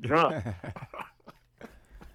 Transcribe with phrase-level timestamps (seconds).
[0.00, 0.44] drunk.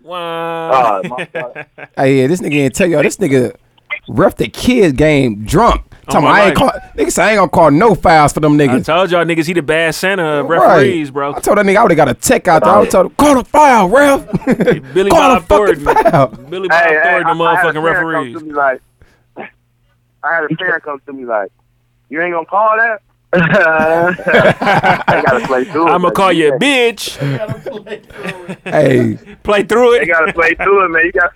[0.04, 0.72] Wow.
[0.72, 1.66] Oh, ah, my.
[1.96, 3.04] Hey, yeah, this nigga ain't tell y'all.
[3.04, 3.56] This nigga
[4.10, 5.84] ref the kids game drunk.
[6.10, 6.72] Tell me my I ain't call.
[6.98, 8.80] Nigga say I ain't gonna call no fouls for them niggas.
[8.80, 10.60] I told y'all niggas he the bad Santa of Right.
[10.78, 11.36] referees, bro.
[11.36, 12.74] I told that nigga I would have got a tech out there.
[12.74, 14.92] I would told him call the foul, ref.
[14.92, 16.12] Billy call Bob the fucking Thornton.
[16.12, 16.28] foul.
[16.50, 18.38] Billy Bob Hey, hey, Thornton, the I- I had a motherfucking parent come referees.
[18.40, 18.82] to me like,
[20.24, 21.52] I had a parent come to me like,
[22.10, 23.04] you ain't gonna call that?
[23.32, 23.40] They
[25.22, 25.92] gotta play through it.
[25.92, 26.58] I'm gonna call you a Yeah.
[26.58, 27.18] bitch.
[28.66, 30.08] hey, Play through They it.
[30.08, 31.06] gotta play through it, man.
[31.06, 31.34] You got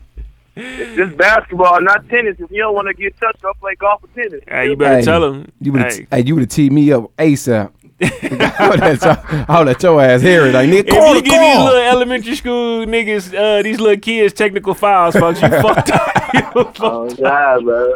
[0.58, 2.38] it's just basketball, not tennis.
[2.40, 4.42] If you don't want to get touched, go play golf or tennis.
[4.48, 5.52] Hey, you better Hey, tell him.
[5.60, 5.88] you would hey.
[5.88, 7.72] have hey, you would have teed me up ASAP.
[8.02, 10.54] I'll, let your, your ass hear it.
[10.54, 14.34] Like nigga, If you the give these little elementary school niggas, uh, these little kids
[14.34, 16.12] technical files, folks, you fucked up.
[16.36, 17.94] You fucked Oh God, bro.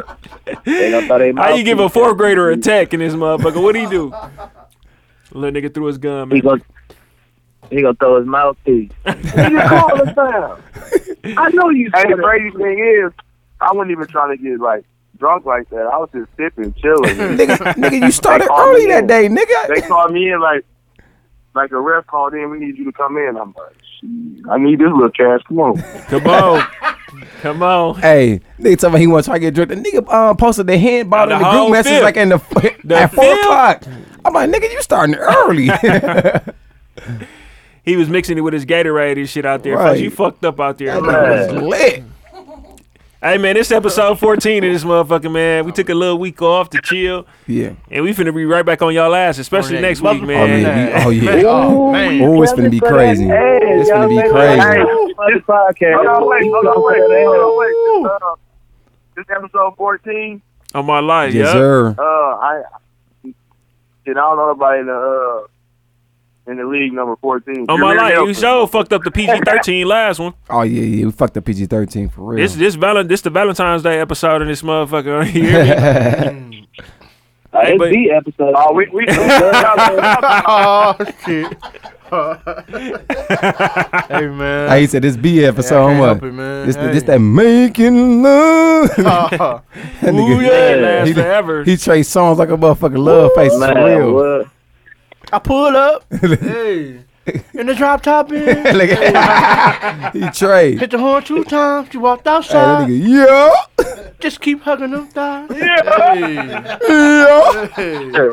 [0.64, 3.62] They gonna throw their How you give a fourth grader a tech in this motherfucker?
[3.62, 4.14] What do he do?
[5.32, 6.42] Little nigga threw his gun, He man.
[6.42, 6.62] gonna
[7.70, 8.90] he gonna throw his mouthpiece.
[9.06, 9.12] you
[9.68, 10.62] call us down.
[11.36, 11.90] I know you.
[11.94, 13.12] Hey, the crazy thing is,
[13.60, 14.84] I wasn't even trying to get like
[15.20, 15.82] drunk like that.
[15.86, 17.14] I was just sipping, chilling.
[17.38, 19.06] nigga, nigga, you started early that in.
[19.06, 19.68] day, nigga.
[19.74, 20.64] they called me in like
[21.54, 22.50] like a ref called in.
[22.50, 23.36] We need you to come in.
[23.36, 25.40] I'm like, I need this little cash.
[25.46, 25.76] Come on.
[26.08, 26.66] Come on.
[27.42, 28.00] Come on.
[28.00, 29.68] Hey, nigga tell me he want to try to get drunk.
[29.70, 32.02] The nigga um, posted the handball The in the whole group message fifth.
[32.02, 32.38] like in the,
[32.84, 33.40] The at four fifth?
[33.44, 33.84] o'clock.
[34.24, 35.70] I'm like, nigga, you starting early.
[37.82, 39.76] He was mixing it with his Gatorade and shit out there.
[39.76, 39.98] Right.
[39.98, 41.00] You fucked up out there.
[41.00, 42.04] That was lit.
[43.22, 45.66] Hey man, this episode 14 of this motherfucker, man.
[45.66, 47.72] We took a little week off to chill, Yeah.
[47.90, 50.62] and we finna be right back on y'all ass, especially that next week, Oh man.
[50.62, 51.06] yeah.
[51.06, 51.42] we- oh yeah.
[51.46, 52.22] Oh, man.
[52.22, 53.26] Oh, it's gonna be crazy.
[53.28, 54.60] It's gonna be crazy.
[54.62, 54.84] Hey,
[55.34, 55.96] this podcast.
[55.96, 58.38] Hold on, wait, hold on, wait, hold on, wait.
[59.16, 60.40] This episode 14.
[60.74, 61.52] On my life, Yes, yeah.
[61.52, 61.94] sir.
[61.98, 62.62] Uh, I,
[64.06, 65.46] shit, I don't know nobody in the uh
[66.50, 67.66] in the league number 14.
[67.68, 68.34] Oh, my Jameer life, you Nelson.
[68.42, 70.34] sure fucked up the PG-13 last one.
[70.50, 71.06] Oh yeah, yeah.
[71.06, 72.38] We fucked up the PG thirteen for real.
[72.44, 75.24] This this val- this the Valentine's Day episode of this motherfucker.
[75.32, 76.68] You hear me?
[77.52, 78.54] Uh, Hey, it's but- the episode.
[78.56, 79.06] Oh, we we.
[79.10, 80.94] oh
[81.24, 81.56] shit.
[84.10, 84.68] hey man.
[84.68, 85.86] Hey, he said this B Yeah, I episode.
[85.88, 86.66] can't help it, man.
[86.66, 86.92] This, Hey.
[86.92, 88.88] this that making love.
[88.96, 89.62] that
[90.14, 91.64] Ooh yeah, last he, forever.
[91.64, 94.14] he Trey Songz like a motherfucking love face for real.
[94.14, 94.46] what?
[95.32, 96.04] I pull up.
[96.20, 97.00] hey.
[97.54, 98.44] In the drop top in.
[98.76, 98.88] Look
[100.14, 100.80] he trade.
[100.80, 101.88] Hit the horn two times.
[101.92, 102.88] She walked Hey, outside.
[102.88, 105.48] nigga, yeah, Just keep hugging them thighs.
[105.54, 106.78] yeah.
[107.76, 108.30] Hey.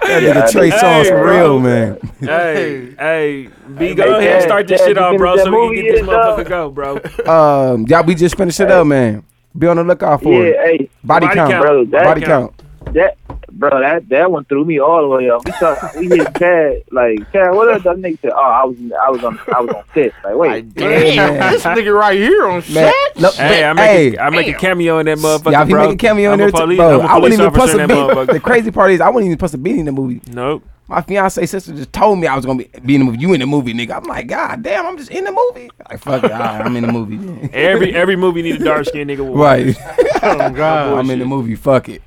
[0.00, 1.98] That nigga Trey Songz for real, man.
[2.20, 5.76] hey, hey, B, Hey, go ahead and start this Chad, shit off, bro, so we
[5.76, 6.96] can get this motherfucker go, bro.
[7.26, 9.24] Um, y'all, we just finished it up, man.
[9.58, 10.56] Be on the lookout for Yeah, it.
[10.80, 11.62] hey, Body, Body count, count.
[11.64, 12.62] bro, that body count.
[12.92, 13.18] that
[13.50, 15.44] bro, that that one threw me all the way up.
[15.44, 17.54] We saw we hit Chad like Chad.
[17.54, 17.84] What else?
[17.84, 20.74] That nigga said, "Oh, I was I was on I was on set." Like, wait,
[20.74, 23.16] Damn, this nigga right here on Man, set.
[23.16, 25.64] look, Hey, I but- make hey, a, I make a cameo in that motherfucker, Y'all,
[25.66, 25.86] he bro.
[25.86, 27.00] make a cameo in I'm there a too, bro.
[27.00, 28.32] I'm a I wasn't even officer supposed in to that be.
[28.34, 30.20] The crazy part is, I wasn't even supposed to be in the movie.
[30.32, 30.64] Nope.
[30.90, 33.18] My fiance sister just told me I was gonna be, be in the movie.
[33.18, 33.96] You in the movie, nigga?
[33.96, 35.68] I'm like, God damn, I'm just in the movie.
[35.90, 37.50] Like, fuck it, all right, I'm in the movie.
[37.52, 39.36] Every every movie need a dark skinned nigga.
[39.36, 39.76] right,
[40.22, 40.98] Oh God.
[40.98, 41.56] I'm in the movie.
[41.56, 42.00] Fuck it.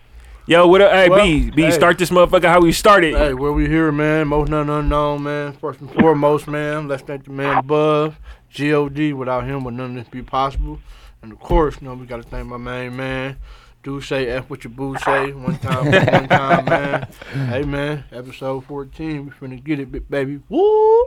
[0.47, 0.91] Yo, what up?
[0.91, 1.71] Hey, Well, B, B, hey.
[1.71, 3.15] start this motherfucker how we started.
[3.15, 4.27] Hey, where we here, man?
[4.27, 5.53] Most none unknown, man.
[5.53, 6.87] First and foremost, man.
[6.87, 8.17] Let's thank the man above.
[8.57, 9.13] God.
[9.13, 10.79] Without him, would none of this be possible.
[11.21, 13.37] And of course, you know, we gotta thank my main man.
[13.83, 15.31] Do say F what your boo say.
[15.31, 17.07] One time, one time, man.
[17.49, 18.03] Hey, man.
[18.11, 19.25] Episode 14.
[19.25, 20.41] We finna get it, baby.
[20.49, 21.05] Woo!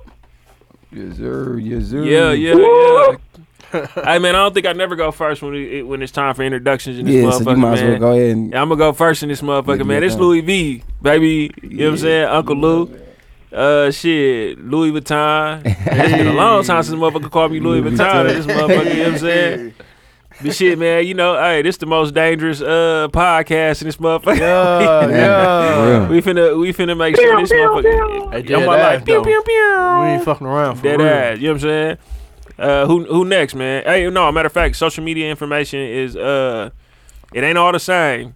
[0.93, 1.59] Yes sir.
[1.59, 2.05] Yes sir.
[2.05, 3.16] Yeah, yeah, yeah.
[4.05, 6.43] hey man, I don't think I never go first when it, when it's time for
[6.43, 8.01] introductions in this Yeah, motherfucker, so you might as well man.
[8.01, 10.03] go ahead and Yeah, I'm gonna go first in this motherfucker, Yeah, man.
[10.03, 10.17] yeah, This.
[10.17, 11.51] Louis V, baby.
[11.62, 12.25] You know what I'm saying?
[12.29, 12.99] Uncle Lou.
[13.53, 15.63] Uh, shit, Louis Vuitton.
[15.67, 18.27] It's been a long time since motherfucker called me Louis Louis Vuitton.
[18.27, 18.27] Vuitton.
[18.27, 19.75] This motherfucker, you know what I'm saying?
[20.43, 24.37] But shit, man, you know, hey, this the most dangerous uh podcast in this motherfucker.
[24.41, 25.99] Yeah, yeah.
[26.01, 26.07] real.
[26.09, 28.33] we finna we finna make sure this motherfucker.
[28.33, 29.05] Hey, I'm dead my ass, life.
[29.05, 29.99] Pew pew pew.
[30.01, 31.09] We ain't fucking around for Dead real.
[31.09, 31.39] ass.
[31.39, 31.98] You know what I'm saying?
[32.59, 33.83] Uh, who who next, man?
[33.84, 34.30] Hey, no.
[34.30, 36.71] Matter of fact, social media information is uh,
[37.33, 38.34] it ain't all the same.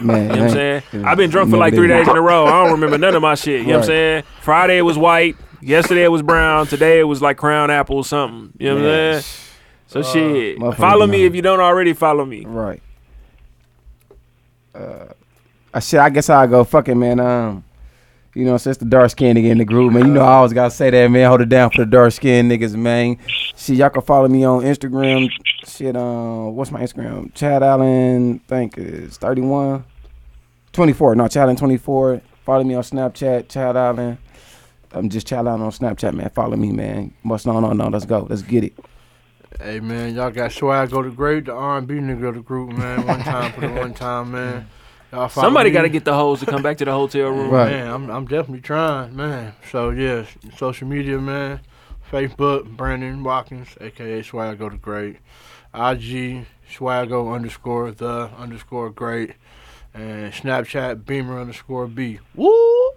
[0.00, 0.02] man.
[0.02, 0.82] You know what I'm saying?
[0.92, 1.02] Yeah.
[1.10, 2.46] I've been drunk for like three days in a row.
[2.46, 3.60] I don't remember none of my shit.
[3.60, 4.22] You know what I'm saying?
[4.40, 5.36] Friday it was white.
[5.60, 6.66] Yesterday it was brown.
[6.66, 8.52] Today it was like crown apple or something.
[8.58, 9.38] You know what I'm Man, saying?
[9.86, 10.58] So shit.
[10.76, 11.26] Follow me know.
[11.26, 12.44] if you don't already follow me.
[12.44, 12.82] Right.
[14.74, 15.06] Uh,
[15.72, 16.00] I shit.
[16.00, 16.64] I guess I'll go.
[16.64, 17.20] Fuck it, man.
[17.20, 17.64] Um,
[18.34, 20.06] you know, since the dark skin nigga in the group, man.
[20.06, 21.28] You know, I always gotta say that, man.
[21.28, 23.18] Hold it down for the dark skin niggas, man.
[23.56, 25.30] Shit, y'all can follow me on Instagram.
[25.64, 27.32] Shit, um, what's my Instagram?
[27.34, 29.84] Chad Allen, think is 31,
[30.72, 31.14] 24.
[31.14, 32.22] No, Chad Allen 24.
[32.44, 34.18] Follow me on Snapchat, Chad Allen.
[34.94, 36.30] I'm just child out on Snapchat, man.
[36.30, 37.14] Follow me, man.
[37.22, 37.62] What's on?
[37.62, 38.26] No, no, let's go.
[38.28, 38.74] Let's get it.
[39.60, 42.40] Hey man, y'all got swag go to great, the R and B nigga of the
[42.40, 43.06] group, man.
[43.06, 44.66] One time for the one time, man.
[45.12, 47.50] Y'all follow Somebody got to get the hoes to come back to the hotel room.
[47.50, 47.70] Right.
[47.70, 49.52] Man, I'm I'm definitely trying, man.
[49.70, 50.24] So yeah,
[50.56, 51.60] social media, man.
[52.10, 55.18] Facebook, Brandon Watkins, aka Swag the Great.
[55.74, 59.34] IG, Swaggo underscore the underscore great.
[59.94, 62.18] And Snapchat, Beamer underscore B.
[62.34, 62.92] Woo!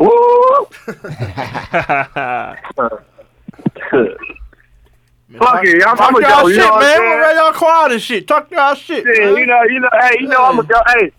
[0.00, 0.68] Woo!
[5.34, 6.90] Man, Fuck talk- it, I'm- talk I'ma y'all go, you shit, know what man.
[6.90, 7.20] I'm saying?
[7.20, 8.26] Why y'all quiet and shit?
[8.28, 9.36] Talk y'all shit, Yeah, man.
[9.36, 10.80] you know, you know, hey, you know, I'm a go.
[10.86, 11.12] Hey,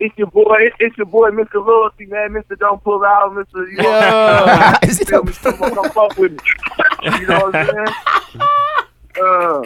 [0.00, 1.64] it's your boy, it's, it's your boy, Mr.
[1.66, 2.30] Loyalty, man.
[2.30, 2.58] Mr.
[2.58, 3.70] Don't pull out, Mr.
[3.70, 4.78] You know, Yeah.
[4.80, 5.32] feel me?
[5.32, 6.38] Come, on, come fuck with me.
[7.20, 7.86] You know what I'm saying?
[9.16, 9.62] Uh,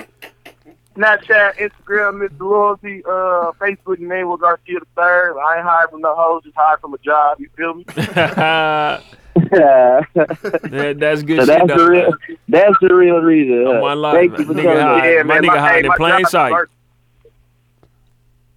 [0.94, 2.38] Snapchat, Instagram, Mr.
[2.40, 5.38] Loyalty, uh, Facebook, your name was Garcia the Third.
[5.38, 7.38] I ain't hired from no hoes, just hired from a job.
[7.40, 7.84] You feel me?
[9.50, 10.92] that, Yeah.
[10.94, 11.58] that's good So shit.
[11.58, 11.84] that's though.
[11.84, 12.14] the real.
[12.48, 13.66] That's the real reason.
[13.66, 15.08] Uh, my life, Thank you for nigga telling hide.
[15.14, 16.52] Yeah, my man, nigga my- hiding hey, in plain sight.
[16.52, 16.70] work-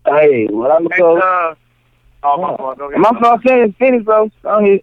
[0.05, 1.17] Hey, what I'm Hey, so.
[1.21, 1.55] uh,
[2.23, 2.77] oh, my fault.
[2.79, 2.99] Go ahead.
[2.99, 4.31] My fault saying finish, bro.
[4.41, 4.81] Go ahead.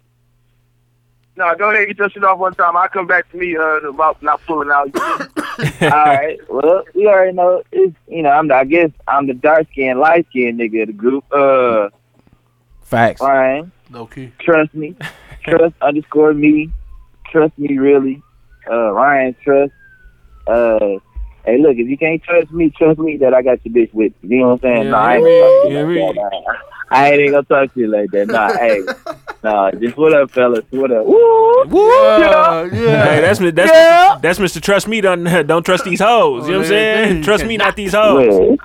[1.35, 2.75] No, go ahead, get your shit off one time.
[2.77, 4.89] I'll come back to me uh, about not pulling out.
[5.81, 6.37] All right.
[6.49, 7.63] Well, we already know.
[7.71, 8.47] It's, you know, I'm.
[8.47, 11.23] The, I guess I'm the dark skinned, light skinned nigga of the group.
[11.31, 11.89] Uh,
[12.81, 13.21] Facts.
[13.21, 14.31] Ryan, Low key.
[14.39, 14.95] trust me.
[15.49, 16.71] Trust underscore me.
[17.31, 18.21] Trust me, really.
[18.69, 19.71] Uh, Ryan, trust.
[20.47, 20.99] Uh,
[21.45, 24.13] hey, look, if you can't trust me, trust me that I got your bitch with
[24.23, 24.37] me.
[24.37, 24.83] You know what I'm saying?
[24.85, 26.15] Yeah, nah, I ain't yeah, gonna talk to you like that.
[26.15, 26.53] Nah.
[26.91, 28.27] I ain't gonna talk to you like that.
[28.27, 28.81] Nah, hey,
[29.43, 30.65] nah, just what up, fellas?
[30.71, 31.05] What up?
[31.05, 31.65] Woo!
[31.79, 33.05] Yeah, yeah.
[33.05, 34.19] Hey, that's that's Yeah.
[34.21, 34.61] that's Mr.
[34.61, 35.01] Trust Me.
[35.01, 36.47] Don't don't trust these hoes.
[36.47, 37.21] You know what I'm saying?
[37.23, 38.27] Trust me, not these hoes.
[38.27, 38.57] Well,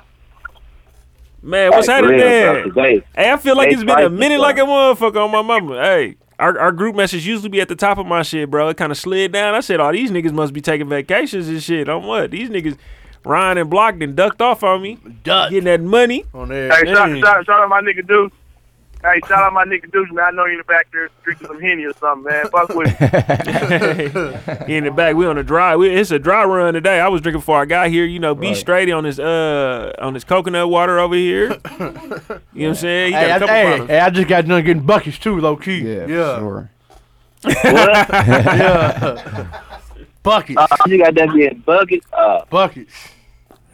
[1.43, 2.53] Man, what's happening real, there?
[2.53, 5.23] bro, 'cause They, Hey, I feel like They it's been a minute like a motherfucker
[5.23, 5.79] on my mama.
[5.79, 8.69] Hey, our, our group message usually be at the top of my shit, bro.
[8.69, 9.53] It kind of slid down.
[9.53, 11.87] I said, oh, these niggas must be taking vacations and shit.
[11.89, 12.31] On what?
[12.31, 12.77] These niggas,
[13.23, 15.49] Ryan and Block, and ducked off on me, Dut.
[15.51, 16.25] getting that money.
[16.33, 16.69] On there.
[16.69, 17.21] Hey, shout, Dang.
[17.21, 18.31] shout, shout out my nigga Deuce.
[19.05, 20.25] Hey, shout out my nigga Deuce, man.
[20.25, 22.47] I know you in the back there drinking some Henny or something, man.
[22.47, 23.07] Fuck with me.
[24.75, 25.75] in the back, we on the dry.
[25.75, 26.99] We, it's a dry run today.
[26.99, 28.03] I was drinking before I got here.
[28.05, 28.57] You know, be Right.
[28.57, 31.49] straight on this uh on his coconut water over here.
[31.49, 33.05] you know what I'm saying?
[33.07, 35.39] He got Hey, a I, couple hey, hey, I just got done getting buckets too,
[35.39, 35.81] low key.
[35.81, 36.69] Yeah, yeah, for sure.
[37.63, 39.61] yeah.
[40.23, 42.03] buckets, uh, you got that being bucket.
[42.11, 43.09] Uh, buckets.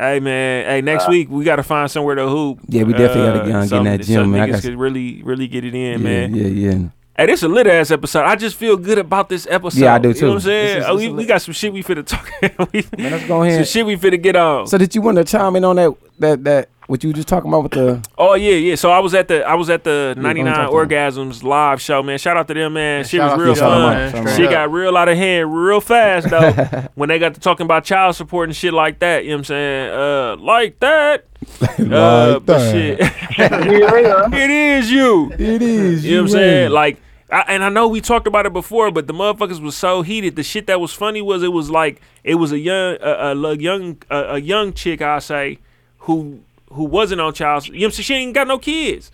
[0.02, 2.58] Hey man, hey next week we got to find somewhere to hoop.
[2.58, 4.42] Uh, Yeah, we definitely gotta get on- get in that so gym, man.
[4.42, 6.34] I niggas got- could really, really get it in, Yeah, man.
[6.36, 6.78] yeah, yeah.
[7.16, 8.24] Hey, this a lit ass episode.
[8.24, 9.80] I just feel good about this episode.
[9.80, 10.20] Yeah, I do too.
[10.20, 10.28] You know too.
[10.30, 10.66] what I'm saying?
[10.80, 12.32] This is- this we, we got some shit we finna talk.
[12.74, 13.58] we, Man, let's go ahead.
[13.58, 14.66] some shit we finna get on.
[14.66, 17.28] So did you want to chime in on that that that what you were just
[17.28, 18.76] talking about with the oh yeah, yeah.
[18.76, 21.42] So I was at the I was at the go ahead 99 talk to Orgasms
[21.42, 22.20] live show, man.
[22.20, 23.04] Shout out to them, man.
[23.06, 23.94] shit was out real to y'all, fun.
[23.94, 24.10] man.
[24.28, 24.52] Straight Shit up.
[24.52, 26.52] got real out of hand real fast though.
[26.96, 29.40] when they got to talking about child support and shit like that, you know what
[29.40, 29.90] I'm saying?
[29.92, 31.26] Uh like that.
[31.80, 32.72] Uh, Like but that.
[32.72, 33.00] shit.
[34.34, 35.32] it is you.
[35.34, 36.06] It is.
[36.06, 36.72] You You know what I'm saying?
[36.72, 37.02] Like,
[37.32, 40.36] I, and I know we talked about it before, but the motherfuckers was so heated.
[40.36, 43.36] The shit that was funny was it was like it was a young, a, a,
[43.36, 45.58] a young, a, a young chick I say,
[46.00, 46.42] who
[46.72, 47.68] who wasn't on child.
[47.68, 48.04] You know what I'm saying?
[48.04, 49.12] She ain't got no kids,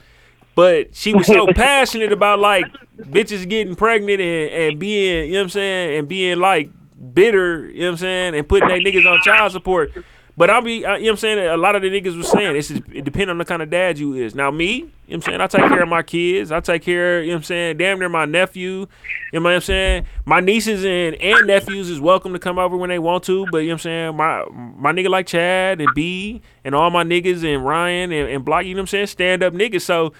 [0.55, 2.65] but she was so passionate about like
[2.99, 6.69] bitches getting pregnant and, and being, you know what I'm saying, and being like
[7.13, 9.91] bitter, you know what I'm saying, and putting their niggas on child support.
[10.37, 11.39] But I'll be, uh, you know I'm saying?
[11.39, 13.71] A lot of the niggas was saying it's just, it depends on the kind of
[13.71, 14.35] dad you is.
[14.35, 15.41] Now, me, you know I'm saying?
[15.41, 16.51] I take care of my kids.
[16.51, 17.77] I take care, you know I'm saying?
[17.77, 18.85] Damn near my nephew.
[19.33, 20.05] You know what I'm saying?
[20.25, 23.47] My nieces and, and nephews is welcome to come over when they want to.
[23.51, 24.15] But, you know what I'm saying?
[24.15, 24.45] My
[24.77, 28.65] my nigga like Chad and B and all my niggas and Ryan and, and Block,
[28.65, 29.07] you know what I'm saying?
[29.07, 29.81] Stand up niggas.
[29.81, 30.13] So,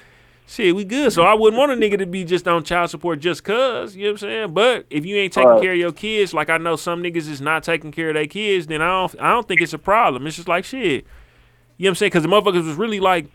[0.50, 1.12] Shit, we good.
[1.12, 4.04] So I wouldn't want a nigga to be just on child support just cause, you
[4.06, 4.54] know what I'm saying?
[4.54, 5.62] But if you ain't taking Right.
[5.62, 8.28] care of your kids, like I know some niggas is not taking care of their
[8.28, 10.26] kids, then I don't I don't think it's a problem.
[10.26, 10.80] It's just like shit.
[10.82, 12.12] You know what I'm saying?
[12.14, 13.28] Cause the motherfuckers was really like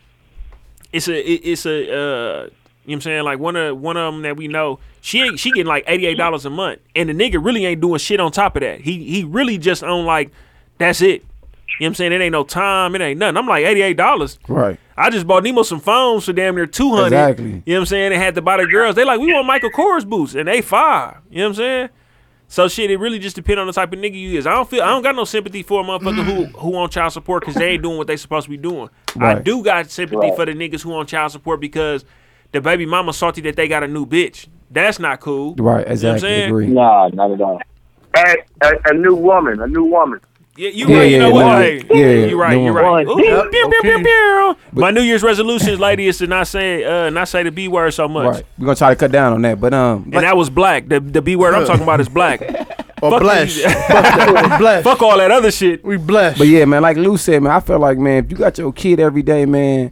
[0.91, 2.49] it's a it, it's a uh you know
[2.85, 3.23] what I'm saying?
[3.23, 6.07] Like one of one of them that we know, she ain't she getting like eighty
[6.07, 8.81] eight dollars a month, and the nigga really ain't doing shit on top of that.
[8.81, 10.31] He he really just on like
[10.79, 11.23] that's it.
[11.79, 12.11] You know what I'm saying?
[12.13, 13.37] It ain't no time, it ain't nothing.
[13.37, 14.37] I'm like eighty eight dollars.
[14.47, 14.79] Right.
[14.95, 17.07] I just bought Nemo some phones for damn near two hundred.
[17.07, 17.45] Exactly.
[17.45, 18.09] You know what I'm saying?
[18.11, 18.95] They had to buy the girls.
[18.95, 21.17] They like, we want Michael Kors boots, and they five.
[21.31, 21.89] You know what I'm saying?
[22.47, 24.45] So shit, it really just depends on the type of nigga you is.
[24.45, 27.11] I don't feel I don't got no sympathy for a motherfucker who who on child
[27.13, 28.89] support because they ain't doing what they supposed to be doing.
[29.19, 30.35] I do got sympathy Right.
[30.35, 32.05] for the niggas who on child support because
[32.51, 34.47] the baby mama salty that they got a new bitch.
[34.69, 35.55] That's not cool.
[35.55, 35.77] Right.
[35.79, 36.19] what I'm Exactly.
[36.29, 36.49] saying?
[36.49, 36.67] Agree.
[36.67, 37.59] nah, not at all.
[38.15, 40.19] And a, a new woman, a new woman.
[40.55, 41.11] Yeah, you Yeah, right.
[41.11, 41.43] You know what?
[41.45, 42.53] no, Hey, yeah, you right.
[42.57, 42.73] You one.
[42.75, 43.07] right.
[43.07, 44.03] Ooh, Yep, pew, pew, pew, okay.
[44.03, 44.55] pew.
[44.73, 47.91] My New Year's resolutions, lady, is to not say uh not say the b word
[47.91, 48.35] so much.
[48.35, 48.45] Right.
[48.59, 50.87] We're gonna try to cut down on that, but um, And that was black.
[50.89, 52.41] The the b word I'm talking about is black.
[53.01, 53.57] Or Fuck bless.
[53.57, 53.69] you.
[53.69, 54.83] Fuck.
[54.85, 55.83] Fuck all that other shit.
[55.83, 56.37] We blessed.
[56.37, 58.71] But yeah, man, like Lou said, man, I feel like man, if you got your
[58.71, 59.91] kid every day, man,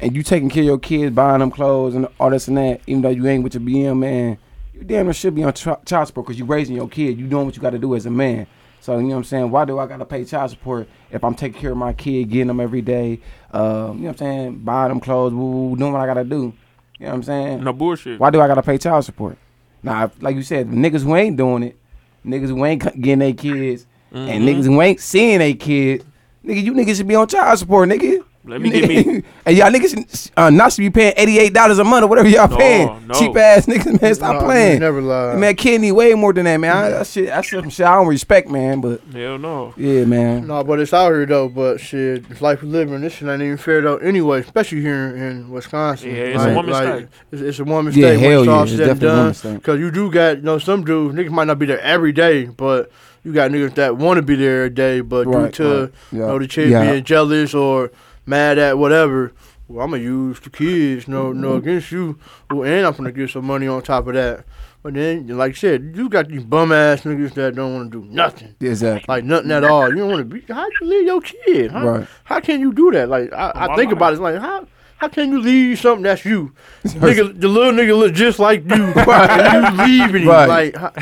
[0.00, 2.80] and you taking care of your kids, buying them clothes and all this and that,
[2.88, 4.38] even though you ain't with your BM, man,
[4.74, 7.16] you damn near should be on tra- child support because you raising your kid.
[7.16, 8.48] You doing what you got to do as a man.
[8.80, 9.50] So you know what I'm saying?
[9.50, 12.46] Why do I gotta pay child support if I'm taking care of my kid, getting
[12.48, 13.20] them every day?
[13.52, 14.58] Um, you know what I'm saying?
[14.60, 16.52] Buying them clothes, woo, woo, doing what I gotta do.
[16.98, 17.64] You know what I'm saying?
[17.64, 18.18] No bullshit.
[18.18, 19.36] Why do I gotta pay child support?
[19.82, 21.78] Now, if- like you said, niggas who ain't doing it,
[22.26, 24.48] niggas who ain't getting their kids, and Mm-hmm.
[24.48, 26.04] niggas who ain't seeing their kid,
[26.44, 28.24] nigga, you niggas should be on child support, nigga.
[28.48, 31.78] Let me get me- and y'all niggas uh, not should be paying eighty eight dollars
[31.78, 33.06] a month or whatever y'all No, paying.
[33.06, 33.14] no.
[33.14, 34.80] Cheap ass niggas, man, stop Nah, playing.
[34.80, 35.36] Never lie.
[35.36, 36.74] Man, kid need way more than that, man.
[36.76, 38.80] I, that shit, that's some shit I don't respect, man.
[38.80, 39.74] But Hell no.
[39.76, 40.46] yeah, man.
[40.46, 41.48] No, but it's out here though.
[41.48, 43.02] But shit, it's life we live in.
[43.02, 43.96] This shit ain't even fair though.
[43.98, 46.10] Anyway, especially here in Wisconsin.
[46.10, 47.08] Yeah, it's a woman's like, state.
[47.32, 48.20] It's, it's a woman's Yeah, state.
[48.20, 49.18] hell yeah, all it's said definitely a done.
[49.18, 49.62] woman's state.
[49.62, 52.46] Cause you do got, you know, some dudes niggas might not be there every day,
[52.46, 52.90] but
[53.24, 55.90] you got niggas that want to be there every day, but Right, due to right.
[56.12, 56.26] you Yeah.
[56.28, 56.90] know the chick Yeah.
[56.92, 57.90] being jealous or
[58.28, 59.32] mad at whatever.
[59.66, 61.58] Well, I'm gonna use the kids, no, no Mm-hmm.
[61.68, 62.18] against you,
[62.50, 64.44] well, and I'm gonna get some money on top of that.
[64.82, 68.00] But then, like I said, you got these bum ass niggas that don't want to
[68.00, 69.04] do nothing Exactly.
[69.12, 69.88] like nothing at all.
[69.90, 70.40] You don't want to be.
[70.52, 71.70] How you leave your kid?
[71.72, 72.06] How, Right.
[72.24, 73.08] how can you do that?
[73.10, 74.14] Like I, I think about it.
[74.14, 74.66] It's like how
[74.96, 76.54] how can you leave something that's you?
[76.84, 80.28] nigga, the little nigga look just like you, and you leaving him.
[80.28, 80.72] Right.
[80.74, 80.92] Like how-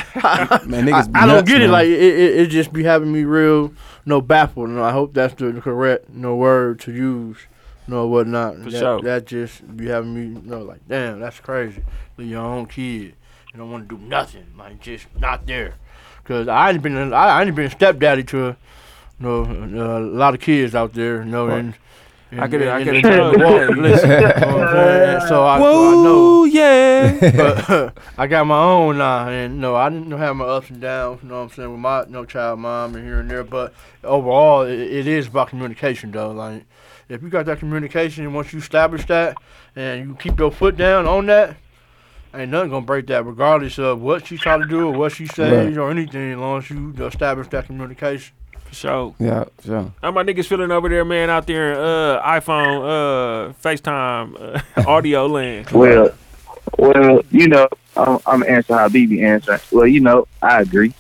[0.49, 1.71] how- Man, I, niggas be I don't nuts, get it.
[1.71, 3.73] Like it, it, it just be having me real
[4.07, 4.71] no baffled.
[4.71, 7.37] No, I hope that's the correct no word to use.
[7.89, 8.57] No whatnot.
[8.57, 9.03] For that, sure.
[9.03, 11.83] that just be having me you know like damn that's crazy.
[12.17, 13.15] Leave your own kid.
[13.53, 14.47] You don't want to do nothing.
[14.57, 15.75] Like just not there.
[16.25, 18.57] Cause I ain't been I, I ain't been a stepdaddy to
[19.21, 21.75] you know, a lot of kids out there, you know, and, and
[22.43, 22.69] I get it.
[22.69, 25.29] I and- get and- walk- listen, you know what I'm saying?
[25.29, 27.19] So I, so I know yeah.
[27.37, 31.23] but I got my own now, and no, I didn't have my ups and downs.
[31.23, 33.45] You know what I'm saying with my no child mom and here and there.
[33.45, 33.75] But
[34.05, 36.31] overall, it, it is about communication, though.
[36.33, 36.65] Like
[37.09, 39.37] if you got that communication, and once you establish that,
[39.75, 41.57] and you keep your foot down on that,
[42.35, 45.27] ain't nothing gonna break that, regardless of what she try to do or what she
[45.27, 45.77] says Right.
[45.79, 46.33] or anything.
[46.33, 48.35] As long as you establish that communication.
[48.77, 49.15] For sure.
[49.19, 49.93] Yeah, sure.
[50.03, 54.83] How my niggas feeling over there, man, out there in uh, iPhone, uh, FaceTime, uh,
[54.91, 55.71] audio land?
[55.71, 56.11] Well,
[56.79, 59.61] well, you know, I'm, I'm answering how BB answering.
[59.73, 60.93] Well, you know, I agree.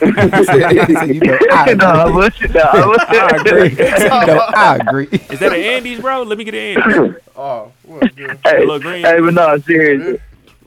[0.00, 2.18] You know, I agree.
[2.48, 3.70] but, I agree.
[3.70, 5.08] You know, I agree.
[5.30, 6.22] Is that an Andes, bro?
[6.22, 7.22] Let me get an Andes.
[7.38, 9.04] Oh, what, hey, Little green.
[9.04, 10.18] hey, but no, seriously.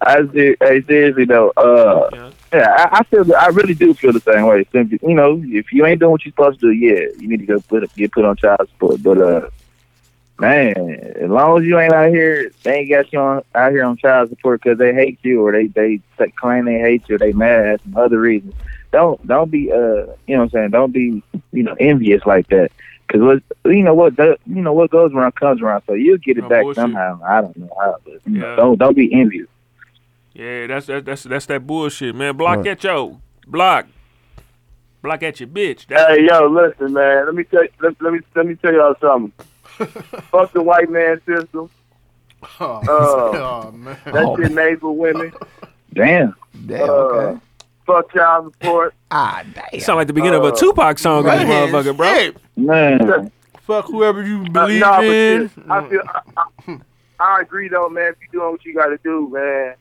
[0.01, 2.29] I ser- hey, seriously though, uh, Yeah.
[2.53, 4.65] Yeah, I, I feel, I really do feel the same way.
[4.71, 7.39] Simply, you know, if you ain't doing what you're supposed to do, yeah, you need
[7.39, 9.01] to go put get put on child support.
[9.03, 9.49] But uh,
[10.39, 10.75] man,
[11.15, 13.97] as long as you ain't out here, they ain't got you on out here on
[13.97, 16.01] child support because they hate you or they they
[16.37, 18.53] claim they hate you, or they mad at some other reasons.
[18.91, 20.69] Don't don't be uh, you know what I'm saying?
[20.71, 22.71] Don't be you know envious like that.
[23.07, 25.81] Cause what you know what the, you know what goes around comes around.
[25.87, 26.75] So you'll get it No back bullshit.
[26.75, 27.19] somehow.
[27.23, 29.47] I don't know how, but you know, don't don't be envious.
[30.39, 32.37] Yeah, that's that, that's that's that bullshit, man.
[32.37, 32.67] Block Right.
[32.67, 33.87] at yo, block,
[35.01, 35.85] block at your bitch.
[35.87, 37.25] That's, Hey, yo, listen, man.
[37.25, 39.33] Let me tell you, let, let me let me tell y'all something.
[40.31, 41.69] Fuck the white man system.
[42.59, 43.97] Oh, Uh, oh, man.
[44.05, 44.37] That Oh.
[44.37, 45.33] shit made for women.
[45.93, 46.35] Damn.
[46.65, 47.39] Damn, Uh, okay.
[47.85, 48.93] Fuck child support.
[49.11, 49.81] Ah, damn.
[49.81, 52.13] sound like the beginning of a Uh, Tupac song, in this motherfucker, bro.
[52.13, 52.37] shit.
[52.55, 53.31] Man.
[53.63, 55.49] Fuck whoever you Uh, believe nah, but in.
[55.49, 56.77] shit, I feel I, I,
[57.19, 58.13] I agree though, man.
[58.13, 59.75] If you doing what you got to do, man,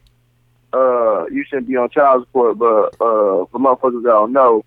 [0.72, 2.58] uh, you shouldn't be on child support.
[2.58, 4.64] But uh, for motherfuckers that don't know,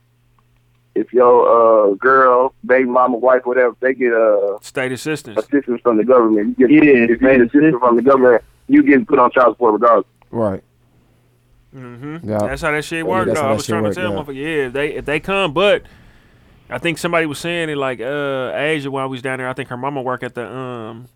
[0.96, 5.38] if your uh girl, baby mama, wife, whatever, they get uh State assistance.
[5.38, 6.58] assistance from the government.
[6.60, 9.56] You get Yeah, if you get assistance from the government, you get put on child
[9.56, 10.08] support regardless.
[10.32, 10.64] Right.
[11.76, 12.30] Mm-hmm.
[12.30, 12.40] Yeah.
[12.40, 13.28] That's how that shit Yeah, works.
[13.28, 13.46] that's though.
[13.46, 14.18] how I was trying work, to tell yeah.
[14.18, 15.84] motherfucker, yeah, if they if they come, but
[16.70, 19.48] I think somebody was saying it like uh Asia while we was down there.
[19.48, 21.08] I think her mama work at the um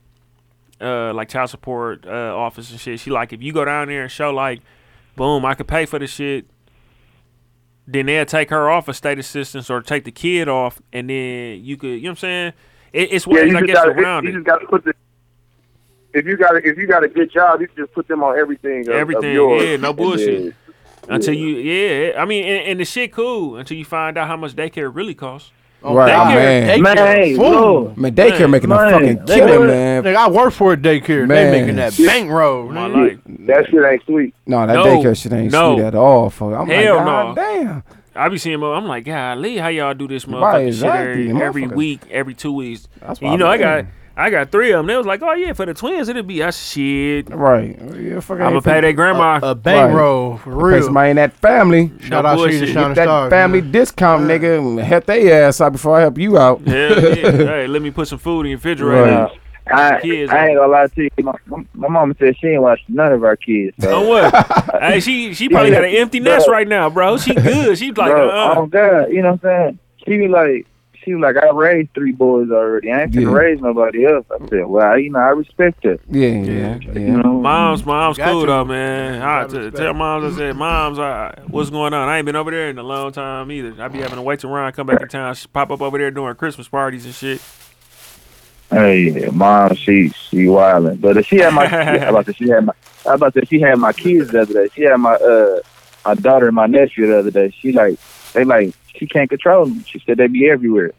[0.82, 3.00] uh like child support uh office and shit.
[3.00, 4.62] She like if you go down there and show like,
[5.16, 6.46] boom, I could pay for the shit.
[7.88, 11.64] Then they'll take her off of state assistance or take the kid off, and then
[11.64, 12.54] you could, you know what I'm saying?
[12.94, 14.94] It, it's ways I guess gotta, around you just got to put the.
[16.14, 18.40] If you got a, if you got a good job, you just put them on
[18.40, 18.88] everything.
[18.88, 19.64] Of, Everything, of yours.
[19.64, 20.44] yeah, no bullshit.
[20.44, 20.56] then-
[21.08, 24.36] Until you, yeah, I mean, and, and the shit cool until you find out how
[24.38, 25.52] much daycare really costs.
[25.88, 26.82] Oh, right, Daycare- man.
[26.82, 30.04] Man, hey, Man, daycare Man, making man, a fucking they killing, man.
[30.04, 31.28] Nigga, I work for a daycare.
[31.28, 31.52] Man.
[31.52, 32.70] They making that bankroll.
[32.70, 33.10] My nigga.
[33.10, 33.20] life.
[33.48, 34.34] That shit ain't sweet.
[34.48, 35.76] No, that No, daycare shit ain't no.
[35.76, 36.32] sweet at all.
[36.32, 37.36] For I'm Hell like, God no.
[37.36, 37.84] damn.
[38.16, 38.60] I be seeing.
[38.60, 42.02] mo- I'm like, golly, how y'all do this motherfucking Right, shit every, exactly, every week,
[42.10, 42.88] every two weeks?
[43.02, 43.88] That's And why you know, I'm I got saying.
[44.18, 44.88] I got three of them.
[44.88, 47.30] They was like, oh yeah, for the twins, it'll be us shit.
[47.30, 47.78] Right.
[48.00, 49.40] Yeah, fuck I'm gonna pay that grandma.
[49.44, 50.84] A bankroll for Pay real.
[50.84, 51.92] somebody in that family.
[52.00, 52.60] Shout No out to you, bullshit.
[52.60, 53.30] the Get that Stars.
[53.30, 53.72] family man.
[53.72, 54.58] discount, nigga.
[54.60, 56.62] and Help their ass out before I help you out.
[56.66, 57.32] Yeah, yeah.
[57.32, 59.12] hey, let me put some food in your refrigerator.
[59.24, 59.40] Right.
[59.68, 61.10] I, Kids, I ain't gonna lie to you.
[61.24, 63.76] My, my, my mama said she ain't watched none of our kids.
[63.80, 64.00] So.
[64.02, 64.80] On what?
[64.80, 67.18] hey, she she probably got an empty nest right now, bro.
[67.18, 67.76] She good.
[67.78, 69.80] She's like, Bro, uh, oh God, you know what I'm saying?
[70.06, 70.68] She be like,
[71.06, 72.92] she be like, I raised three boys already.
[72.92, 73.32] I ain't gonna Yeah.
[73.34, 74.26] raise nobody else.
[74.32, 75.98] I said, well, you know, I respect her.
[76.10, 77.16] Yeah, yeah, You yeah.
[77.22, 78.48] know, Mom's, mom's cool you.
[78.48, 79.22] though, man.
[79.22, 79.78] I Gotta t- respect.
[79.78, 82.10] tell moms I said, moms, uh, what's going on?
[82.10, 83.76] I ain't been over there in a long time either.
[83.82, 85.98] I be having to wait till Ryan come back in town, she pop up over
[85.98, 87.42] there during Christmas parties and shit.
[88.72, 91.66] Hey, mom, she she wilding, but she had my.
[91.66, 92.74] I about to she had my.
[93.06, 94.70] About to she had my kids the other day.
[94.76, 95.60] She had my uh
[96.04, 97.54] my daughter and my nephew the other day.
[97.62, 98.00] She like
[98.34, 99.84] they like she can't control them.
[99.88, 100.92] She said they'd be everywhere.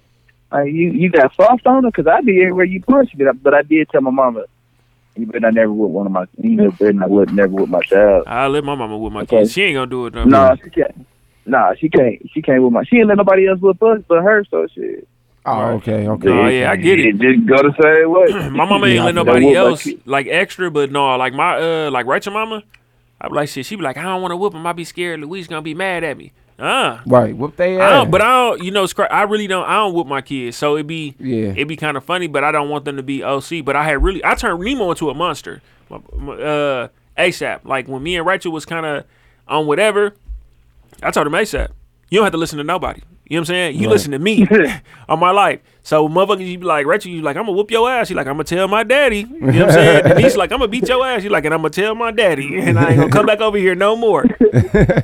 [0.53, 3.27] Like you you got soft on her because I'd be everywhere you push me.
[3.43, 4.45] But I did tell my mama,
[5.17, 6.27] you better not never with one of my.
[6.39, 8.25] You better not with never with my child.
[8.27, 9.41] I let my mama with my Okay.
[9.41, 9.53] kids.
[9.53, 10.25] She ain't gonna do it though.
[10.25, 11.07] No, she can't.
[11.47, 12.21] Nah, she can't.
[12.33, 12.85] She can't with my.
[12.85, 14.45] She ain't let nobody else with us but her.
[14.51, 15.09] So shit.
[15.49, 16.29] Oh, okay, okay.
[16.29, 17.19] Oh, yeah, I get it.
[17.19, 18.51] Just go the same way.
[18.51, 22.07] my mama ain't Yeah, let nobody else like extra, but no, like my uh like
[22.07, 22.65] Rachel mama,
[23.21, 23.65] I be like shit.
[23.65, 24.67] She be like, I don't want to whoop him.
[24.67, 25.21] I be scared.
[25.21, 26.33] Louise gonna be mad at me.
[26.59, 27.93] Uh, Right, whoop they I ass.
[27.93, 28.63] don't, but I don't.
[28.63, 29.65] You know, I really don't.
[29.65, 32.45] I don't whoop my kids, so it be yeah, it'd be kind of funny, but
[32.45, 33.63] I don't want them to be OC.
[33.65, 35.61] But I had really, I turned Nemo into a monster,
[35.91, 37.65] uh, ASAP.
[37.65, 39.05] Like when me and Rachel was kind of
[39.47, 40.15] on whatever,
[41.03, 41.69] I told him ASAP.
[42.11, 43.03] You don't have to listen to nobody.
[43.29, 43.75] You know what I'm saying?
[43.77, 43.93] You Right.
[43.93, 44.47] listen to me
[45.09, 45.61] on my life.
[45.83, 48.09] So motherfuckers, you be like Rachel, you like I'm gonna whoop your ass.
[48.09, 49.21] She like I'm gonna tell my daddy.
[49.21, 50.05] You know what I'm saying?
[50.07, 51.25] And he's like I'm gonna beat your ass.
[51.25, 53.59] You like and I'm gonna tell my daddy, and I ain't gonna come back over
[53.59, 54.25] here no more.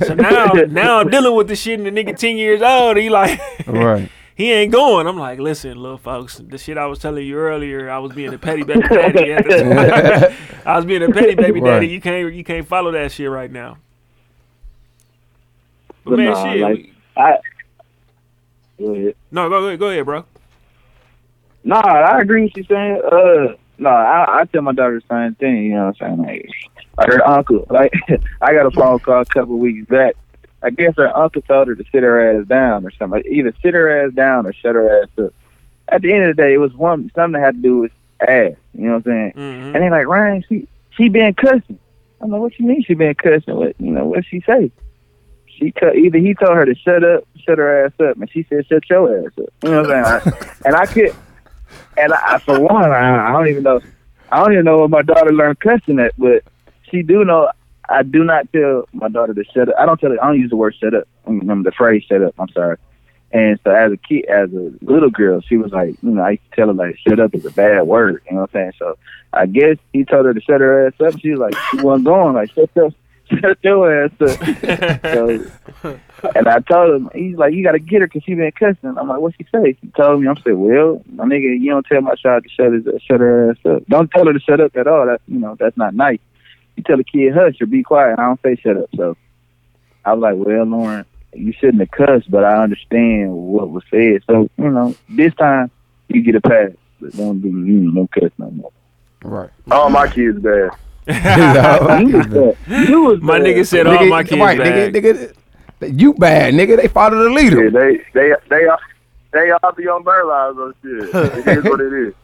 [0.06, 2.96] so now, now I'm dealing with this shit, and the nigga ten years old.
[2.96, 3.40] He like.
[3.66, 4.08] right.
[4.36, 5.06] he ain't going.
[5.06, 8.32] I'm like, listen, little folks, the shit I was telling you earlier, I was being
[8.34, 9.32] a petty baby daddy.
[9.32, 10.36] At the time.
[10.64, 11.70] I was being a petty baby Right.
[11.74, 11.88] daddy.
[11.88, 13.78] You can't, you can't follow that shit right now.
[16.04, 16.60] But, But man, nah, shit.
[16.60, 17.36] like- we- I.
[18.82, 19.14] Go ahead.
[19.30, 20.24] no, go ahead, go ahead, bro.
[21.64, 23.00] Nah, I agree with you saying.
[23.04, 25.64] Uh, no, I, I tell my daughter the same thing.
[25.64, 26.26] You know what I'm saying?
[26.26, 26.48] Like,
[26.98, 27.66] like her uncle.
[27.70, 27.92] Like,
[28.40, 30.16] I got a phone call a couple weeks back.
[30.62, 33.18] I guess her uncle told her to sit her ass down or something.
[33.18, 35.32] Like, either sit her ass down or shut her ass up.
[35.88, 37.92] At the end of the day, it was one something that had to do with
[38.20, 38.54] ass.
[38.72, 39.32] You know what I'm saying?
[39.34, 40.66] hmm And they like, Ryan, she
[40.96, 41.78] she been cussing.
[42.20, 43.54] I'm like, what you mean she been cussing?
[43.56, 44.04] What you know?
[44.04, 44.70] What she say?
[45.46, 48.46] She cut either he told her to shut up, shut her ass up, and she
[48.48, 49.52] said shut your ass up.
[49.62, 50.34] You know what I'm saying?
[50.64, 51.14] And I could,
[51.96, 53.80] and I, for one, I, I don't even know,
[54.30, 56.44] I don't even know where my daughter learned cussing at, but
[56.90, 57.50] she do know.
[57.88, 59.74] I do not tell my daughter to shut up.
[59.76, 60.22] I don't tell her.
[60.22, 61.08] I don't use the word shut up.
[61.26, 62.34] I mean, the phrase shut up.
[62.38, 62.76] I'm sorry.
[63.32, 66.32] And so as a kid, as a little girl, she was like, you know, I
[66.32, 68.22] used to tell her like, shut up is a bad word.
[68.26, 68.72] You know what I'm saying?
[68.78, 68.98] So
[69.32, 71.18] I guess he told her to shut her ass up.
[71.18, 72.34] She was like, she wasn't going.
[72.34, 72.90] Like, shut your,
[73.40, 74.38] shut your ass up.
[75.02, 76.00] so,
[76.34, 78.96] and I told him, he's like, you got to get her because she been cussing.
[78.96, 79.76] I'm like, what she say?
[79.80, 80.28] She told me.
[80.28, 83.50] I'm saying, well, my nigga, you don't tell my child to shut his, shut her
[83.50, 83.86] ass up.
[83.86, 85.06] Don't tell her to shut up at all.
[85.06, 86.20] That's you know, that's not nice.
[86.76, 88.18] You tell a kid hush or be quiet.
[88.18, 88.88] I don't say shut up.
[88.96, 89.16] So
[90.04, 94.22] I was like, well, Lauren, you shouldn't have cussed, but I understand what was said.
[94.26, 95.70] So you know, this time
[96.08, 98.72] you get a pass, but don't do you know, don't cuss no more.
[99.22, 99.50] Right.
[99.70, 100.70] All my kids bad.
[101.06, 102.56] You was bad.
[102.88, 103.46] You was My bad.
[103.48, 104.92] nigga said oh, all my kids right, bad.
[104.92, 105.34] Nigga,
[105.80, 106.76] nigga, you bad, nigga.
[106.76, 107.70] They follow the Yeah, leader.
[107.70, 108.78] they they they all
[109.32, 111.14] they all be on bird lives on shit.
[111.46, 112.14] It is what it is.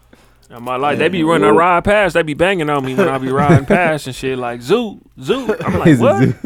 [0.51, 2.15] In my life, they be running a ride past.
[2.15, 5.55] They be banging on me when I be riding past and shit like zoo, zoo.
[5.61, 6.37] I'm like, what?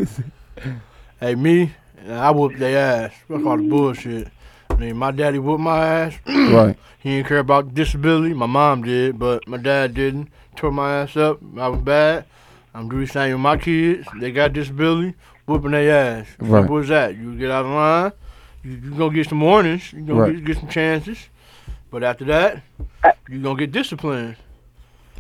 [1.21, 1.73] Hey, me,
[2.09, 3.13] I whooped their ass.
[3.29, 4.29] Fuck all the bullshit.
[4.71, 6.15] I mean, my daddy whooped my ass.
[6.27, 6.77] right.
[6.99, 8.35] He didn't care about disability.
[8.35, 10.29] My mom did, but my dad didn't.
[10.57, 11.39] Tore my ass up.
[11.59, 12.25] I was bad.
[12.75, 14.07] I'm doing the same with my kids.
[14.21, 15.15] They got disability.
[15.47, 16.27] Whooping their ass.
[16.39, 16.61] Right.
[16.61, 17.17] Simple as that.
[17.17, 18.13] You get out of line.
[18.63, 19.93] You, you gonna get some warnings.
[19.93, 20.35] You gonna Right.
[20.37, 21.19] get, get some chances.
[21.91, 22.63] But after that,
[23.29, 24.37] you gonna get disciplined.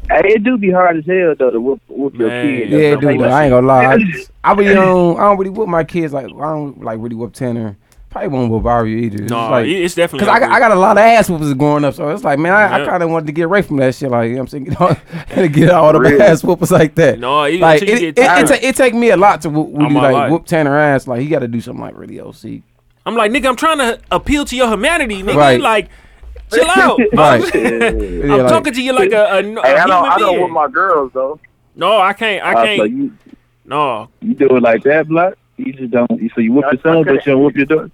[0.08, 2.70] Hey, it do be hard as hell though to whoop whoop your kids.
[2.72, 3.20] Yeah, Like, dude.
[3.20, 3.84] like, I ain't gonna lie.
[3.94, 3.98] I,
[4.44, 7.32] I be um, I don't really whoop my kids like I don't like really whoop
[7.34, 7.76] Tanner.
[8.12, 9.22] Probably won't whoop Ari either.
[9.22, 10.26] It's No, like, it's definitely.
[10.26, 12.38] Cause I got, I got a lot of ass whoopers growing up, so it's like,
[12.38, 14.10] man, I, I kind of wanted to get away from that shit.
[14.10, 16.20] Like, you know what I'm saying, get all, get all the Really?
[16.20, 17.18] ass whoopers like that.
[17.18, 18.46] no, even like, it, you it, get it, tired.
[18.48, 20.30] ta- it take me a lot to whoop, On really, like life.
[20.30, 21.06] whoop Tanner ass.
[21.08, 22.60] Like, he got to do something like really OC.
[23.06, 25.34] I'm like, nigga, I'm trying to appeal to your humanity, nigga.
[25.36, 25.58] Right.
[25.60, 25.88] Like,
[26.52, 27.00] chill out.
[27.14, 27.42] Right.
[27.56, 30.18] I'm Yeah, like- talking to you like a, a, a Hey, I human don't I
[30.18, 30.42] don't being.
[30.42, 31.40] with my girls though.
[31.74, 32.44] no, I can't.
[32.44, 32.90] I uh, so can't.
[32.90, 33.16] you
[33.64, 35.38] no, you do it like that, block.
[35.56, 36.08] You just don't.
[36.34, 37.90] So you whoop I- your son, but you don't whoop your daughter.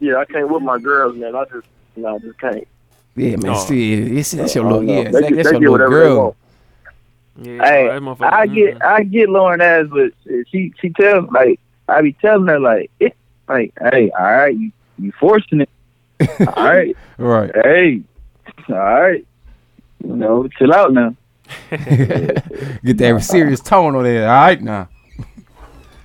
[0.00, 1.34] Yeah, I can't with my girls, man.
[1.34, 2.66] I just, no, I just can't.
[3.16, 3.52] Yeah, man.
[3.54, 3.64] Oh.
[3.64, 4.94] See, it's, that's your little yeah.
[4.94, 5.28] They, Exactly.
[5.30, 6.18] get- That's they your little whatever they girl.
[6.24, 6.36] want.
[7.36, 8.84] Yeah, Hey, that I get mm.
[8.84, 10.12] I get Lauren ass, but
[10.50, 13.16] she she tells like I be telling her like it
[13.48, 15.68] like hey all right you you forcing it
[16.56, 17.50] all right Right.
[17.64, 18.02] hey
[18.68, 19.26] all right
[20.04, 21.16] you know chill out now
[21.70, 24.28] Get that serious tone on there.
[24.28, 24.88] All right, now.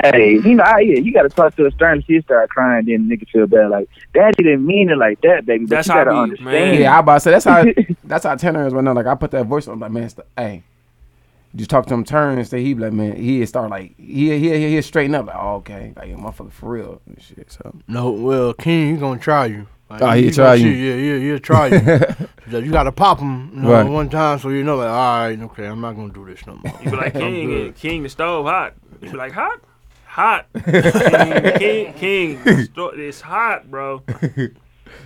[0.01, 2.85] Hey you know I, yeah you got to talk to her stern she start crying
[2.85, 5.93] then nigga feel bad like daddy didn't mean it like that baby but That's you
[5.93, 6.81] how gotta I be, understand man.
[6.81, 7.65] Yeah, I about to say that's how
[8.05, 8.93] that's how Tanner is right now.
[8.93, 10.63] Like I put that voice on, like man, it's the, hey,
[11.55, 14.49] just talk to him turn and say he like man, he start like he he
[14.49, 17.51] he he straighten up like oh, okay, like motherfucker for real and shit.
[17.51, 19.67] So No, well, King, he gonna try you.
[19.89, 20.71] Like, Oh, he gonna try you.
[20.73, 21.99] see- Yeah, yeah, he'll try you.
[22.51, 23.83] So you gotta pop him you know, Right.
[23.87, 26.55] one time so you know, like, all right, okay, I'm not gonna do this no
[26.63, 26.73] more.
[26.83, 28.73] You be like King, King the stove hot.
[29.01, 29.59] You be like hot,
[30.19, 30.45] hot.
[31.59, 33.99] King, King, it's hot, bro.
[33.99, 34.49] Be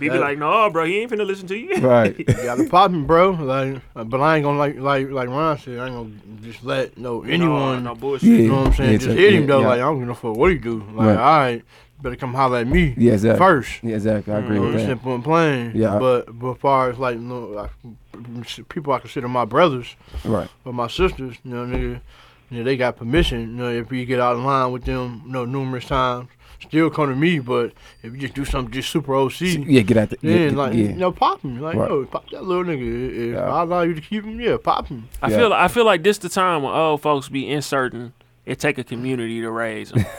[0.00, 1.76] be like, no, bro, he ain't finna listen to you.
[1.76, 3.30] right, You gotta pop him, bro.
[3.30, 5.78] Like, but I ain't gonna like like like Ron said.
[5.78, 7.84] I ain't gonna just let no anyone.
[7.84, 8.28] no, no bullshit.
[8.28, 8.36] Yeah.
[8.38, 8.92] You know what I'm saying?
[8.92, 9.60] Yeah, just hit him yeah, though.
[9.60, 9.66] yeah.
[9.68, 10.78] Like I don't give no fuck what he do.
[10.92, 11.16] Like, Right.
[11.16, 11.64] all right,
[12.02, 13.38] better come holler at me yeah, exactly.
[13.38, 13.84] first.
[13.84, 14.32] Yeah, exactly.
[14.34, 14.86] I agree You know, with that.
[14.86, 15.72] simple and plain.
[15.74, 15.98] Yeah.
[15.98, 20.48] But but as far as like, you know, like, people I consider my brothers Right,
[20.64, 22.00] or my sisters, you know, nigga,
[22.54, 23.40] you know, they got permission.
[23.40, 26.28] You know, if you get out of line with them, you know, numerous times,
[26.62, 27.38] still come to me.
[27.40, 30.56] But if you just do something just super OC, yeah, get out the then yeah,
[30.56, 30.82] like yeah.
[30.84, 31.60] you know, pop him.
[31.60, 31.90] Like, Right.
[31.90, 33.28] yo, pop that little nigga.
[33.28, 33.52] If Yeah.
[33.52, 35.08] I allow you to keep him, yeah, pop him.
[35.22, 35.36] I Yeah.
[35.38, 38.12] feel I feel like this the time when old folks be inserting.
[38.46, 40.04] It take a community to raise them.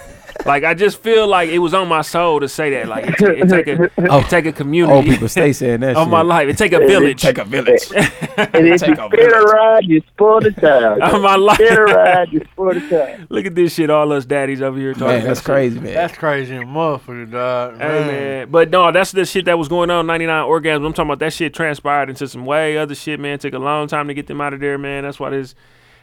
[0.46, 2.88] like I just feel like it was on my soul to say that.
[2.88, 4.94] Like it, ta- it take a Oh, it take a community.
[4.94, 5.96] Old people stay saying that.
[5.96, 6.12] of shit.
[6.12, 6.50] my life.
[6.50, 7.22] It take a village.
[7.22, 7.84] Take a village.
[7.94, 11.58] and if Take you a get a ride you spoil the child on my life.
[11.58, 13.90] get a ride you spoil the child Look at this shit.
[13.90, 15.08] All us daddies over here talking.
[15.08, 15.46] Man, about that's shit.
[15.46, 15.94] crazy, man.
[15.94, 17.74] That's crazy, motherfucker, dog.
[17.78, 18.08] Hey Man.
[18.08, 20.06] man, but no, that's the shit that was going on.
[20.08, 20.86] Ninety nine orgasms.
[20.86, 23.40] I'm talking about that shit transpired into some way other shit, man.
[23.40, 25.04] Took a long time to get them out of there, man.
[25.04, 25.56] That's why this.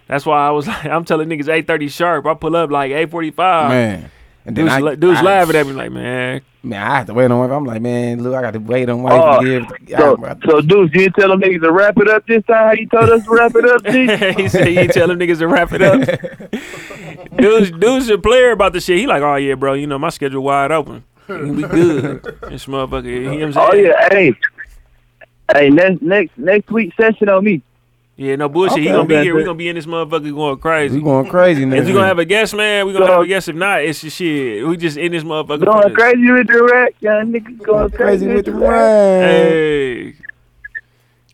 [0.08, 2.26] That's why I was like, I'm telling niggas eight thirty sharp.
[2.26, 3.68] I pull up like eight forty five.
[3.70, 4.10] man.
[4.44, 7.06] And then Dudes, I, la- dudes I- laughing at me like, man, Man, I have
[7.08, 7.50] to wait on wife.
[7.50, 9.12] I'm like, man, look, I got to wait on wife.
[9.14, 9.98] Oh, to give.
[9.98, 12.66] so I- so dudes you didn't tell them niggas to wrap it up this time
[12.68, 13.84] how you told us to wrap it up
[14.36, 14.42] G?
[14.42, 16.00] he said you tell them niggas to wrap it up.
[17.36, 18.98] dudes, dudes a player about the shit.
[18.98, 21.02] He like, oh yeah, bro, you know my schedule wide open.
[21.28, 22.22] We good.
[22.48, 23.70] This motherfucker, you know what I'm oh, saying?
[23.70, 24.34] oh yeah hey
[25.52, 27.62] hey next next next week session on me
[28.22, 28.78] Yeah, no bullshit.
[28.78, 29.34] he gonna be That's here.
[29.34, 30.96] We gonna be in this motherfucker going crazy.
[30.98, 31.76] we going crazy now.
[31.76, 33.48] If we gonna have a guest, man, we gonna So- have a guest.
[33.48, 34.66] If not, it's just shit.
[34.66, 35.64] We just in this motherfucker.
[35.64, 35.98] going for this.
[35.98, 38.70] crazy with the rack young niggas going crazy with the rack.
[38.70, 39.22] rain.
[39.22, 40.14] Hey,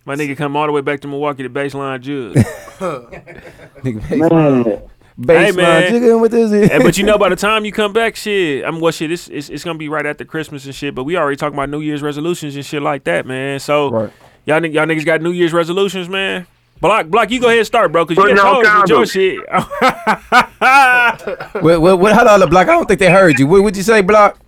[0.06, 2.34] my nigga come all the way back to Milwaukee to baseline judge.
[3.82, 4.82] Nigga, man
[5.20, 5.90] baseline man.
[5.92, 6.70] jigging with this.
[6.70, 9.10] hey, but you know, by the time you come back, shit, I'm what shit.
[9.10, 10.94] It's, it's it's gonna be right after Christmas and shit.
[10.94, 13.58] But we already talking about New Year's resolutions and shit like that, man.
[13.58, 14.12] So Right.
[14.44, 16.46] y'all y'all niggas got New Year's resolutions, man.
[16.80, 18.90] Block, block, you go ahead and start, bro, because you Putting get on told with
[18.90, 19.40] your shit.
[21.62, 22.68] What, what, what, hold on, Block.
[22.68, 23.46] I don't think they heard you.
[23.46, 24.38] What would you say, Block?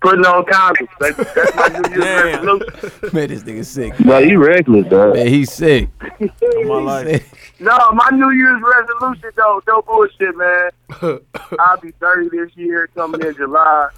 [0.00, 0.88] Putting on condoms.
[1.00, 2.46] That's, that's my New Year's Damn.
[2.46, 3.10] resolution.
[3.12, 3.98] Man, this nigga sick.
[3.98, 5.88] bro you reckless dog Man, he's sick.
[6.20, 7.06] my life.
[7.08, 7.24] Sick.
[7.60, 10.70] No, my New Year's resolution though, no bullshit, man.
[11.58, 13.88] I'll be 30 this year, coming in July.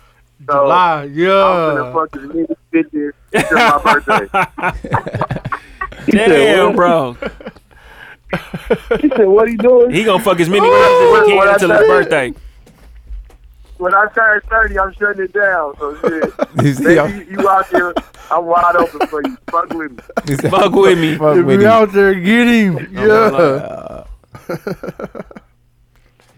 [0.46, 1.26] So July, I'm yeah.
[1.28, 4.26] gonna fucking nigga sit there until my birthday.
[6.10, 7.12] Damn, bro.
[9.00, 11.52] he said what he doing He gonna fuck as many girls as he can I
[11.52, 12.32] until his birthday.
[13.78, 15.74] When I turn 30, I'm shutting it down.
[15.78, 17.94] So shit, He's- baby, you, you out there,
[18.30, 19.36] I'm wide open for you.
[19.50, 19.98] Fuck with me.
[20.26, 21.16] he's- Fuck with me.
[21.16, 21.70] Fuck If with we him.
[21.70, 22.88] out there, get him.
[22.96, 24.04] Oh,
[24.48, 24.56] yeah.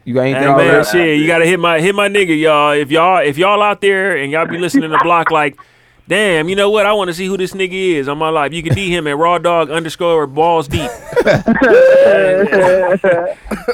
[0.04, 0.42] You got anything?
[0.42, 0.90] Hey man, else?
[0.90, 2.72] shit, you gotta hit my hit my nigga, y'all.
[2.72, 5.56] If y'all if y'all out there and y'all be listening to block like,
[6.08, 6.86] damn, you know what?
[6.86, 8.52] I want to see who this nigga is on my life.
[8.52, 10.90] You can D him at raw dog underscore balls deep.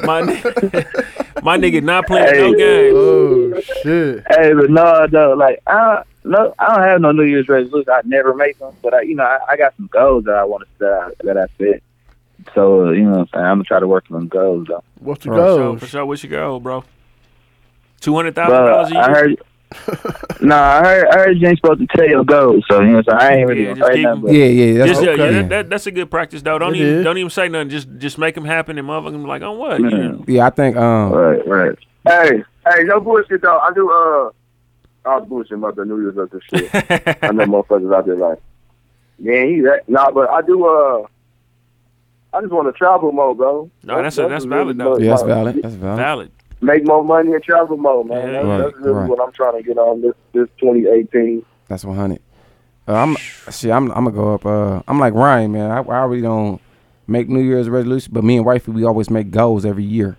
[0.03, 0.41] my ni-
[1.43, 2.57] my nigga not playing no Hey.
[2.57, 2.95] games.
[2.95, 4.23] Oh shit.
[4.29, 7.91] Hey, but no, no, like I no, I don't have no New Year's resolution.
[7.91, 10.43] I never make them, but I, you know, I, I got some goals that I
[10.43, 11.81] want to set that I set.
[12.55, 14.67] So uh, you know, what I'm saying I'm gonna try to work on them goals
[14.67, 14.83] though.
[14.99, 15.79] What's the For So goals?
[15.79, 16.83] for sure, what's your goal, bro?
[18.01, 19.01] Two hundred thousand dollars a year.
[19.03, 19.41] I heard,
[20.41, 22.63] nah, I heard, I heard you ain't supposed to tell your goals.
[22.69, 24.21] So you know, so I ain't really Yeah, gonna just say keep nothing.
[24.21, 24.77] But, Yeah, yeah.
[24.77, 25.25] That's just, yeah, okay.
[25.25, 26.57] yeah, that, that, that's a good practice though.
[26.57, 27.03] Don't It even is.
[27.03, 27.69] don't even say nothing.
[27.69, 29.79] Just just make them happen and motherfuckers be like, on what?
[29.79, 30.23] You know?
[30.27, 31.77] Yeah, I think um right, right.
[32.07, 33.59] Hey, hey, no bullshit though.
[33.59, 33.89] I do.
[33.91, 34.29] Uh,
[35.05, 36.69] I was bullshit about the New Year's of this shit.
[36.73, 38.39] I know motherfuckers out there like,
[39.19, 39.87] man, he that.
[39.87, 40.65] Nah, but I do.
[40.65, 41.05] Uh,
[42.33, 43.69] I just want to travel more, bro.
[43.83, 44.97] No, that's a- that's valid, really though.
[44.99, 45.59] yeah, that's valid.
[45.63, 45.97] That's valid.
[45.97, 46.31] Valid.
[46.61, 48.17] make more money and travel more, man.
[48.27, 48.31] Yeah.
[48.33, 49.09] That's, Right, that's really right.
[49.09, 51.43] what I'm trying to get on this this 2018.
[51.67, 52.19] That's one hundred.
[52.87, 53.15] Uh, I'm
[53.51, 53.71] shit.
[53.71, 54.45] I'm I'm gonna go up.
[54.45, 55.71] Uh, I'm like Ryan, man.
[55.71, 56.61] I, I really don't
[57.07, 60.17] make New Year's resolution, but me and wifey we always make goals every year.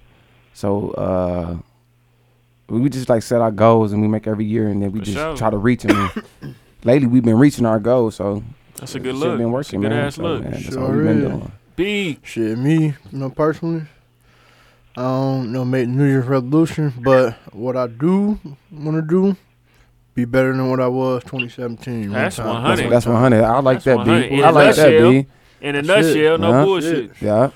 [0.55, 1.57] So uh,
[2.69, 5.05] we just like set our goals and we make every year, and then we For
[5.07, 5.37] just sure.
[5.37, 6.11] try to reach them.
[6.85, 8.43] Lately, we've been reaching our goals, so
[8.77, 9.39] That's a good shit look.
[9.39, 10.05] been That's a working, good man.
[10.07, 10.43] ass So, look.
[10.43, 11.53] man, that's Sure all we've been doing.
[11.81, 12.19] B.
[12.23, 13.85] Shit, me, you know, personally,
[14.99, 18.39] I don't know make New Year's resolution, but what I do
[18.71, 19.35] want to do,
[20.15, 22.11] be better than what I was 2017.
[22.11, 22.77] That's One 100.
[22.77, 23.45] That's, that's one hundred.
[23.45, 24.29] I like That's that, 100.
[24.29, 24.35] B.
[24.37, 25.11] In I a like that, nutshell.
[25.11, 25.27] B.
[25.63, 26.15] In a That's it.
[26.17, 26.65] nutshell, no Huh?
[26.67, 27.11] bullshit.
[27.23, 27.51] Yeah,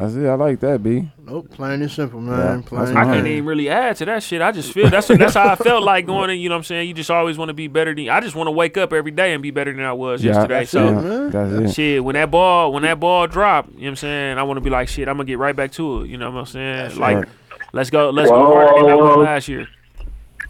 [0.00, 0.26] that's it.
[0.26, 1.10] I like that, B.
[1.24, 2.38] Nope, plain and simple, man.
[2.58, 3.06] that's plain I and fine.
[3.14, 4.40] can't even really add to that shit.
[4.42, 6.38] I just feel that's that's how I felt like going in.
[6.38, 6.88] You know what I'm saying?
[6.88, 8.08] You just always want to be better than.
[8.08, 10.32] I just want to wake up every day and be better than I was Yeah,
[10.32, 10.58] yesterday.
[10.60, 11.30] that's So it, man.
[11.30, 11.74] that's it.
[11.74, 14.38] shit, when that ball when that ball drop, you know what I'm saying?
[14.38, 15.08] I want to be like shit.
[15.08, 16.08] I'm gonna get right back to it.
[16.08, 16.96] You know what I'm saying?
[16.98, 17.28] like right.
[17.72, 19.68] let's go, let's go harder than I was last year.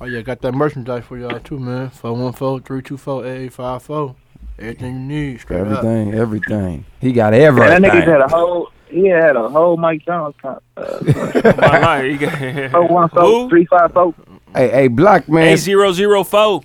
[0.00, 1.90] Oh yeah, got that merchandise for y'all too, man.
[1.90, 4.14] 414-324-8854.
[4.58, 5.66] Everything you need, straight up.
[5.84, 6.84] Everything, everything.
[7.00, 7.82] He got Man, everything.
[7.82, 8.70] that nigga had a whole.
[8.90, 10.34] He had a whole Mike Jones.
[10.42, 10.98] con- Uh,
[11.58, 12.20] My life.
[12.20, 13.18] You oh, got- one Who?
[13.20, 14.14] four three five four.
[14.54, 15.48] Hey, hey, Block man.
[15.48, 16.62] Eight zero zero four.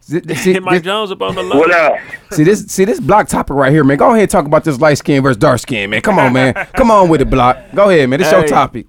[0.00, 1.98] See, see, Hit Mike this, Jones up on the What up?
[2.30, 3.98] see this, see this Block topic right here, man.
[3.98, 6.00] Go ahead and talk about this light skin versus dark skin, man.
[6.00, 6.54] Come on, man.
[6.76, 7.58] Come on with it, Block.
[7.74, 8.18] Go ahead, man.
[8.18, 8.86] This your topic.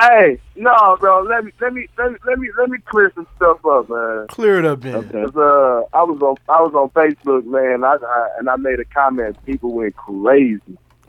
[0.00, 1.22] Hey, no, bro.
[1.22, 4.26] Let me let me let me let me let me clear some stuff up, man.
[4.30, 4.96] Clear it up then.
[4.96, 5.22] Okay.
[5.22, 7.84] 'Cause, uh, I was on I was on Facebook, man.
[7.84, 9.36] I, I and I made a comment.
[9.46, 10.60] People went crazy.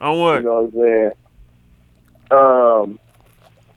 [0.04, 0.36] On what?
[0.36, 1.12] You know what I'm saying?
[2.32, 3.00] Um,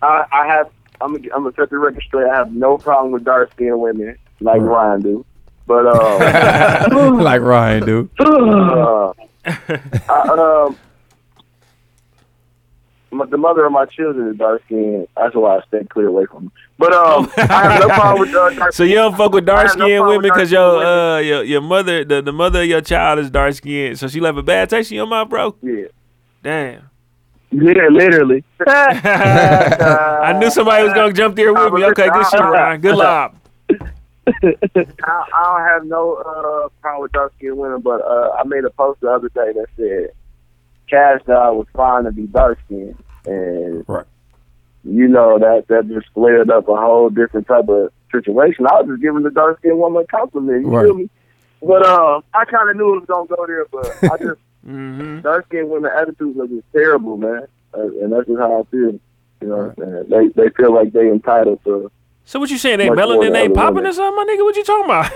[0.02, 0.70] I, I have.
[1.00, 2.28] I'm gonna, I'm gonna set the record straight.
[2.28, 4.66] I have no problem with dark skinned women like Right.
[4.66, 5.26] Ryan do,
[5.66, 8.10] but um, like Ryan, do.
[8.18, 9.12] uh,
[10.08, 10.76] I, um,
[13.12, 15.06] my, the mother of my children is dark skinned.
[15.16, 16.44] That's why I stay clear away from.
[16.44, 16.52] Them.
[16.78, 18.72] But um, I have no problem with uh, dark.
[18.72, 21.44] So you don't fuck with I dark have no skinned women because your uh your
[21.44, 23.98] your mother the, the mother of your child is dark skinned.
[23.98, 25.54] So she left a bad taste in your mouth, bro.
[25.62, 25.86] Yeah,
[26.46, 26.88] Damn.
[27.50, 27.98] literally.
[27.98, 28.44] literally.
[28.66, 31.84] I knew somebody was gonna jump there with me.
[31.86, 32.80] Okay, good shit, Ryan.
[32.80, 33.34] Good lob.
[33.68, 38.64] I, I don't have no uh, problem with dark skinned women, but uh, I made
[38.64, 40.10] a post the other day that said
[40.88, 44.04] Cash Dog was fine to be dark skinned, and Right.
[44.84, 48.66] you know that that just flared up a whole different type of situation.
[48.70, 50.62] I was just giving the dark skinned woman a compliment.
[50.64, 50.84] You Right.
[50.86, 51.10] feel me?
[51.60, 55.20] But uh, I kind of knew it was gonna go there, but I just hmm
[55.20, 58.98] dark skinned women attitudes are just terrible, man, uh, and that's just how I feel.
[59.40, 60.32] You know, what I'm saying?
[60.34, 61.90] they they feel like they entitled to.
[62.24, 62.78] So what you saying?
[62.78, 63.90] They Much more melanin than ain't popping women.
[63.90, 64.42] or something, my nigga?
[64.44, 65.12] What you talking about?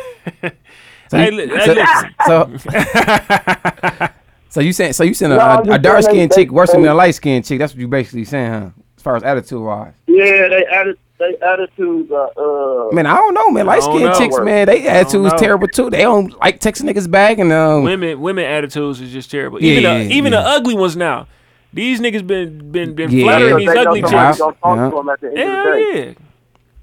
[1.11, 1.85] So, hey, you, hey,
[2.27, 4.09] so, so,
[4.49, 6.71] so you saying so you saying a, No, a, a dark saying skinned chick worse
[6.71, 7.59] than a light skinned chick?
[7.59, 8.71] That's what you basically saying, huh?
[8.97, 9.93] As far as attitude wise.
[10.07, 12.31] Yeah, they atti- they attitudes are.
[12.37, 13.69] Uh, Man, I don't know, man.
[13.69, 14.19] I Light don't skinned know.
[14.19, 15.39] chicks, man, they attitudes know.
[15.39, 15.89] terrible too.
[15.91, 17.85] They don't like texting niggas back and um.
[17.85, 19.63] women women attitudes is just terrible.
[19.63, 20.43] Yeah, Even yeah, the, even yeah.
[20.43, 21.29] the ugly ones now.
[21.73, 23.25] These niggas been been been Yeah.
[23.25, 24.39] flattering these ugly somebody's chicks.
[24.39, 24.91] gonna talk Yeah.
[24.91, 26.13] to them at the end of Hell yeah.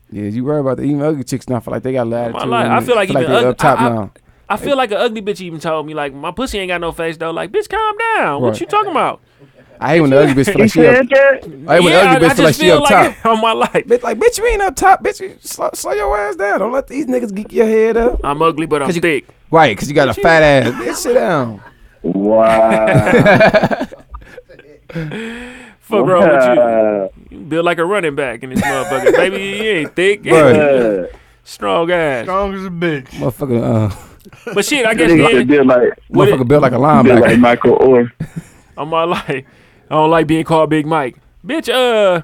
[0.10, 1.60] Yeah, you worry about the even ugly chicks now.
[1.60, 2.72] Feel like they got a lot of My attitude.
[2.78, 4.12] I feel like even they ugly- up top I- I- now.
[4.50, 6.94] I feel like an ugly bitch even told me like my pussy ain't got no
[6.94, 7.32] face though.
[7.32, 8.42] Like bitch, calm down.
[8.42, 9.20] What you talking about?
[9.80, 10.96] I hate when the ugly bitch feel like she up.
[10.96, 13.26] I hate when the ugly I, bitch feel like just she up like top.
[13.26, 13.72] it on my life.
[13.74, 15.20] Bitch, like bitch, you ain't up top, bitch.
[15.20, 16.60] You slow, slow your ass down.
[16.60, 18.20] Don't let these niggas geek your head up.
[18.24, 19.26] I'm ugly, but I'm 'Cause you- thick.
[19.50, 20.74] Right, because you got a fat ass.
[20.74, 21.62] Bitch, sit down.
[22.04, 23.88] Wow.
[25.80, 27.38] Fuck wrong with you?
[27.38, 29.38] You build like a running back in this motherfucker, baby.
[29.38, 31.10] You ain't thick, Right.
[31.44, 32.26] strong ass.
[32.26, 33.08] Strong as a bitch.
[33.12, 37.20] Motherfucker, uh, But shit, I guess Nigga then, did like motherfucker built like a did
[37.22, 37.40] like.
[37.40, 38.12] Michael Oher.
[38.78, 39.46] on my life,
[39.90, 41.18] I don't like being called Big Mike.
[41.46, 42.22] Bitch, uh,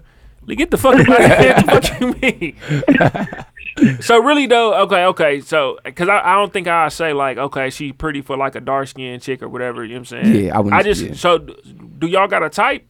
[0.48, 1.56] get the fuck out of here.
[1.66, 4.02] What you mean?
[4.02, 5.42] so really though, okay, okay.
[5.42, 8.62] So, cause I, I don't think I say like, okay, she pretty for like a
[8.62, 9.84] dark skinned chick or whatever.
[9.84, 10.46] You know what I'm saying?
[10.46, 11.14] Yeah, I wouldn't- I just yeah.
[11.14, 12.82] so do y'all got a type?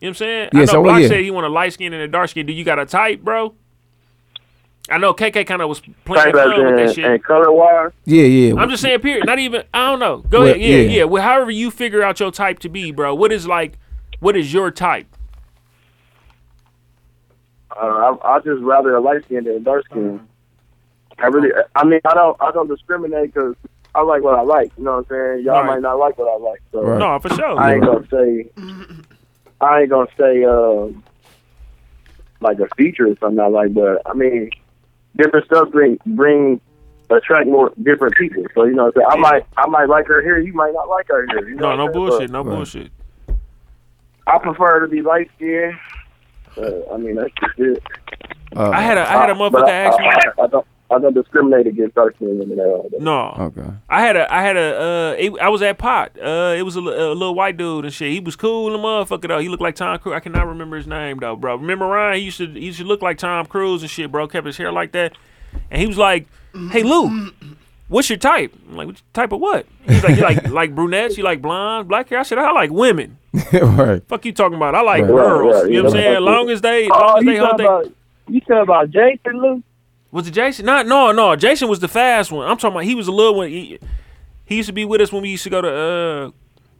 [0.00, 0.48] You know what I'm saying?
[0.52, 1.08] Yeah, I know so, Block yeah.
[1.08, 2.46] said he want a light skin and a dark skin.
[2.46, 3.54] Do you got a type, bro?
[4.90, 7.04] I know KK kind of was playing Type as fun with that in, shit.
[7.04, 7.92] and color wise.
[8.04, 8.54] Yeah, yeah.
[8.60, 9.26] I'm just saying, period.
[9.26, 9.62] Not even.
[9.72, 10.18] I don't know.
[10.18, 10.60] Go Well, ahead.
[10.60, 10.90] Yeah, yeah.
[10.90, 11.04] yeah.
[11.04, 13.14] Well, however you figure out your type to be, bro.
[13.14, 13.78] What is like?
[14.22, 15.08] What is your type?
[17.72, 20.20] Uh, I, I just rather a light skin than a dark skin.
[21.18, 23.56] I really, I mean, I don't, I don't discriminate because
[23.96, 24.70] I like what I like.
[24.78, 25.44] You know what I'm saying?
[25.44, 25.66] Y'all Right.
[25.66, 27.00] might not like what I like, so Right.
[27.00, 27.58] No, for sure.
[27.58, 28.48] I ain't gonna say,
[29.60, 31.02] I ain't gonna say, um,
[32.40, 33.74] like a feature or something I like.
[33.74, 34.50] But I mean,
[35.16, 36.60] different stuff bring bring
[37.10, 38.44] attract more different people.
[38.54, 39.24] So you know, what I'm saying?
[39.26, 40.38] I might, I might like her here.
[40.38, 41.48] You might not like her here.
[41.48, 42.06] You know no, no I'm saying?
[42.08, 42.30] bullshit.
[42.30, 42.54] No Right.
[42.54, 42.92] bullshit.
[44.26, 45.78] But I prefer to be light skinned.
[46.56, 47.82] Uh, I mean, that's just it.
[48.56, 50.06] Uh, I had a I had a But motherfucker I, ask me.
[50.06, 52.90] I, I don't I don't discriminate against dark skinned women at all.
[53.00, 53.70] No, Okay.
[53.88, 56.12] I had a I had a uh it, I was at pot.
[56.22, 58.12] Uh it was a, a little white dude and shit.
[58.12, 59.38] He was cool in the motherfucker though.
[59.38, 60.14] He looked like Tom Cruise.
[60.14, 61.56] I cannot remember his name though, bro.
[61.56, 62.18] Remember Ryan?
[62.18, 64.28] He used to he used to look like Tom Cruise and shit, bro.
[64.28, 65.14] Kept his hair like that.
[65.70, 66.26] And he was like,
[66.70, 67.30] "Hey Lou,
[67.92, 71.16] what's your type?" I'm like, "What type of what?" He's like, "You like like brunettes?
[71.16, 73.18] You like blonde, black hair?" I said, "I like women."
[73.52, 74.02] right.
[74.08, 74.74] Fuck you talking about?
[74.74, 75.08] I like Right.
[75.08, 75.62] girls.
[75.62, 76.20] Right, You know what I'm saying?
[76.20, 77.64] Long as they, Oh, long as they you hold talking they.
[77.64, 77.92] about
[78.28, 79.62] you talking about Jason Lou?
[80.10, 80.66] Was it Jason?
[80.66, 81.34] Not no, no.
[81.36, 82.46] Jason was the fast one.
[82.48, 83.48] I'm talking about he was a little one.
[83.48, 83.78] He,
[84.44, 86.30] he used to be with us when we used to go to uh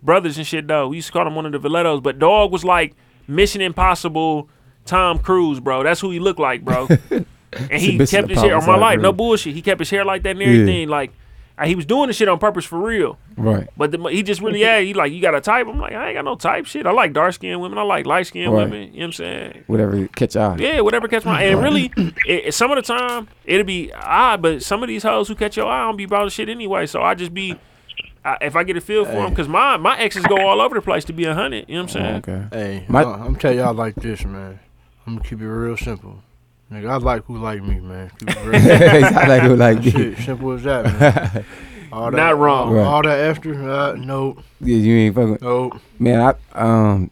[0.03, 0.88] brothers and shit though.
[0.88, 2.03] We used to call him one of the Valetos.
[2.03, 2.94] But dog was like
[3.27, 4.48] Mission Impossible
[4.85, 5.83] Tom Cruise, bro.
[5.83, 6.88] That's who he looked like, bro.
[7.53, 9.55] and he kept his hair on my Impossible, life, no bullshit.
[9.55, 10.47] He kept his hair like that and Yeah.
[10.49, 10.88] everything.
[10.88, 11.12] Like
[11.59, 13.19] uh, he was doing the shit on purpose for real.
[13.37, 13.69] Right.
[13.77, 15.67] But the, he just really had he like you got a type.
[15.67, 16.87] I'm like I ain't got no type shit.
[16.87, 17.77] I like dark skinned women.
[17.79, 18.65] I like light skinned Right.
[18.65, 18.81] women.
[18.81, 19.65] You know what I'm saying?
[19.67, 20.57] Whatever catch your eye.
[20.59, 21.45] Yeah, whatever catch my eye.
[21.45, 22.15] And really, it,
[22.47, 25.57] it- some of the time it'll be odd, but some of these hoes who catch
[25.59, 26.87] your eye don't be about the shit anyway.
[26.87, 27.55] So I just be,
[28.25, 30.75] I, if I get a feel for them, because my my exes go all over
[30.75, 31.67] the place to be a hundred.
[31.69, 32.38] You know what I'm saying?
[32.47, 32.47] Okay.
[32.81, 34.59] Hey, My- I- I'm tell y'all like this, man.
[35.07, 36.23] I'm gonna keep it real simple.
[36.73, 38.11] Nigga, I like who like me, man.
[38.19, 39.19] Keep it real simple.
[39.19, 41.45] I like it like Shit, simple as that, man.
[41.93, 42.69] All that, Not wrong.
[42.69, 42.87] All, Right.
[42.87, 45.39] all that extra, uh, no, Yeah, you ain't fucking.
[45.43, 45.79] no.
[45.99, 47.11] Man, I um,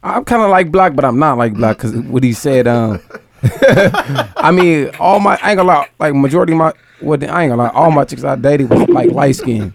[0.00, 2.68] I'm kind of like black, but I'm not like black because what he said.
[2.68, 3.00] Um,
[3.42, 7.50] I mean, all my I ain't gonna lie, like majority of my what I ain't
[7.50, 9.74] gonna lie, all my chicks I dated was like light skin.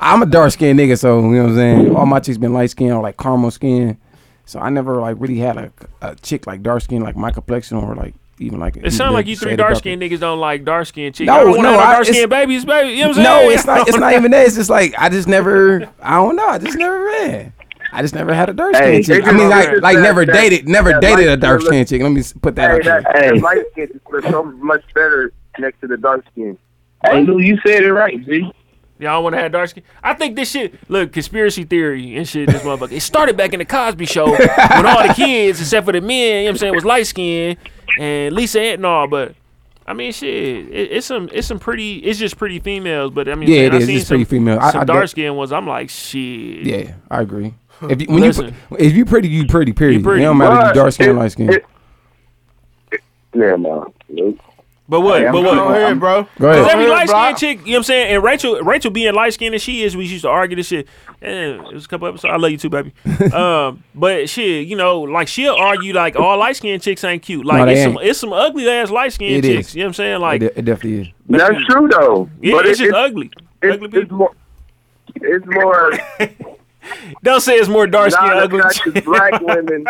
[0.00, 1.96] I'm a dark skinned nigga, so you know what I'm saying.
[1.96, 3.98] All my chicks been light skin or like caramel skin,
[4.48, 7.76] so I never like really had a, a chick like dark skin like my complexion
[7.76, 8.76] or like even like.
[8.78, 11.26] It sounds like you three dark skinned niggas don't like dark skinned chicks.
[11.26, 12.90] No, I don't want no, no I- dark skinned it's- babies, baby.
[12.92, 13.46] You know what I'm saying?
[13.46, 13.88] No, it's not.
[13.88, 14.46] It's not even that.
[14.46, 15.90] It's just like I just never.
[16.02, 16.46] I don't know.
[16.48, 17.52] I just never read.
[17.92, 19.26] I just never had a dark Hey, skin chick.
[19.28, 22.00] I mean, like, like that- never that- dated, never that dated a dark skin skin
[22.00, 22.02] chick.
[22.02, 23.00] Let me put that Hey, out there.
[23.02, 23.30] that, Hey.
[23.30, 26.56] that light skin is so much better next to the dark skin.
[27.04, 28.50] Hey, Lou, you said it right, G.
[29.00, 29.84] Y'all want to have dark skin?
[30.02, 30.74] I think this shit.
[30.90, 32.48] Look, conspiracy theory and shit.
[32.50, 32.92] This motherfucker.
[32.92, 36.10] It started back in the Cosby Show when all the kids, except for the men,
[36.10, 37.58] you know what I'm saying, was light skinned
[37.98, 39.06] and Lisa and all.
[39.06, 39.34] But
[39.86, 40.28] I mean, shit,
[40.68, 41.98] it, it's some, it's some pretty.
[41.98, 43.12] It's just pretty females.
[43.12, 43.86] But I mean, Yeah, saying, it I is.
[43.86, 44.60] seen It's some, pretty female.
[44.70, 45.52] Some I dark get- skinned ones.
[45.52, 46.66] I'm like, shit.
[46.66, 47.54] Yeah, I agree.
[47.82, 49.72] If you, when you if you pretty, you pretty.
[49.72, 50.02] Period.
[50.02, 50.22] pretty.
[50.22, 51.52] It don't matter if you dark skin, it- or light skin.
[51.52, 51.64] it-
[53.34, 53.84] Yeah, man.
[54.08, 54.40] Nope.
[54.90, 55.20] But what?
[55.20, 55.54] Hey, but what?
[55.54, 56.22] Go ahead, bro.
[56.22, 56.70] Go Cause ahead.
[56.70, 58.14] every light ahead, skinned chick, you know what I'm saying?
[58.14, 60.88] And Rachel Rachel being light skinned as she is, we used to argue this shit.
[61.20, 62.32] And it was a couple episodes.
[62.32, 62.94] I love you too, baby.
[63.34, 67.44] um, but shit, you know, like she'll argue like all light skinned chicks ain't cute.
[67.44, 69.68] Like No, they it's some it's some ugly ass light skinned chicks.
[69.68, 69.74] is.
[69.74, 70.20] You know what I'm saying?
[70.20, 71.08] Like it, it definitely is.
[71.28, 72.30] That's true though.
[72.40, 73.30] yeah, but it's it- just ugly.
[73.60, 74.34] it's, ugly it's more.
[75.16, 75.92] It's more
[77.22, 78.58] Don't say it's more dark skinned ugly.
[78.60, 79.84] non-attractive black women.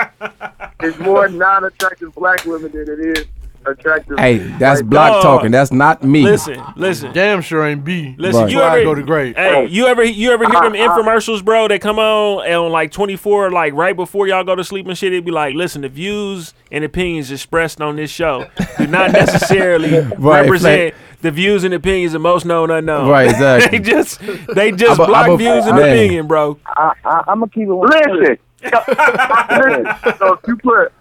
[0.80, 3.24] It's more non-attractive black women than it is
[3.66, 4.18] attractive.
[4.18, 5.22] Hey, that's white black dog.
[5.22, 5.50] talking.
[5.50, 6.22] That's not me.
[6.22, 7.12] listen, listen.
[7.12, 8.14] Damn sure ain't B.
[8.18, 8.50] Listen, Right.
[8.50, 9.36] you Before I ever go to grade.
[9.36, 10.96] Hey, you ever you ever hear them Uh, uh.
[10.98, 11.68] infomercials, bro?
[11.68, 14.96] That come on and on like 24, like right before y'all go to sleep and
[14.96, 15.12] shit.
[15.12, 18.46] It'd be like, listen, the views and opinions expressed on this show
[18.78, 23.08] do not necessarily Right, represent the views and opinions of most known unknown.
[23.08, 23.78] Right, exactly.
[23.80, 24.20] they just
[24.54, 25.88] they just I'm block I'm a- views and man.
[25.88, 26.58] opinion, bro.
[26.66, 27.72] I, I, I'm gonna keep it.
[27.74, 28.38] one- Listen.
[28.62, 29.86] Listen.
[30.18, 30.92] So if you put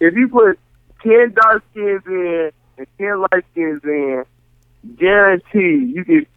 [0.00, 0.58] if you put
[1.02, 4.24] ten dark skins in and ten light skins in,
[4.96, 6.28] guarantee you get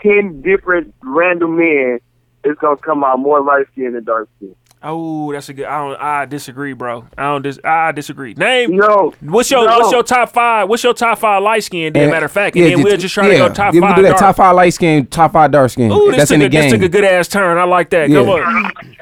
[0.00, 1.98] ten different random men.
[2.44, 4.54] It's gonna come out more light skin than dark skin.
[4.84, 5.66] Oh, that's a good.
[5.66, 6.00] I don't.
[6.00, 7.06] I disagree, bro.
[7.16, 7.42] I don't.
[7.42, 8.34] Dis, I disagree.
[8.34, 8.74] Name.
[8.76, 9.78] No, What's your no.
[9.78, 10.68] What's your top five?
[10.68, 11.92] What's your top five light skin?
[11.92, 13.74] Then And- matter of fact, and yeah, then we'll just try yeah, to go top
[13.74, 13.90] yeah, five.
[13.90, 14.20] We do that dark.
[14.20, 15.92] top five light skin, top five dark skin.
[15.92, 16.80] Ooh, this that's took, in the a, this game.
[16.80, 17.58] took a good ass turn.
[17.58, 18.08] I like that.
[18.08, 18.32] Come Yeah.
[18.32, 18.96] on.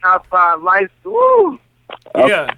[0.00, 0.88] top five light.
[1.04, 1.58] Woo.
[2.16, 2.54] Yeah.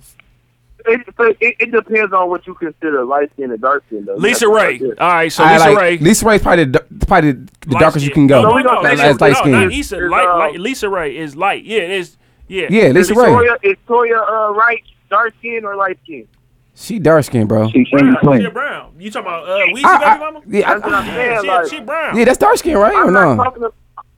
[0.87, 1.01] It,
[1.40, 4.05] it, it depends on what you consider light skin and dark skin.
[4.05, 4.14] Though.
[4.16, 4.77] Lisa Ray.
[4.79, 4.99] about.
[4.99, 5.99] All right, so Lisa like- Ray.
[5.99, 8.42] Lisa Ray's probably the, probably the light darkest you can go.
[8.42, 9.53] No, no, we no, don't- light no, skin.
[9.53, 9.97] not Lisa.
[9.99, 11.64] Light, light, Lisa Ray is light.
[11.64, 12.16] Yeah, it is.
[12.49, 12.66] Yeah.
[12.71, 13.25] Yeah, Lisa Is Ray.
[13.27, 16.27] Toya, is Toya uh, right dark skin or light skin?
[16.75, 17.68] She dark skin, bro.
[17.71, 18.14] She, she Brown.
[18.14, 18.40] between.
[18.42, 18.95] She brown.
[18.99, 20.40] You talking about uh, Weezy I- baby mama?
[20.49, 21.40] yeah, I- That's what I'm saying.
[21.42, 22.16] She, like, she brown.
[22.16, 22.95] yeah, that's dark skin, right?
[22.95, 23.73] Or I'm not no?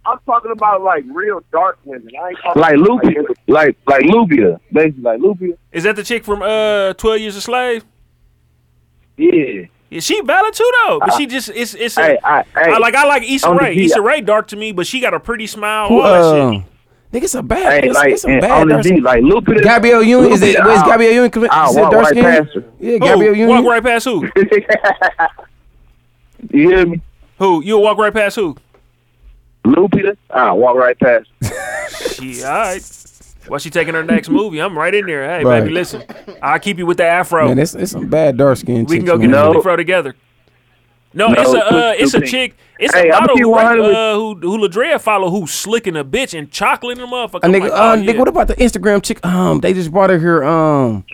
[0.05, 0.07] Talking.
[0.07, 2.11] I'm talking about like real dark women.
[2.23, 5.57] I ain't talking Like about, Lupita, like like Lupita, basically like Lupita.
[5.73, 7.85] Is that the chick from uh Twelve Years a Slave?
[9.17, 9.67] Yeah.
[9.91, 11.97] Yeah, she valid too though, but she just it's it's.
[11.99, 13.77] A, Hey, I, hey, I like I like Issa on the Rae.
[13.77, 15.89] Issa Rae dark to me, but she got a pretty smile.
[15.89, 16.63] Who, all that uh, shit.
[17.13, 17.85] nigga, it's a bad.
[17.85, 19.63] hey, it's, like it's a bad on the dark like Lupita.
[19.63, 20.59] Gabrielle Union is it?
[20.65, 21.31] Where's I'll- Gabrielle Union?
[21.31, 22.23] Is it walk dark right skin?
[22.25, 22.65] past her.
[22.81, 22.99] Yeah, Who?
[22.99, 23.49] Gabrielle Union.
[23.49, 24.29] Walk right past who?
[26.51, 27.01] you hear me?
[27.39, 27.63] Who?
[27.63, 28.57] You'll walk right past who?
[29.65, 31.29] Lupita, I walk right past.
[31.43, 31.89] her.
[32.09, 33.01] Shit, all right.
[33.49, 35.25] While she taking her next movie, I'm right in there.
[35.39, 35.61] Hey, Right.
[35.61, 36.03] baby, listen,
[36.43, 37.49] I'll keep you with the afro.
[37.49, 38.85] Man, it's, it's some bad dark skin.
[38.87, 38.89] Chick.
[38.91, 39.49] We can go get No.
[39.49, 40.15] a Philly fro together.
[41.13, 42.57] No, No, it's a uh, it's a two chick.
[42.79, 45.53] It's Hey, a I'm model keep who, 100 with- uh, who who Ladrea follow who's
[45.53, 47.45] slicking a bitch and chocolate in the motherfucker.
[47.45, 48.19] A I'm nigga, like, uh, oh, nigga, yeah.
[48.19, 49.25] what about the Instagram chick?
[49.25, 50.43] Um, they just brought her here.
[50.43, 51.05] Um,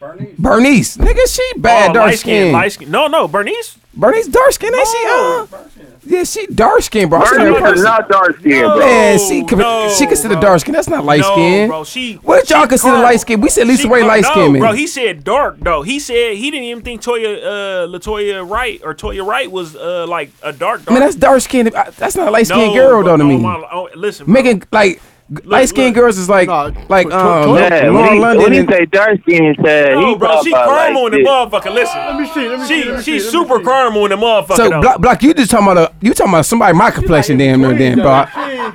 [0.00, 0.96] Bernice, Bernice.
[0.96, 2.52] nigga, she bad oh, dark light skin.
[2.52, 2.90] Light skin.
[2.90, 3.76] No, no, Bernice.
[3.94, 5.04] Bernice dark skin, ain't she?
[5.08, 5.46] Uh,
[6.04, 7.18] yeah, she dark skin, bro.
[7.20, 8.76] I seen Bernice is not dark skin, No.
[8.76, 8.86] bro.
[8.86, 10.40] Man, she no, she considered bro.
[10.42, 10.72] dark skin.
[10.74, 11.68] That's not light no, skin.
[11.68, 11.82] bro.
[11.82, 12.14] She.
[12.14, 13.02] What did y'all she consider caramel.
[13.10, 13.40] light skin?
[13.40, 14.60] We said Lisa She Ray car- light no, skin, man.
[14.60, 14.72] bro.
[14.72, 15.82] He said dark though.
[15.82, 17.48] He said he didn't even think Toya uh
[17.88, 20.90] Latoya Wright or Toya Wright was uh like a dark dark.
[20.92, 21.68] Man, that's dark skin.
[21.96, 23.36] That's not a light skin no, girl bro, though to no, me.
[23.42, 24.34] my- oh, listen, bro.
[24.34, 25.02] Making like
[25.44, 28.42] light skinned girls is like No, like to- um to- Yeah, Lauren when he, London
[28.44, 31.28] when he say dark skin, said No, he bro, she about caramel like in the
[31.28, 31.74] motherfucker.
[31.74, 32.48] Listen, Let me see.
[32.48, 32.82] Let me see.
[32.82, 33.64] she let me she's see, let me super see.
[33.64, 34.56] caramel in the motherfucker.
[34.56, 34.80] So though.
[34.80, 37.74] black, black, you just talking about a you talking about somebody my complexion damn near
[37.74, 38.24] then, bro.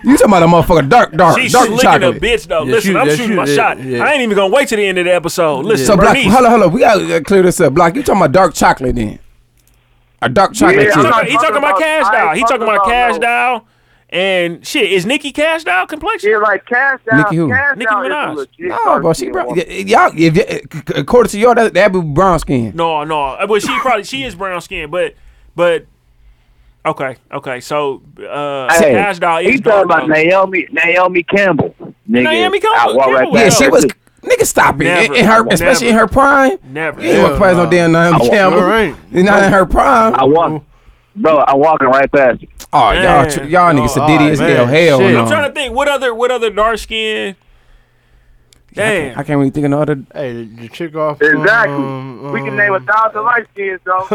[0.03, 2.17] You talking about a motherfucker dark, dark, She's dark licking chocolate.
[2.17, 2.63] a bitch though.
[2.65, 3.83] Yeah, Listen, she- I'm shooting she- my yeah, shot.
[3.83, 4.03] yeah.
[4.03, 5.65] I ain't even gonna wait to the end of the episode.
[5.65, 6.31] Listen, So black, Bernice.
[6.33, 6.71] hold on, hold on.
[6.71, 7.73] We gotta clear this up.
[7.73, 9.17] Black, you talking about dark chocolate then?
[10.21, 12.27] A dark chocolate Yeah, He talking, he talking about cash about- I doll.
[12.29, 13.65] ain't He talking talking about about cash no- doll.
[14.13, 16.29] And shit, is Nikki Kash Doll complexion?
[16.29, 17.17] Yeah, like cash down.
[17.23, 17.49] Nicki who?
[17.49, 18.47] Cash Nicki down is Minaj.
[18.59, 19.55] No, dark bro, she skin brown.
[19.55, 20.61] Y'all, if y-
[20.95, 22.73] according to y'all, that that be brown skin.
[22.75, 23.19] No, no.
[23.29, 25.15] Uh, Well, she probably she is brown skin, but
[25.55, 25.87] but
[26.85, 27.59] okay, okay.
[27.59, 30.13] So uh, Hey, Kash Doll he is talking about though.
[30.13, 31.75] Naomi Naomi Campbell.
[32.07, 33.85] Nigga, Naomi Campbell- walk right Campbell, Yeah, she was.
[34.21, 34.85] Nigga, stop it.
[34.85, 36.57] Never, in, in her, especially in her prime.
[36.63, 37.01] Never.
[37.01, 38.59] You ain't want to no damn Naomi I- Campbell.
[38.59, 38.95] All right.
[39.11, 40.13] You're not in her prime.
[40.15, 40.63] I walk,
[41.15, 41.43] bro.
[41.47, 42.41] I'm walking right past.
[42.41, 42.47] her.
[42.73, 44.65] Oh, y'all, tr- y'all niggas Oh, sadiddy as hell.
[44.65, 45.13] Hell Shit.
[45.13, 45.21] no.
[45.21, 47.35] I'm trying to think what other what other dark skin.
[48.73, 49.11] Damn.
[49.19, 50.03] I can't really think of no other.
[50.15, 51.21] Hey, the, the chick off.
[51.21, 51.75] Exactly.
[51.75, 54.07] Um, we can name a um, thousand light skins, though.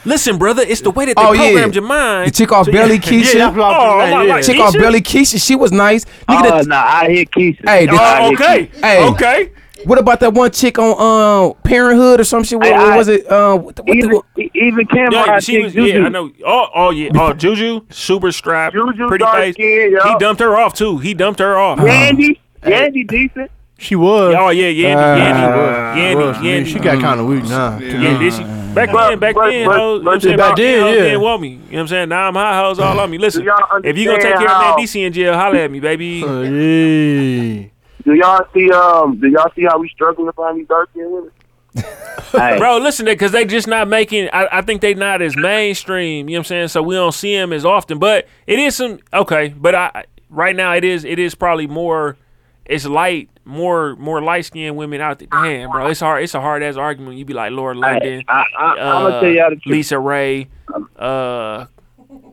[0.04, 1.40] Listen, brother, it's the way that they Oh, yeah.
[1.50, 2.26] programmed your mind.
[2.28, 3.00] The chick off So, Belly yeah.
[3.00, 3.34] Keisha.
[3.34, 4.28] Yeah, that's I Oh, was my saying.
[4.28, 4.36] God.
[4.36, 4.40] Yeah.
[4.42, 4.80] Chick off Keisha?
[4.80, 5.46] Belly Keisha.
[5.46, 6.04] She was nice.
[6.04, 7.66] Nigga, Oh, that- no, I hit Keisha.
[7.66, 8.66] Hey, this- I Oh, hear okay.
[8.66, 8.80] Keisha.
[8.84, 9.08] Hey.
[9.08, 9.50] Okay.
[9.84, 12.58] What about that one chick on um Parenthood or some shit?
[12.58, 13.26] What, Hey, what I- was it?
[13.30, 15.72] Uh, what the, what Even, the, even Cameron, Yeah, I she was.
[15.74, 15.98] Juju.
[16.00, 16.30] Yeah, I know.
[16.46, 17.10] Oh, oh yeah.
[17.14, 19.54] Oh, Juju, super strapped, Juju pretty face.
[19.54, 20.98] skin, He dumped her off too.
[20.98, 21.80] He dumped her off.
[21.80, 23.50] Yandy, Yandy decent.
[23.76, 24.34] She was.
[24.38, 26.36] Oh yeah, Yandy, Uh, Yandy, Yandy, was.
[26.38, 26.66] Yandy.
[26.66, 27.76] She got kind of weak now.
[27.78, 28.44] Yeah, did she?
[28.74, 30.36] Back But- then, back but- then, but- hoes, you know what I'm but- saying?
[30.36, 31.02] back Back then, then, hoes yeah.
[31.02, 31.48] didn't want me.
[31.48, 32.08] You know what I'm saying?
[32.08, 33.18] Now I'm high hoes all on me.
[33.18, 35.80] Listen, if you gonna take care of how- that DC in jail, holla at me,
[35.80, 36.22] baby.
[36.24, 37.66] Uh, yeah.
[38.04, 39.18] Do y'all see um?
[39.18, 41.30] Do y'all see how we struggle to find these dark skinned women?
[42.32, 44.28] Hey, Bro, listen, to because they just not making.
[44.32, 46.28] I, I think they not as mainstream.
[46.28, 46.68] You know what I'm saying?
[46.68, 48.00] So we don't see them as often.
[48.00, 49.54] But it is some okay.
[49.56, 52.16] But I right now it is it is probably more.
[52.64, 55.28] It's light, more more light skinned women out there.
[55.30, 56.24] Damn, bro, it's hard.
[56.24, 57.18] It's a hard ass argument.
[57.18, 59.72] You be like Laura London, I, I, I'm gonna uh, tell y'all the truth.
[59.72, 60.48] Lisa Ray.
[60.96, 61.66] Uh,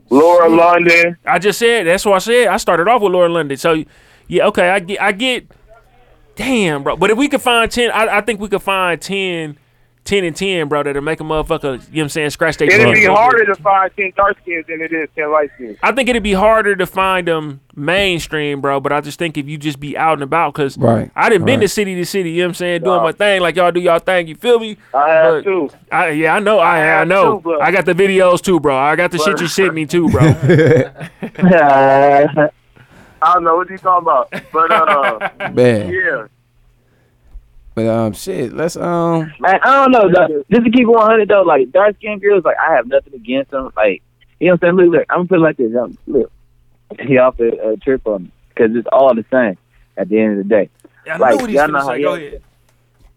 [0.10, 1.18] Laura London.
[1.26, 2.48] I just said that's what I said.
[2.48, 3.58] I started off with Laura London.
[3.58, 3.84] So
[4.28, 5.48] yeah, okay, I get I get
[6.36, 6.96] damn, bro.
[6.96, 9.58] But if we could find ten, I, I think we could find 10,
[10.04, 12.68] 10 and ten, bro, that'll make a motherfucker, you know what I'm saying, scratch their
[12.68, 12.96] It'd butt.
[12.96, 15.78] be harder to find ten dark skins than it is ten light skins.
[15.84, 18.80] I think it'd be harder to find them mainstream, bro.
[18.80, 21.46] But I just think if you just be out and about, cause Right, I done
[21.46, 21.66] been right.
[21.66, 23.04] to city to city, you know what I'm saying, doing Wow.
[23.04, 24.28] my thing like y'all do y'all thing.
[24.28, 24.78] You feel me?
[24.94, 25.70] I have But- too.
[25.92, 26.58] I, yeah, I know.
[26.58, 27.40] I, I have know.
[27.42, 27.60] too.
[27.62, 28.76] I got the videos too, bro.
[28.76, 30.22] I got the shit you sent me too, bro.
[33.22, 35.20] I don't know what you talking about, but uh,
[35.52, 35.92] bad.
[35.94, 36.28] yeah.
[37.76, 38.52] But um, shit.
[38.54, 39.32] Let's um.
[39.40, 40.12] Man, I don't know.
[40.12, 40.44] Though.
[40.52, 43.52] Just to keep it 100 though, like dark skinned girls, like I have nothing against
[43.52, 43.72] them.
[43.78, 44.02] Like
[44.40, 44.88] you know what I'm saying?
[44.90, 45.76] Look, look I'm gonna put it like this.
[45.76, 46.32] Um, look,
[47.00, 49.58] he offered a uh, trip on me because it's all the same
[49.96, 50.70] at the end of the day.
[51.06, 52.02] Yeah, I Like, know what he's y'all gonna know how say.
[52.02, 52.42] Go y'all- ahead.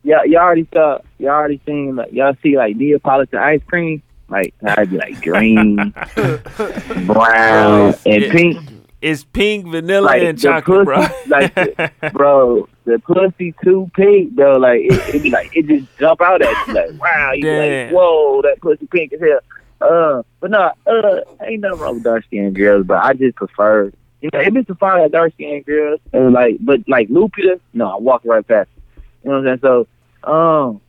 [0.07, 4.53] Y'all, y'all already saw, y'all already seen, like y'all see like Neapolitan ice cream, like
[4.63, 5.77] I'd be like green,
[7.07, 8.33] brown, and Yeah.
[8.33, 8.59] pink.
[9.05, 11.07] It's pink, vanilla, Like and chocolate, bro.
[11.27, 14.57] like the- bro, the pussy too pink, bro.
[14.57, 17.91] Like it, it be like it just jump out at you, like wow, you like
[17.93, 19.41] whoa, that pussy pink as hell.
[19.83, 23.93] Uh, but no, uh, ain't nothing wrong with dark skinned girls, but I just prefer,
[24.23, 27.91] you know, if it's a fine dark skinned girls, and like, but like Lupita, no,
[27.91, 28.71] I walk right past.
[28.97, 29.03] It.
[29.25, 29.87] You know what I'm saying?
[30.25, 30.81] So, um,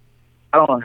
[0.54, 0.84] I don't,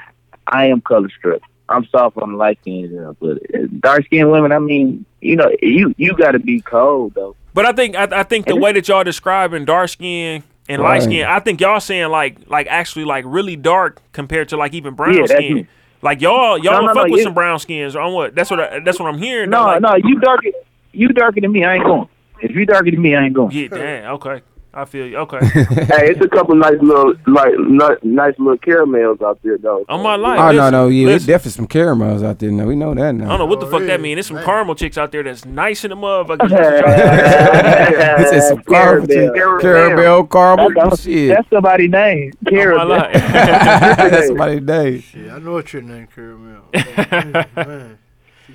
[0.49, 1.45] I am color stripped.
[1.69, 3.39] I'm soft on the light skinned girl, but
[3.81, 7.37] dark skinned women, I mean, you know, you you got to be cold though.
[7.55, 11.03] But I think I, I think the way that y'all describing dark skin and light
[11.03, 14.95] skin, I think y'all saying like like actually like really dark compared to like even
[14.95, 15.69] brown Yeah, skin.
[16.03, 18.35] Like y'all y'all No, no, fuck no, with some brown skins on what?
[18.35, 19.51] That's what I, that's what I'm hearing.
[19.51, 20.49] No, like, no, you darker,
[20.93, 21.65] you darker than me.
[21.65, 22.09] I ain't going.
[22.41, 23.51] If you darker than me, I ain't going.
[23.51, 24.15] Yeah, damn.
[24.15, 24.43] Okay.
[24.73, 25.17] I feel you.
[25.17, 25.39] Okay.
[25.45, 27.53] hey, it's a couple nice little like
[28.05, 29.85] nice little caramels out there though.
[29.89, 30.39] On my life.
[30.39, 32.53] Oh no, listen, no, yeah, it's definitely some caramels out there.
[32.53, 33.25] Now we know that now.
[33.25, 33.87] I don't know what the Oh, fuck yeah.
[33.89, 34.15] that mean.
[34.15, 34.45] There's some Man.
[34.45, 36.49] caramel chicks out there that's nice in the motherfuckers.
[36.51, 39.61] That's what y'all- He said some caramel, Caramel.
[39.61, 41.29] caramel, caramel, That's, shit.
[41.31, 42.33] that's somebody's name.
[42.33, 42.87] on my Carol.
[42.87, 43.13] life.
[43.13, 45.01] That's somebody's day.
[45.01, 46.63] Shit, I know what your name, Caramel.
[46.73, 46.79] Oh,
[47.57, 47.99] man.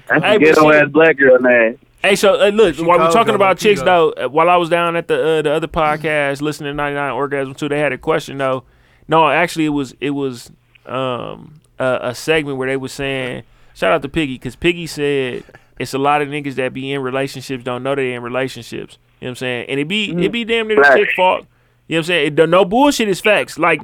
[0.08, 1.80] That's Hey, a ghetto ass black girl name.
[2.06, 4.14] Hey, so uh, look, She while we're talking about chicks Pluto.
[4.16, 7.12] though, uh, while I was down at the uh, the other podcast listening to 99
[7.12, 8.64] Orgasm too, they had a question though.
[9.08, 10.52] No, actually, it was it was
[10.86, 13.44] um a, a segment where they was saying,
[13.74, 15.44] shout out to Piggy because Piggy said
[15.80, 18.98] it's a lot of niggas that be in relationships don't know they in relationships.
[19.20, 19.70] You know what I'm saying?
[19.70, 21.46] And it be it be damn near the chick fault.
[21.88, 22.38] You know what I'm saying?
[22.38, 23.58] It, no bullshit is facts.
[23.58, 23.82] Like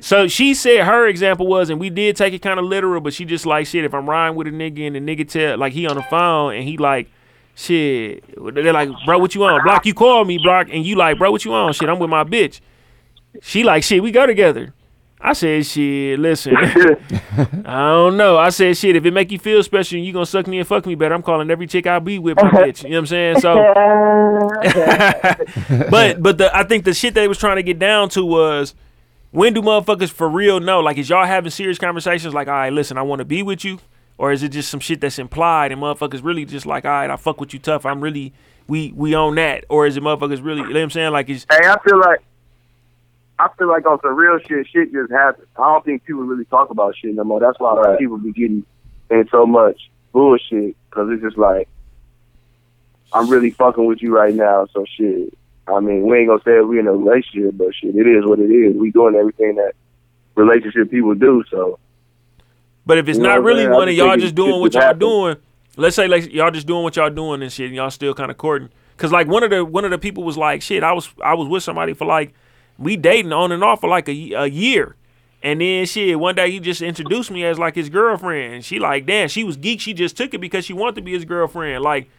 [0.00, 3.14] so she said her example was, and we did take it kind of literal, but
[3.14, 3.84] she just like shit.
[3.84, 6.54] If I'm riding with a nigga and the nigga tell like he on the phone
[6.54, 7.10] and he like,
[7.54, 8.24] shit,
[8.54, 9.62] they're like, bro, what you on?
[9.62, 11.72] Block, you call me, block, and you like, bro, what you on?
[11.72, 12.60] Shit, I'm with my bitch.
[13.42, 14.74] She like, shit, we go together.
[15.22, 18.38] I said, shit, listen, I don't know.
[18.38, 20.66] I said, shit, if it make you feel special and you gonna suck me and
[20.66, 22.84] fuck me better, I'm calling every chick I be with my bitch.
[22.84, 23.40] You know what I'm saying?
[23.40, 23.54] So
[25.90, 28.74] but but the I think the shit they was trying to get down to was
[29.30, 30.80] when do motherfuckers for real know?
[30.80, 32.32] Like, is y'all having serious conversations?
[32.32, 33.78] Like, all right, listen, I want to be with you,
[34.20, 37.08] or is it just some shit that's implied and motherfuckers really just like, all right,
[37.08, 37.86] I fuck with you tough.
[37.86, 38.34] I'm really
[38.68, 40.60] we we own that, or is it motherfuckers really?
[40.60, 41.10] You know what I'm saying?
[41.10, 42.20] Like, it's Hey, I feel like
[43.38, 45.48] I feel like on some real shit, shit just happens.
[45.56, 47.40] I don't think people really talk about shit no more.
[47.40, 47.98] That's why Right.
[47.98, 48.62] people be getting
[49.10, 51.66] in so much bullshit because it's just like
[53.14, 54.66] I'm really fucking with you right now.
[54.74, 55.32] So shit.
[55.66, 58.38] I mean, we ain't gonna say we in a relationship, but shit, it is what
[58.38, 58.76] it is.
[58.76, 59.72] We doing everything that
[60.34, 61.42] relationship people do.
[61.50, 61.78] So
[62.86, 63.72] But if it's You not what really saying?
[63.72, 65.00] I one and y'all just doing what y'all happens.
[65.00, 65.36] doing,
[65.76, 68.30] let's say like y'all just doing what y'all doing and shit, and y'all still kind
[68.30, 68.70] of courting.
[68.96, 71.34] Cause like one of the one of the people was like, shit, I was I
[71.34, 72.32] was with somebody for like
[72.78, 74.96] we dating on and off for like a, a year.
[75.42, 78.54] And then shit, one day he just introduced me as like his girlfriend.
[78.54, 79.80] And she like, damn, she was geek.
[79.80, 81.82] She just took it because she wanted to be his girlfriend.
[81.82, 82.10] Like,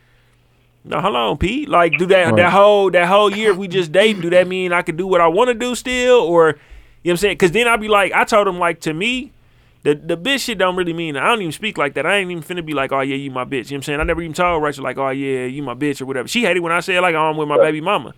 [0.84, 1.70] no, hold on, Pete.
[1.70, 2.36] Like, do that Right.
[2.38, 5.06] that whole that whole year if we just dating, do that mean I could do
[5.06, 6.22] what I want to do still?
[6.22, 6.58] Or you know
[7.04, 7.38] what I'm saying?
[7.38, 9.32] Cause then I'd be like, I told him like to me,
[9.84, 12.06] the the bitch shit don't really mean I don't even speak like that.
[12.06, 13.50] I ain't even finna be like, oh yeah, you my bitch.
[13.50, 14.00] You know what I'm saying?
[14.00, 16.28] I never even told Rachel like, oh yeah, you my bitch or whatever.
[16.28, 18.14] She hated when I said like, oh, I'm with my baby mama.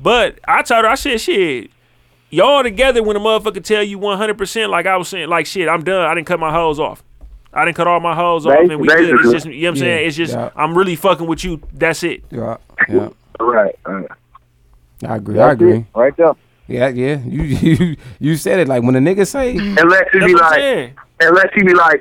[0.00, 1.70] But I told her, I said, shit,
[2.30, 5.84] y'all together when a motherfucker tell you 100% like I was saying, like shit, I'm
[5.84, 6.04] done.
[6.04, 7.02] I didn't cut my hoes off.
[7.52, 9.20] I didn't cut all my hoes off and we good.
[9.20, 10.00] It's just, you know what I'm saying?
[10.00, 10.50] Yeah, It's just, yeah.
[10.56, 11.62] I'm really fucking with you.
[11.72, 12.24] That's it.
[12.30, 12.56] Yeah,
[12.88, 13.10] yeah.
[13.38, 14.08] right, right.
[15.04, 15.38] I agree.
[15.38, 15.78] I agree.
[15.78, 16.32] it, right there.
[16.66, 17.20] Yeah, yeah.
[17.24, 20.94] You you you said it like when a nigga say, Unless he be like, saying.
[21.20, 22.00] Unless he be like,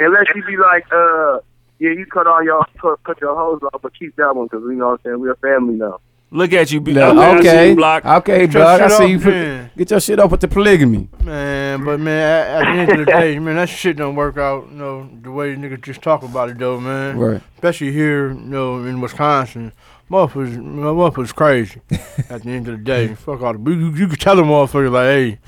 [0.00, 1.38] unless he be like, uh,
[1.78, 4.62] yeah, you cut all your cut, cut your hose off, but keep that one because
[4.64, 5.20] you know what I'm saying.
[5.20, 6.00] We're a family now.
[6.32, 6.80] Look at you.
[6.80, 8.04] be- "No, okay, okay, you, block.
[8.04, 8.80] okay, Get your block.
[8.80, 9.18] I see off, you.
[9.20, 9.70] Put, man.
[9.76, 11.08] get your shit up with the polygamy.
[11.22, 14.36] Man, but man, at, at the end of the day, man, that shit don't work
[14.36, 17.16] out, you know, the way niggas just talk about it though, man.
[17.16, 17.40] Right.
[17.54, 19.72] Especially here, you know, in Wisconsin.
[20.10, 21.80] Motherfuckers, motherfuckers crazy.
[22.30, 23.70] at the end of the day, fuck all the.
[23.70, 25.38] You, you can tell them motherfuckers like, hey,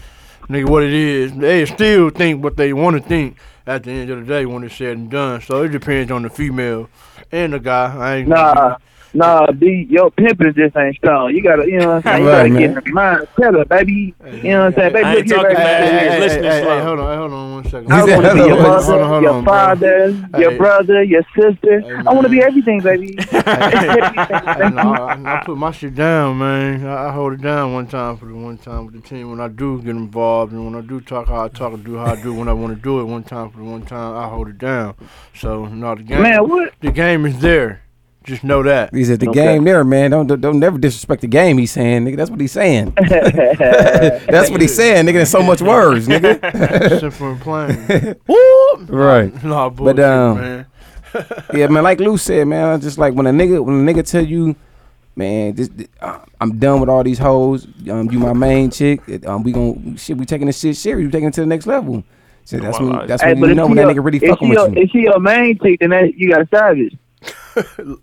[0.48, 1.32] nigga, what it is.
[1.34, 3.36] They still think what they want to think
[3.66, 5.40] at the end of the day when it's said and done.
[5.40, 6.88] So it depends on the female
[7.30, 7.94] and the guy.
[7.96, 8.78] I ain't Nah,
[9.14, 11.34] nah, B, your pimping just ain't strong.
[11.34, 12.22] You gotta, you know what I'm saying?
[12.22, 12.58] You Right, gotta man.
[12.60, 13.28] get in the mind.
[13.40, 14.14] Tell her, baby.
[14.24, 14.92] You know what I'm saying?
[14.92, 15.54] Baby, I look ain't here, talking baby.
[15.56, 15.82] bad.
[15.82, 16.76] Hey, hey, hey, listening hey, slow.
[16.78, 17.92] hey, hold on, hold on one second.
[17.92, 19.52] I want to be your hold on, mother, hold on, hold your on, bro.
[19.52, 20.06] father,
[20.38, 20.56] your Hey.
[20.58, 21.80] brother, your sister.
[21.80, 23.16] Hey, I want to be everything, baby.
[23.38, 26.86] Hey, no, I, I put my shit down, man.
[26.86, 29.30] I, I hold it down one time for the one time with the team.
[29.30, 31.96] When I do get involved and when I do talk how I talk and do
[31.96, 34.16] how I do when I want to do it one time for the one time,
[34.16, 34.94] I hold it down.
[35.34, 36.72] So no, the game, Man, what?
[36.80, 37.82] the game is there.
[38.28, 38.94] Just know that.
[38.94, 39.42] He said the Okay.
[39.54, 40.10] game there, man.
[40.10, 41.56] Don't, don't don't never disrespect the game.
[41.56, 42.16] He's saying, nigga.
[42.16, 42.92] That's what he's saying.
[42.98, 45.14] That's what he's saying, nigga.
[45.14, 47.00] There's so much words, nigga.
[47.00, 48.16] Simple and plain.
[48.88, 49.42] right.
[49.44, 50.66] no bullshit, um, man.
[51.54, 51.82] Yeah, man.
[51.84, 52.68] Like Lou said, man.
[52.68, 54.54] I Just like when a nigga when a nigga tell you,
[55.16, 55.70] man, this,
[56.02, 57.66] uh, I'm done with all these hoes.
[57.90, 59.00] Um, you my main chick.
[59.26, 60.18] Um, we gon' shit.
[60.18, 61.06] We taking this shit serious.
[61.06, 62.04] We taking it to the next level.
[62.44, 64.48] So that's when that's Hey, when you know when that your- nigga really if fucking
[64.50, 64.82] with you.
[64.82, 66.94] If she your main chick, then that, you got to savage.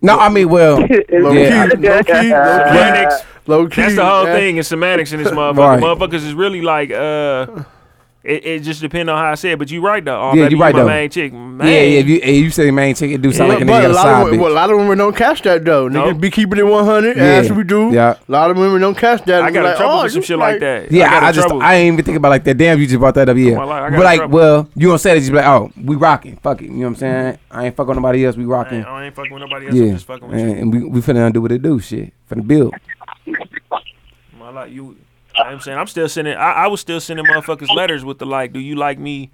[0.02, 0.78] No, I mean, well,
[1.10, 1.68] Low Yeah.
[1.70, 2.28] key, low key, low key.
[2.28, 3.22] Semantics.
[3.46, 3.82] Low key.
[3.82, 4.34] That's the whole yeah.
[4.34, 5.56] thing in semantics in this motherfucker.
[5.56, 5.82] Right.
[5.82, 7.64] Motherfuckers is really like, uh,
[8.26, 9.58] it, it just depends on how I say it.
[9.58, 10.20] But you right though.
[10.20, 10.86] Oh, Yeah, baby, you right, my though.
[10.88, 11.32] main chick.
[11.32, 11.66] Man.
[11.66, 12.00] yeah, yeah.
[12.00, 13.88] If you, if you say main chick, it do sound like a but nigga a
[13.88, 14.42] a lot, side of, women- bitch.
[14.42, 15.88] well, a lot of women don't catch that though.
[15.88, 16.04] No.
[16.04, 17.22] Niggas be keeping it 100 Yeah.
[17.22, 17.92] as we do.
[17.92, 18.16] Yeah.
[18.28, 19.42] A lot of women don't catch that.
[19.42, 20.90] I got Like, in trouble oh, for some you shit like that.
[20.92, 21.62] Yeah, got I, just trouble.
[21.62, 22.58] I ain't even think about like that.
[22.58, 23.36] Damn, you just brought that up.
[23.36, 24.34] Yeah, life, I got but like, trouble.
[24.38, 25.24] well, you don't say that?
[25.24, 26.66] You be like, oh, we rocking, fuck it.
[26.66, 27.38] You know what I'm saying?
[27.50, 28.36] I ain't fucking with nobody else.
[28.36, 28.84] We rocking.
[28.84, 29.74] I ain't fucking with nobody else.
[29.76, 30.56] I'm Yeah, just fucking with and, you.
[30.56, 31.78] and we we finna do what it do.
[31.80, 32.74] Shit, finna build.
[34.38, 34.96] My I like you.
[35.36, 36.34] You know what I'm saying I'm still sending.
[36.34, 39.30] I, I was still sending motherfuckers letters with the like, do you like me?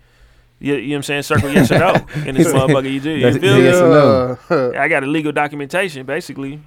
[0.59, 1.22] You, you know what I'm saying?
[1.22, 1.94] Circle yes or no
[2.26, 2.90] in this motherfucker.
[2.92, 3.11] You do.
[3.11, 3.62] You That's- feel me?
[3.64, 4.38] yes or no?
[4.50, 6.61] Uh, I got illegal documentation, basically.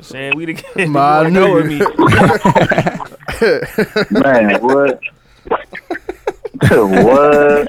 [0.00, 1.78] Saying we the My you wanna with me.
[4.20, 5.00] Man, what?
[6.70, 7.68] what?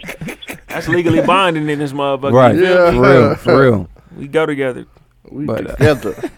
[0.68, 2.34] That's legally binding in this motherfucker.
[2.34, 2.56] Right.
[2.56, 2.92] Yeah.
[2.92, 3.90] For real, for real.
[4.16, 4.86] We go together.
[5.30, 6.32] we But, uh, together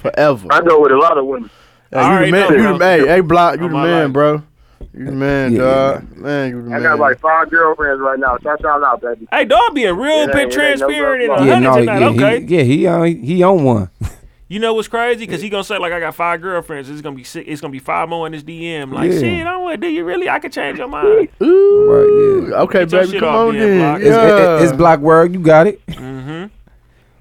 [0.00, 0.46] forever.
[0.50, 1.50] I go with a lot of women.
[1.90, 2.52] Hey, you the man.
[2.52, 2.78] You the bro.
[2.78, 3.54] hey, hey, block.
[3.60, 4.12] You the man, life.
[4.12, 4.42] bro.
[4.94, 6.16] You the man, Yeah, dog.
[6.16, 6.82] Man, you the I man.
[6.82, 8.36] got like five girlfriends right now.
[8.42, 9.26] Shout y'all out, baby.
[9.30, 11.68] Hey, dog, being real It bit ain't- it no transparent and a love Yeah, hundred
[11.68, 12.00] no, tonight.
[12.00, 12.40] yeah, Okay.
[12.40, 13.90] he, yeah, he on he on one.
[14.50, 15.26] You know what's crazy?
[15.26, 16.88] Because he gonna say like I got five girlfriends.
[16.88, 17.46] It's gonna be six.
[17.46, 18.90] It's gonna be five more in this DM.
[18.94, 19.18] Like Yeah.
[19.20, 19.78] shit, I don't want.
[19.82, 20.26] Do you really?
[20.30, 21.28] I could change your mind.
[21.42, 21.90] Ooh.
[21.90, 22.54] Right, yeah.
[22.62, 23.78] Okay, Get baby, come on being in.
[23.78, 24.00] blocked.
[24.04, 24.56] It's, Yeah.
[24.56, 25.34] it- it's block word.
[25.34, 25.84] You got it.
[25.88, 26.46] Mm-hmm.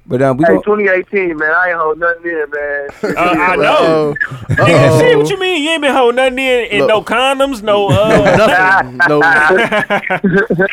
[0.07, 1.51] But um, we Hey, 2018, man.
[1.51, 2.87] I ain't hold nothing in, man.
[3.03, 4.11] Uh, I know.
[4.11, 4.15] Uh-oh.
[4.49, 4.99] Nigga, Uh-oh.
[4.99, 5.63] shit, what you mean?
[5.63, 7.07] You ain't been holding nothing in, and no Look.
[7.07, 7.89] condoms, no.
[7.89, 8.97] uh Nothing.
[9.07, 10.67] No.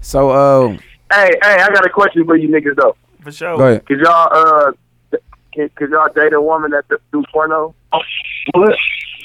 [0.00, 0.68] so uh,
[1.12, 2.96] hey, hey, I got a question for you niggas though.
[3.20, 3.56] For sure.
[3.56, 3.86] go ahead.
[3.86, 4.72] Could y'all uh,
[5.54, 7.74] could, could y'all date a woman that do porno?
[8.52, 8.76] What?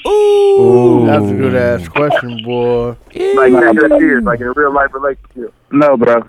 [0.06, 1.06] Ooh.
[1.06, 2.96] That's a good ass question, boy.
[3.14, 5.52] Like, take serious, like in a real life relationship.
[5.70, 6.26] No, bro.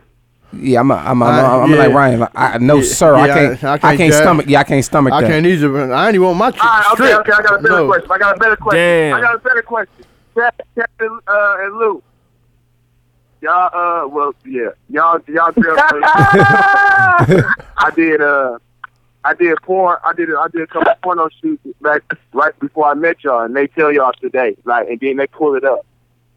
[0.52, 1.78] Yeah, I'm a, I'm a, Uh, I'm, a, I'm yeah.
[1.78, 2.20] like Ryan.
[2.22, 4.45] Like, I no Yeah, sir, I can't I- I I can't can't, stomach.
[4.47, 5.28] Yeah, I can't stomach I that.
[5.28, 5.93] can't either.
[5.93, 7.32] I ain't even want my chick All right, okay, okay.
[7.34, 7.88] I got a better No.
[7.88, 8.12] question.
[8.12, 8.80] I got a better question.
[8.80, 9.16] Damn.
[9.16, 10.06] I got a better question.
[10.36, 12.04] Chad, Chad and, uh, and Lou.
[13.41, 15.80] Y'all, uh, well, yeah, y'all, y'all girls.
[15.93, 18.58] I did, uh,
[19.24, 19.97] I did porn.
[20.04, 22.02] I did, I did a couple porno shoots back
[22.34, 25.56] right before I met y'all, and they tell y'all today, like, and then they pull
[25.56, 25.86] it up.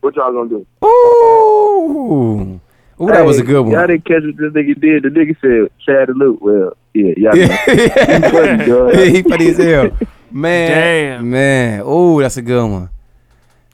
[0.01, 0.67] What y'all gonna do?
[0.87, 2.61] Ooh,
[3.03, 5.03] ooh, that was a good Y'all didn't catch what this nigga did.
[5.03, 6.41] The nigga said, Chad and Luke.
[6.41, 7.43] Well, yeah, y'all know.
[7.69, 8.95] Yeah, funny, dog.
[8.95, 9.91] yeah, he funny as hell.
[10.31, 11.31] Man, Damn.
[11.31, 11.81] man.
[11.81, 12.89] Ooh, that's a good one.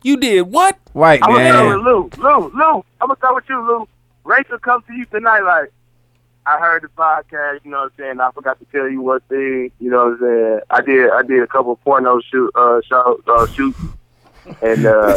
[0.03, 0.77] You did what?
[0.93, 1.85] Right, I'm gonna start with man.
[1.85, 2.11] Lou.
[2.19, 2.85] Lou, Lou.
[3.01, 3.89] I'm gonna start with you, Lou.
[4.25, 5.73] Rachel comes to you tonight, like,
[6.47, 7.65] I heard the podcast.
[7.65, 8.21] You know what I'm saying?
[8.21, 9.71] I forgot to tell you what thing.
[9.79, 10.61] You know what I'm saying?
[10.71, 11.11] I did.
[11.13, 13.79] I did a couple of porno shoot, uh, show, uh, shoots,
[14.63, 15.15] and uh,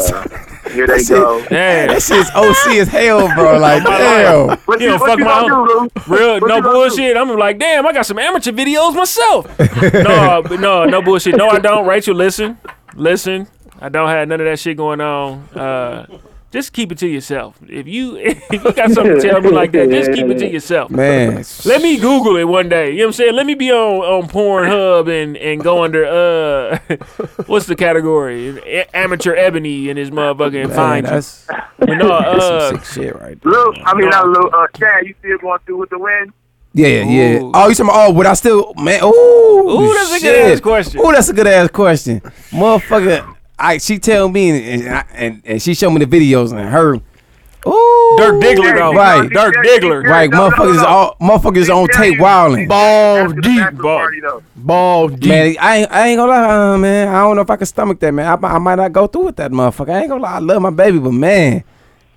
[0.71, 1.39] here they That's go.
[1.49, 1.88] Damn.
[1.89, 3.59] That shit's OC as hell, bro.
[3.59, 4.57] Like, damn.
[4.65, 6.61] What You you, don't what fuck you my gonna do, Real, What no you gonna
[6.61, 6.73] do?
[6.73, 7.17] bullshit.
[7.17, 9.59] I'm like, damn, I got some amateur videos myself.
[9.93, 11.36] no, no, no bullshit.
[11.36, 11.86] No, I don't.
[11.88, 12.57] Rachel, listen,
[12.95, 13.47] listen.
[13.79, 15.39] I don't have none of that shit going on.
[15.55, 16.05] Uh,
[16.52, 17.58] just keep it to yourself.
[17.68, 20.47] If you if you got something to tell me like that, just keep it to
[20.47, 20.91] yourself.
[20.91, 21.43] Man.
[21.66, 22.91] Let me Google it one day.
[22.91, 23.36] You know what I'm saying?
[23.36, 26.78] Let me be on on Pornhub and and go under uh
[27.45, 28.60] what's the category?
[28.66, 31.12] A- Amateur Ebony and his motherfucker and Man, find you.
[31.12, 31.47] that's,
[31.80, 33.52] But no, that's uh, some sick shit right there.
[33.52, 34.49] Lou, I mean, not Lou.
[34.49, 36.34] Uh, Chad, you still going through with the win?
[36.74, 37.39] Yeah, yeah.
[37.39, 37.52] Ooh.
[37.54, 39.08] Oh, you talking about, oh, would I still, man, ooh.
[39.10, 41.02] Ooh, that's a good ass question.
[41.02, 42.22] Ooh, that's a good ass question.
[42.52, 46.59] Motherfucker, I, she tell me, and, I- and, and she show me the videos, and
[46.70, 48.16] her, ooh.
[48.18, 48.91] Dirk Diggler though.
[48.93, 49.30] Right.
[49.30, 50.03] Dirk Diggler.
[50.03, 50.86] Right, No, no, motherfuckers, no.
[50.88, 52.68] all, motherfuckers on tape wilding.
[52.68, 53.97] Balls After the deep, bachelor ball.
[53.99, 54.43] party, though.
[54.55, 55.30] balls deep.
[55.30, 57.07] Man, I ain't, I ain't gonna lie, uh, man.
[57.07, 58.26] I don't know if I can stomach that, man.
[58.28, 59.91] I, I might not go through with that motherfucker.
[59.93, 60.34] I ain't gonna lie.
[60.34, 61.64] I love my baby, but man,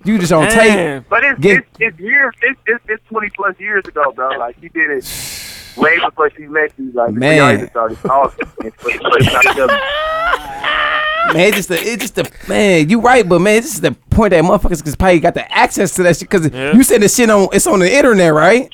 [0.03, 0.55] you just on tape.
[0.73, 1.05] Damn.
[1.09, 2.33] But it's Get- it's, it's years.
[2.41, 4.29] It's, it's it's twenty plus years ago, bro.
[4.37, 5.05] Like she did it
[5.77, 6.91] way before she met you.
[6.91, 7.53] Like before y'all Man.
[7.55, 8.47] even started talking.
[11.33, 12.89] Man, it's just the, it's just the man.
[12.89, 15.95] You right, but man, this is the point that motherfuckers cause probably got the access
[15.95, 16.29] to that shit.
[16.29, 16.73] Cause Yeah.
[16.73, 18.69] you said the shit on, it's on the internet, right?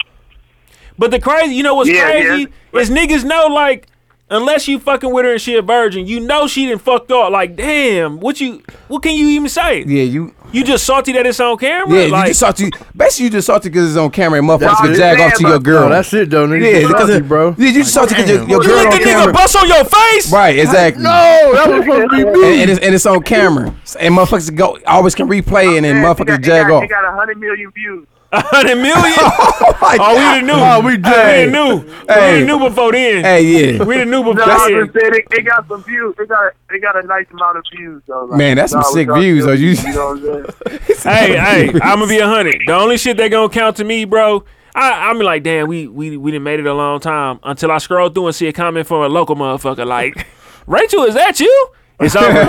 [0.97, 2.79] But the crazy, you know what's Yeah, crazy yeah.
[2.79, 3.87] is niggas know like
[4.31, 7.31] unless you fucking with her and she a virgin, you know she didn't fucked up.
[7.31, 9.83] Like damn, what you what can you even say?
[9.83, 10.33] Yeah, you.
[10.53, 11.97] You just salty that it's on camera.
[11.97, 12.71] Yeah, like, you just salty.
[12.93, 15.59] Basically, you just salty because it's on camera and motherfuckers can jag off to your
[15.59, 15.83] girl.
[15.83, 16.61] No, that's it though, nigga.
[16.73, 17.55] yeah, You because salty, bro.
[17.57, 19.67] Yeah, you just salty because your, your you girl let on the nigga bust on
[19.69, 20.29] your face.
[20.29, 21.03] Right, exactly.
[21.03, 22.61] No, that was supposed to be And, me.
[22.63, 23.67] and, it's, and it's on camera,
[23.97, 26.83] and motherfuckers go always can replay, it, and then motherfuckers jag off.
[26.83, 28.05] It got a hundred million views.
[28.33, 29.13] A hundred million.
[29.63, 30.53] Oh my Oh, we done knew.
[30.53, 31.51] Oh, we We did.
[31.51, 31.75] done knew.
[31.85, 32.37] We Hey.
[32.39, 33.23] done knew before then.
[33.23, 33.41] Hey,
[33.75, 33.83] yeah.
[33.83, 34.85] We done knew No, before I then.
[34.85, 36.15] just said it, it got some views.
[36.19, 38.01] It got it got a nice amount of views.
[38.07, 38.25] though.
[38.25, 39.61] Like, Man, that's some sick views, still- though.
[39.61, 41.03] You- you know what I'm saying?
[41.03, 42.61] hey, hey, I'm gonna be a hundred.
[42.65, 44.43] The only shit that gonna count to me, bro.
[44.75, 47.79] I, I'm like, damn, we we we didn't made it a long time until I
[47.79, 50.25] scroll through and see a comment from a local motherfucker like,
[50.67, 51.67] Rachel, is that you?
[52.01, 52.33] It's over.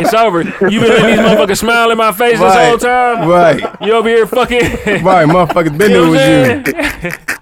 [0.00, 0.42] it's over.
[0.42, 3.28] You been letting these motherfuckers smile in my face this whole time.
[3.28, 4.60] Right, You over here fucking.
[5.04, 7.34] right, motherfuckers been there with you.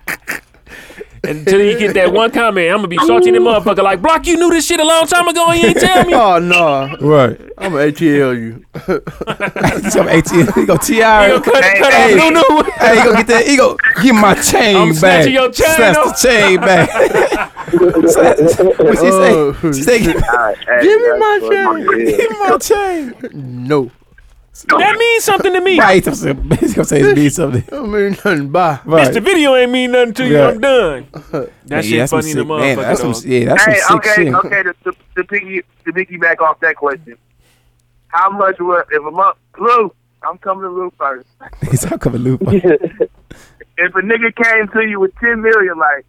[1.24, 1.38] Saying?
[1.38, 3.82] Until you get that one comment, I'm gonna be salty in the motherfucker.
[3.82, 6.12] Like, block, you knew this shit a long time ago and you ain't tell me.
[6.22, 7.40] Oh no, Right.
[7.58, 8.64] I'm gonna ATL you.
[9.90, 10.54] Some ATM.
[10.54, 10.94] He go Ti.
[10.94, 12.18] You gonna cut, Hey, cut hey.
[12.18, 12.70] off Nunu.
[12.78, 13.46] Hey, he go get that.
[13.46, 14.96] He go give my chain I'm back.
[14.98, 16.88] snatching your chain Snatch the chain back.
[17.72, 19.72] what she Oh, say?
[19.72, 22.16] She say, give Alright, hey, Give me my funny, yeah.
[22.16, 23.14] me my chain.
[23.68, 23.90] No,
[24.68, 25.78] That means something to me.
[25.80, 25.94] Right.
[26.04, 27.64] He's gonna say- he's gonna say it means something.
[27.72, 28.50] I mean nothing.
[28.50, 28.80] Bye.
[28.84, 29.12] Right.
[29.12, 30.34] The video ain't mean nothing to you.
[30.36, 30.48] Yeah.
[30.48, 31.06] I'm done.
[31.66, 32.82] That shit that's some funny in the sick- man, motherfucker.
[32.82, 33.24] that's some, dog.
[33.24, 34.34] yeah, that's some Hey, sick okay, shit.
[34.34, 34.62] okay.
[34.62, 37.16] To, to, to piggy to piggyback off that question,
[38.08, 39.92] how much would if a month Lou?
[40.22, 41.26] I'm coming to Lou first.
[41.70, 42.50] He's talking about Lupa.
[42.54, 46.04] If a nigga came to you with ten million, like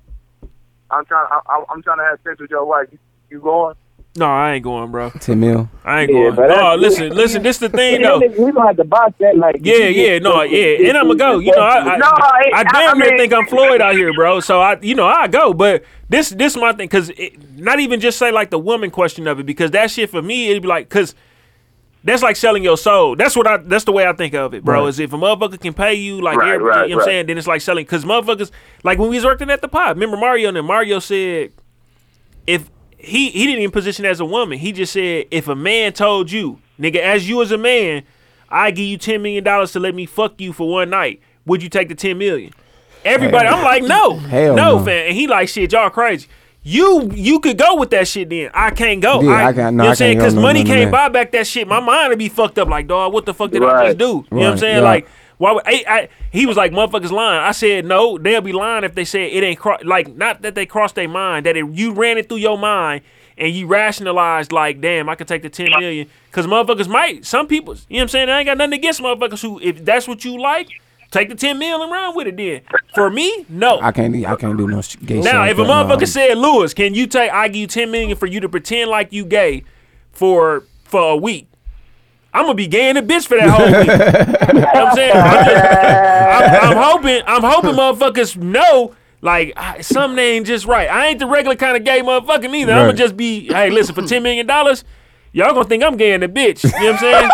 [0.91, 2.89] I'm trying, I, I'm trying to have sex with your wife.
[2.91, 3.75] You, you going?
[4.15, 5.09] No, I ain't going, bro.
[5.09, 5.69] Ten mil.
[5.83, 6.35] I ain't Yeah, going.
[6.35, 7.41] but Oh, that's- listen, listen.
[7.41, 8.19] This the thing though.
[8.19, 9.55] we gonna have to box that like.
[9.61, 11.39] Yeah, yeah, no, yeah, and I'm gonna go.
[11.39, 13.95] You know, I, I, No, I- I I damn near mean- think I'm Floyd out
[13.95, 14.39] here, bro.
[14.39, 15.51] So I, you know, I go.
[15.53, 19.27] But this, this my thing, cause it, not even just say like the woman question
[19.27, 21.15] of it, because that shit for me, it'd be like, cause
[22.03, 23.15] that's like selling your soul.
[23.15, 23.57] That's what I.
[23.57, 24.81] That's the way I think of it, bro.
[24.83, 24.89] Right.
[24.89, 27.07] Is if a motherfucker can pay you like, Right, every, right, you know what I'm
[27.07, 27.85] saying, then it's like selling.
[27.87, 28.51] Cause motherfuckers,
[28.83, 31.51] like when we was working at the pod, remember Mario and then Mario said,
[32.45, 32.69] if
[33.03, 36.31] he he didn't even position as a woman, he just said if a man told
[36.31, 38.03] you, nigga, as you as a man,
[38.49, 41.61] I give you ten million dollars to let me fuck you for one night, would
[41.63, 42.53] you take the ten million?
[43.05, 44.85] Everybody, I'm like, no, Hell no, no.
[44.85, 45.07] fam.
[45.07, 46.27] And he like, shit, y'all crazy.
[46.65, 48.49] You you could go with that shit then.
[48.53, 49.19] I can't go.
[49.21, 50.17] Yeah, I, I can't- no, you know what I'm saying?
[50.17, 51.67] Because no, money no, can't buy back that shit.
[51.67, 52.69] My mind would be fucked up.
[52.69, 54.05] Like, dog, what the fuck did I just do?
[54.05, 54.75] You know what I'm saying?
[54.77, 54.81] yeah.
[54.81, 56.09] Like, why would I, I?
[56.31, 57.41] He was like, motherfuckers lying.
[57.41, 60.55] I said, no, they'll be lying if they said it ain't cro- like not that
[60.55, 63.01] they crossed their mind, that it, you ran it through your mind
[63.37, 66.07] and you rationalized like, damn, I could take the ten million.
[66.31, 68.29] Cause motherfuckers might, some people, you know what I'm saying?
[68.29, 70.69] I ain't got nothing against motherfuckers who, if that's what you like,
[71.11, 72.37] take the ten million and run with it.
[72.37, 72.61] Then
[72.95, 73.79] for me, no.
[73.81, 74.15] I can't.
[74.15, 75.25] I can't do no sh- gay shit.
[75.25, 75.73] Now, if a that, no.
[75.73, 78.89] motherfucker said, Lewis, can you take I give you ten million for you to pretend
[78.89, 79.63] like you gay
[80.11, 81.47] for for a week?
[82.33, 83.87] I'm gonna be gay in a bitch for that whole week.
[84.53, 85.11] you know what I'm saying?
[85.15, 88.95] I'm, just- I'm- I'm hoping, I'm hoping motherfuckers know.
[89.21, 90.89] Like something ain't just right.
[90.89, 92.73] I ain't the regular kind of gay motherfucker neither.
[92.73, 94.83] I'm gonna just be, hey, listen, for ten million dollars,
[95.31, 96.63] y'all gonna think I'm gay in a bitch.
[96.65, 97.29] You know what I'm saying?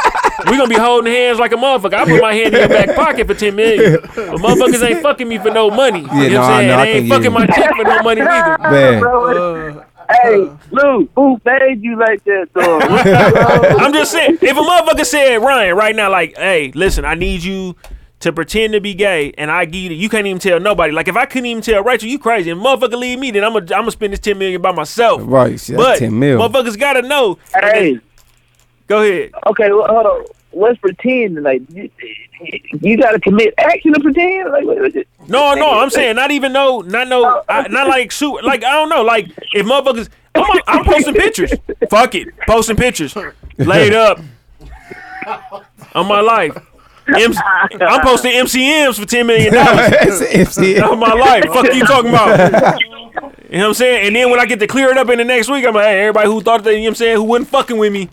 [0.52, 1.95] we gonna be holding hands like a motherfucker.
[1.95, 4.02] I put my hand in your back pocket for ten million.
[4.04, 6.02] But motherfuckers ain't fucking me for no money.
[6.02, 6.68] you know no, what I'm saying?
[6.68, 7.30] know, I they ain't fucking yeah.
[7.30, 8.58] my chick for no money either.
[8.70, 9.04] Man.
[9.04, 10.57] Uh, Hey, uh.
[10.72, 12.82] Lou, who paid you like that, dog?
[13.80, 17.43] I'm just saying, if a motherfucker said Ryan right now, like, hey, listen, I need
[17.43, 17.76] you
[18.22, 20.91] to pretend to be gay, and I give you, you can't even tell nobody.
[20.91, 23.53] Like, if I couldn't even tell Rachel, you crazy, and motherfucker leave me, then I'm
[23.53, 25.22] gonna, I'm gonna spend this ten million by myself.
[25.24, 26.39] Right, shit, but 10 mil.
[26.39, 27.38] motherfuckers gotta know.
[27.53, 27.99] hey,
[28.88, 29.32] Go ahead.
[29.45, 30.26] Okay, well, hold on.
[30.60, 31.41] What's pretend?
[31.41, 31.89] Like you,
[32.82, 34.51] you got to commit action to pretend.
[34.51, 34.93] Like what, what,
[35.30, 38.74] No, no, I'm saying not even no, not no, I, not like shoot, like I
[38.74, 41.53] don't know, like if motherfuckers, I'm, I'm posting pictures.
[41.89, 43.16] Fuck it, posting pictures,
[43.57, 44.20] laid up
[45.95, 46.57] on my life.
[47.07, 47.34] M-
[47.82, 49.91] I'm posting MCMs for ten million dollars.
[50.01, 50.80] It's MC.
[50.80, 51.45] of my life.
[51.45, 52.80] Fuck you talking about?
[53.49, 54.07] You know what I'm saying?
[54.07, 55.86] And then when I get to clear it up in the next week, I'm like,
[55.86, 58.07] hey, everybody who thought that, you know what I'm saying, who wasn't fucking with me,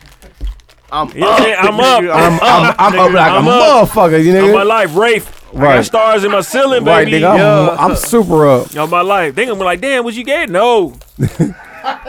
[0.92, 1.56] I'm you know what I'm saying?
[1.58, 2.02] I'm up.
[2.02, 2.14] nigga.
[2.14, 3.88] I'm, I'm, I'm up like I'm a up.
[3.88, 5.32] motherfucker, you on my life, Rafe.
[5.50, 5.84] I got Right.
[5.84, 7.18] stars in my ceiling, Right, baby.
[7.20, 7.30] nigga.
[7.32, 7.76] I'm, Yeah.
[7.78, 8.76] I'm super up.
[8.76, 9.34] On my life.
[9.34, 10.48] They gonna be like, damn, what you get?
[10.50, 10.94] No.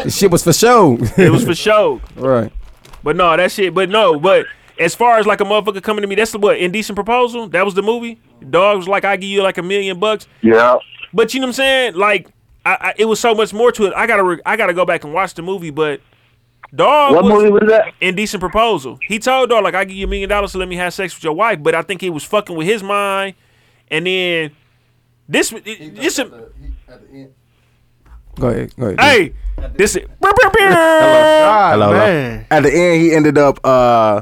[0.04, 0.98] This shit was for show.
[1.18, 2.02] It was for show.
[2.16, 2.52] right.
[3.04, 4.48] But no, that shit, but no, but
[4.80, 7.48] as far as like a motherfucker coming to me, that's the what, Indecent Proposal?
[7.50, 8.20] That was the movie?
[8.50, 10.28] Dog was like, I give you like a million bucks.
[10.42, 10.78] yeah.
[11.14, 11.94] But you know what I'm saying?
[11.96, 12.28] Like,
[12.66, 13.94] I, I, it was so much more to it.
[13.96, 15.70] I gotta, re- I gotta go back and watch the movie.
[15.70, 16.02] But
[16.76, 17.94] dog, what was movie was that?
[18.02, 18.98] indecent proposal.
[19.08, 21.16] He told dog like, I give you a million dollars to let me have sex
[21.16, 21.62] with your wife.
[21.64, 23.36] But I think he was fucking with his mind.
[23.90, 24.52] And then
[25.28, 26.20] this, it, this,
[28.40, 28.76] Go ahead.
[28.76, 29.00] Go ahead.
[29.00, 29.34] hey,
[29.76, 30.36] this, is- God,
[31.74, 31.92] Hello, hello.
[31.94, 32.46] man.
[32.52, 34.22] At the end, he ended up uh,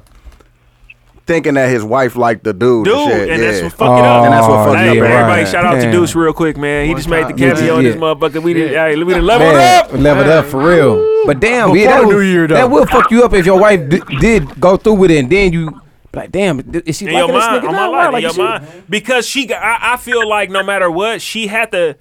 [1.25, 2.85] thinking that his wife liked the dude.
[2.85, 3.29] dude, and, shit.
[3.29, 3.51] and yeah.
[3.51, 4.21] that's what fucked it up.
[4.21, 5.09] Oh, And that's what fucked Hey, it up.
[5.09, 5.47] everybody, right.
[5.47, 6.85] shout out to Deuce real quick, man.
[6.85, 7.37] He One just made the time.
[7.37, 8.43] cameo Yeah, on this motherfucker.
[8.43, 9.91] We did, hey, we done leveled Man, up.
[9.93, 11.23] leveled up for real.
[11.25, 12.53] But damn, yeah, that, Before will, New Year, though.
[12.55, 15.29] that will fuck you up if your wife d- did go through with it and
[15.31, 15.81] then you
[16.13, 17.91] like, damn, is she in your liking this mind, nigga my now?
[17.91, 21.47] life, Like, your she- mind, because she, I, I feel like no matter what, she
[21.47, 21.97] had to,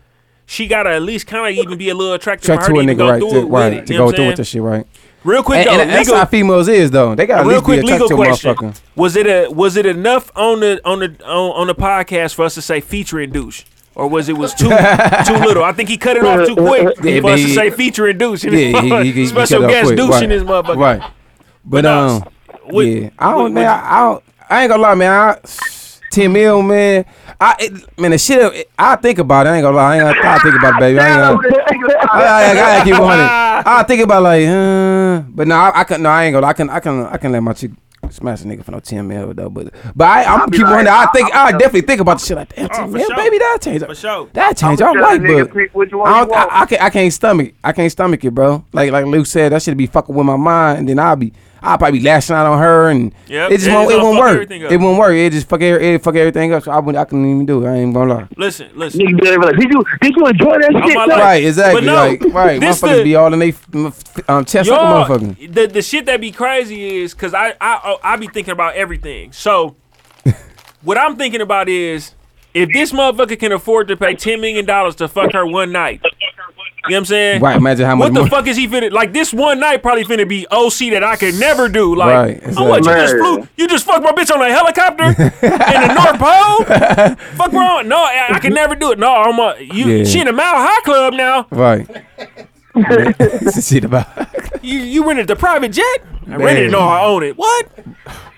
[0.47, 2.75] she got to at least kind of even be a little attractive Try her to
[2.75, 4.49] to a nigga go right, through to, it with right, to go through with this
[4.49, 4.87] shit, right?
[5.25, 7.15] Real quick And, though, and that's how females is though.
[7.15, 8.75] They got a real quick legal question.
[8.95, 12.45] Was it a was it enough on the on the on, on the podcast for
[12.45, 13.65] us to say featuring douche?
[13.95, 14.69] Or was it was too
[15.27, 15.65] too little?
[15.65, 18.45] I think he cut it off too quick Yeah, for us to say featuring douche.
[18.45, 19.97] Yeah, he, he, he, special cut it off guest quick.
[19.97, 20.23] douche right.
[20.25, 20.77] in this motherfucker.
[20.77, 21.13] Right.
[21.65, 22.23] But no, um,
[22.65, 23.65] What- yeah, I don't, man.
[23.65, 24.25] what- I, I don't.
[24.51, 25.11] I ain't gonna lie, man.
[25.11, 25.39] I,
[26.15, 27.05] ten mil, man.
[27.41, 28.71] I it, man, the shit.
[28.79, 29.51] I think about it.
[29.51, 29.97] I ain't gonna lie.
[29.97, 30.99] I ain't gonna, I think about it, baby.
[31.01, 31.99] I ain't gonna.
[32.13, 33.23] I, I, I gotta keep on it.
[33.67, 36.03] I think about like, uh, but no, I, I can.
[36.03, 36.47] No, I ain't gonna.
[36.47, 36.71] I can.
[36.71, 37.07] I can.
[37.07, 37.73] I can let my chick
[38.11, 39.51] smash a nigga for no ten mil though.
[39.51, 40.89] But but I, I'm keep like, on.
[40.89, 42.97] I I- think I telling- definitely think about the shit like damn Oh, ten for
[42.99, 43.17] mil, sure.
[43.17, 43.39] baby.
[43.39, 43.83] That change.
[43.85, 44.29] For sure.
[44.33, 44.81] That change.
[44.81, 45.53] I'm right, but.
[45.55, 46.49] pick which one I, don't, I.
[46.63, 46.83] I can't.
[46.83, 47.55] I can't stomach.
[47.65, 48.65] I can't stomach it, bro.
[48.73, 51.33] Like like Luke said, that should be fucking with my mind, and then I'll be.
[51.65, 53.91] I'll probably be lashing out on her, and Yep, it just it won't.
[53.91, 54.51] It won't work.
[54.51, 55.15] It won't work.
[55.15, 55.61] It just fuck.
[55.63, 56.63] every- It fuck everything up.
[56.63, 57.01] So I wouldn't.
[57.01, 57.69] I couldn't even do it.
[57.71, 58.29] I ain't gonna lie.
[58.37, 59.01] Listen, listen.
[59.01, 60.95] Nigga be like, did you did you enjoy that shit?
[60.95, 61.13] my though?
[61.13, 61.21] life.
[61.21, 61.81] Right, exactly.
[61.81, 62.61] But no, like, right.
[62.61, 63.55] this Motherfuckers the- be all in they
[64.29, 65.55] um, chest like a Y'all, motherfucker.
[65.55, 68.75] the the shit that be crazy is because I I oh, I be thinking about
[68.77, 69.33] everything.
[69.33, 69.77] So
[70.83, 72.15] what I'm thinking about is
[72.53, 76.03] if this motherfucker can afford to pay ten million dollars to fuck her one night.
[76.87, 77.41] You know what I'm saying?
[77.43, 79.13] Right, imagine how much What the more- fuck is he finna like?
[79.15, 81.95] This one night probably finna be OC that I could never do.
[81.95, 83.49] Like, Right, oh, what you just flew?
[83.57, 87.17] You just fucked my bitch on a helicopter in the North Pole?
[87.37, 87.89] fuck wrong?
[87.89, 88.99] No, I, I can never do it.
[88.99, 89.87] No, I'm a you.
[89.87, 90.05] Yeah.
[90.05, 91.47] She in the Mile High Club now.
[91.51, 91.89] Right.
[94.63, 95.85] You you rented the private jet?
[96.27, 96.71] I rented it.
[96.71, 97.37] No, I own it.
[97.37, 97.69] What?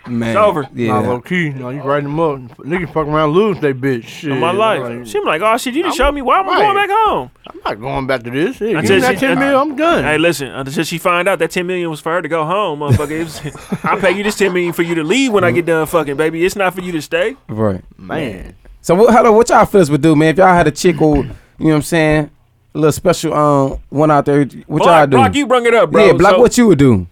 [0.09, 0.31] Man.
[0.31, 0.69] It's over.
[0.75, 1.01] Yeah.
[1.01, 1.51] Nah, low key.
[1.51, 2.57] No, you writing them up.
[2.59, 4.05] Niggas fuck around, lose they bitch.
[4.05, 4.33] Shit.
[4.33, 4.81] In my life.
[4.83, 6.59] Like, She be like, oh shit, you just showed me why I'm Right.
[6.61, 7.31] going back home.
[7.49, 8.59] I'm not going back to this.
[8.59, 10.05] Hey, I give me that she- 10 I'm done.
[10.05, 12.81] Hey, listen, until she find out that 10 million was for her to go home,
[12.81, 13.25] motherfucker.
[13.25, 15.87] Was, I'll pay you this 10 million for you to leave when I get done
[15.87, 16.45] fucking, baby.
[16.45, 17.37] It's not for you to stay.
[17.49, 17.83] Right.
[17.99, 18.55] Man.
[18.83, 19.13] So what?
[19.13, 20.29] Hello, what y'all fellas would do, man?
[20.31, 22.31] If y'all had a chick or you know what I'm saying,
[22.75, 25.17] a little special um one out there, what y'all do?
[25.17, 26.07] block, you bring it up, bro.
[26.07, 26.33] yeah, block.
[26.35, 27.07] So- what you would do?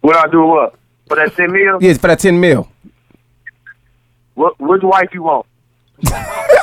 [0.00, 0.74] What I do what?
[1.08, 1.78] For that ten mil?
[1.82, 2.68] Yeah, for that ten mil.
[4.34, 5.46] What which wife you want?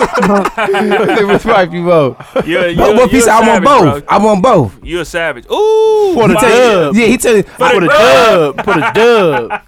[0.08, 2.18] Which wife you want?
[2.46, 3.26] You're, you're, What, what piece?
[3.26, 4.06] you're want both.
[4.06, 4.16] bro.
[4.16, 4.84] I want both.
[4.84, 5.46] You're a savage.
[5.48, 6.14] Ooh.
[6.14, 6.96] For the dub.
[6.96, 7.44] Yeah, he tell you.
[7.44, 8.58] Put a dub.
[8.64, 9.62] Put a dub.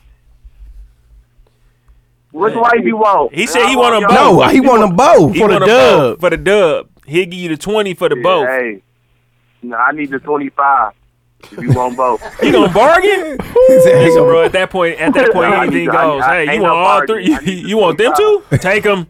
[2.31, 3.33] Which wife you want?
[3.33, 4.45] He said he want them y'all- both.
[4.45, 5.37] No, he want them both.
[5.37, 6.19] For the dub.
[6.21, 6.89] For the dub.
[7.05, 8.47] He'll give you the 20 for the Yeah, both.
[8.47, 8.81] Hey,
[9.63, 10.93] no, I need the twenty five.
[11.43, 12.21] If you want both.
[12.43, 13.37] You gonna bargain?
[13.69, 14.43] Listen, bro.
[14.43, 16.21] At that point, at that point, I anything need- I- goes.
[16.23, 17.15] I- Hey, ain't you no want all bargain.
[17.15, 17.33] three?
[17.35, 18.49] I You want them 25.
[18.49, 18.57] two?
[18.57, 19.07] Take them.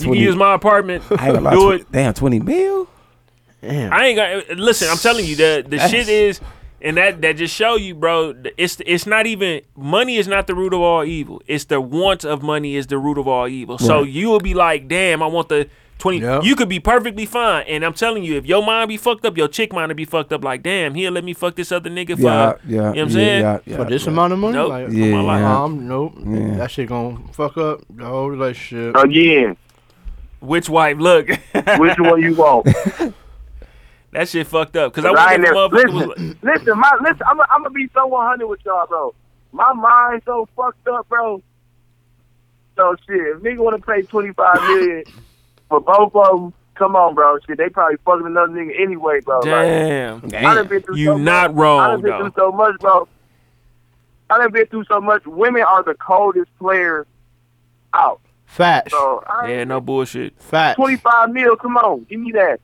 [0.00, 1.04] You can use my apartment.
[1.10, 1.92] I ain't gonna Do tw- it.
[1.92, 2.88] Damn, twenty mil.
[3.60, 3.92] Damn.
[3.92, 4.88] I ain't gonna listen.
[4.90, 6.40] I'm telling you, the the That's- shit is,
[6.80, 8.34] and that that just show you, bro.
[8.56, 11.40] It's it's not even money is not the root of all evil.
[11.46, 13.78] It's the want of money is the root of all evil.
[13.78, 15.68] So you will be like, damn, I want the.
[16.02, 16.42] 20 Yep.
[16.42, 19.36] you could be perfectly fine and i'm telling you if your mind be fucked up
[19.36, 21.88] your chick mind will be fucked up like damn he'll let me fuck this other
[21.88, 22.70] nigga for Yeah, yeah.
[22.70, 24.10] you know what i'm yeah, saying Yeah, yeah, For this yeah.
[24.10, 24.54] amount of money?
[24.54, 24.68] Nope.
[24.70, 25.40] Like, Yeah, my life.
[25.40, 25.62] yeah.
[25.62, 26.14] um, nope.
[26.26, 26.56] Yeah.
[26.56, 28.96] That shit gonna fuck up the whole relationship.
[28.96, 29.56] Again,
[30.40, 31.28] which wife look
[31.78, 32.66] which one you want?
[34.10, 36.78] that shit fucked up because i I want ain't that never, motherfucker was listen, listen,
[36.80, 37.22] my listen.
[37.28, 39.14] I'm gonna be so 100 with y'all, bro.
[39.52, 41.40] My mind so fucked up, bro.
[42.74, 45.04] So shit, if nigga want to pay 25 million
[45.72, 47.38] for both of them, come on, bro.
[47.46, 49.38] Shit, they probably fucking another nigga anyway, bro.
[49.38, 50.66] Like, damn I done Damn.
[50.68, 51.58] been through You so not much.
[51.58, 52.18] I wrong, done been though.
[52.18, 53.08] through so much, bro.
[54.30, 55.26] I done been through so much.
[55.26, 57.06] Women are the coldest players
[57.94, 58.20] out.
[58.46, 58.92] Facts.
[58.92, 60.76] So yeah no bullshit Facts.
[60.76, 62.60] 25 mil, come on, give me that.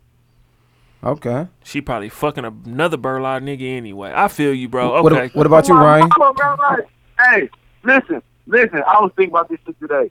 [1.02, 1.46] Okay.
[1.64, 5.68] she probably fucking another burlock nigga anyway i feel you bro What, okay what about
[5.68, 6.10] you, Ryan?
[6.10, 6.88] come on, bro, like,
[7.20, 7.48] hey,
[7.84, 8.82] listen, listen.
[8.86, 10.10] I was thinking about this shit today.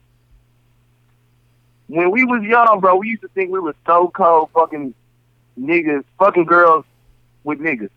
[1.88, 4.94] When we was young, bro, we used to think we were so cold, fucking
[5.58, 6.84] niggas, fucking girls
[7.44, 7.90] with niggas.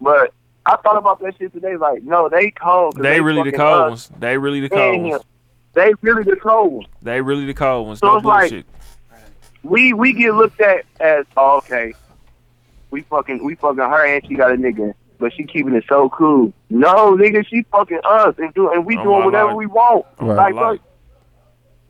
[0.00, 0.32] But
[0.66, 1.76] I thought about that shit today.
[1.76, 2.96] Like, no, they cold.
[2.96, 5.22] they really the cold us ones they really the cold ones
[5.72, 6.86] They really the cold ones.
[7.02, 8.66] they really the cold ones So no it's like- bullshit
[9.62, 11.94] we we get looked at as oh, okay.
[12.90, 16.10] We fucking we fucking her and she got a nigga, but she keeping it so
[16.10, 16.52] cool.
[16.68, 19.56] No, nigga, she fucking us and do and we Oh, doing whatever life.
[19.56, 20.04] we want.
[20.20, 20.54] Right.
[20.54, 20.86] Like, fuck,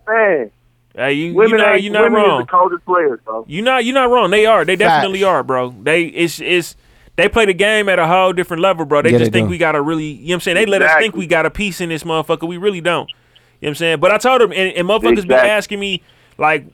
[0.06, 0.50] man,
[0.94, 3.44] hey you, you women not ain't you not women is wrong the coldest players, bro.
[3.48, 4.30] You not you not wrong.
[4.30, 4.64] They are.
[4.64, 5.28] They definitely Facts.
[5.28, 5.70] are, bro.
[5.70, 6.76] They it's it's
[7.16, 9.02] they play the game at a whole different level, bro.
[9.02, 9.50] They Yeah, just they think do.
[9.50, 10.54] we got a really, you know what I'm saying?
[10.56, 12.48] They let us think we got a piece in this motherfucker.
[12.48, 13.08] We really don't.
[13.08, 13.16] You know
[13.60, 14.00] what I'm saying?
[14.00, 15.50] But I told them and, and motherfuckers be Exactly.
[15.50, 16.02] asking me
[16.38, 16.66] like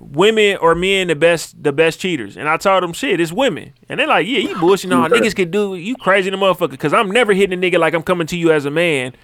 [0.00, 2.36] women or men the best the best cheaters.
[2.36, 3.72] And I told them shit, it's women.
[3.88, 4.90] And they're like, "Yeah, you bullshit.
[4.90, 7.94] No, niggas can do you crazy the motherfucker cuz I'm never hitting a nigga like
[7.94, 9.14] I'm coming to you as a man."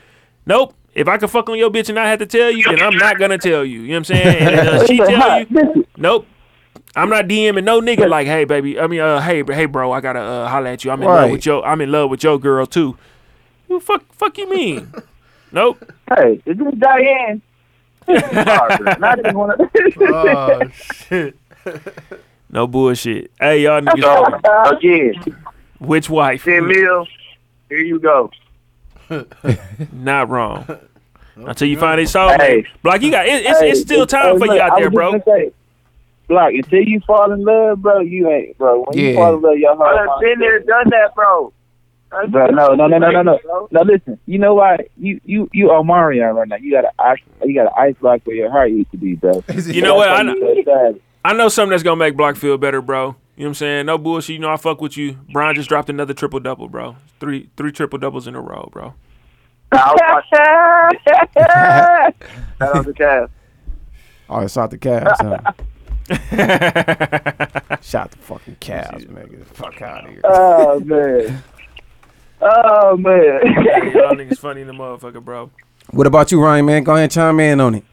[0.46, 0.74] Nope.
[0.92, 2.96] If I can fuck on your bitch and I have to tell you, then I'm
[2.96, 3.82] not gonna tell you.
[3.82, 4.36] You know what I'm saying?
[4.38, 6.26] And uh, she tell you, nope.
[6.96, 8.78] I'm not DMing no nigga like, hey baby.
[8.78, 10.90] I mean, uh, hey, hey bro, I gotta uh, holler at you.
[10.90, 12.98] I'm in love with your, I'm in love with your girl too.
[13.68, 14.92] Who fuck, fuck you mean?
[15.52, 15.92] nope.
[16.08, 17.40] Hey, is this Diane?
[18.08, 19.60] Not even one of
[20.00, 21.36] Oh, shit.
[22.50, 23.30] No bullshit.
[23.38, 25.36] Hey y'all niggas, again,
[25.78, 26.42] which wife?
[26.42, 27.06] ten mil.
[27.68, 28.32] Here you go.
[29.92, 30.66] Not wrong.
[31.36, 32.40] until you find a soulmate.
[32.40, 32.64] Hey.
[32.82, 34.90] Block, you got it, it's, Hey, it's still time hey, for you out I there,
[34.90, 35.20] bro.
[35.24, 35.52] say,
[36.28, 38.84] Block, until you fall in love, bro, you ain't, bro.
[38.84, 39.08] When Yeah.
[39.10, 40.08] you fall in love, your heart.
[40.08, 41.52] I've been there, done that, bro.
[42.12, 43.68] I Bro, no, no, no, no, no, no.
[43.70, 44.78] Now listen, you know why?
[44.96, 46.56] You you you Omarion right now.
[46.56, 49.14] You got a ice, you got an ice block where your heart used to be,
[49.14, 49.44] bro.
[49.66, 50.08] You know what?
[50.08, 51.00] I know, why you so sad.
[51.24, 53.14] I know something that's gonna make Block feel better, bro.
[53.40, 53.86] You know what I'm saying?
[53.86, 54.34] No bullshit.
[54.34, 55.18] You know I fuck with you.
[55.32, 56.96] Brian just dropped another triple double, bro.
[57.20, 58.92] Three three triple doubles in a row, bro.
[59.72, 61.00] I was watching
[62.58, 63.32] that the cast.
[64.28, 65.52] Oh, it's out the Cavs, huh?
[67.80, 69.28] Shot the fucking Cavs, man.
[69.28, 70.20] Get the fuck out of here.
[70.24, 71.42] Oh man.
[72.42, 73.40] Oh man.
[73.94, 75.50] Y'all niggas funny in the motherfucker, bro.
[75.92, 76.84] What about you, Ryan, man?
[76.84, 77.84] Go ahead and chime in on it.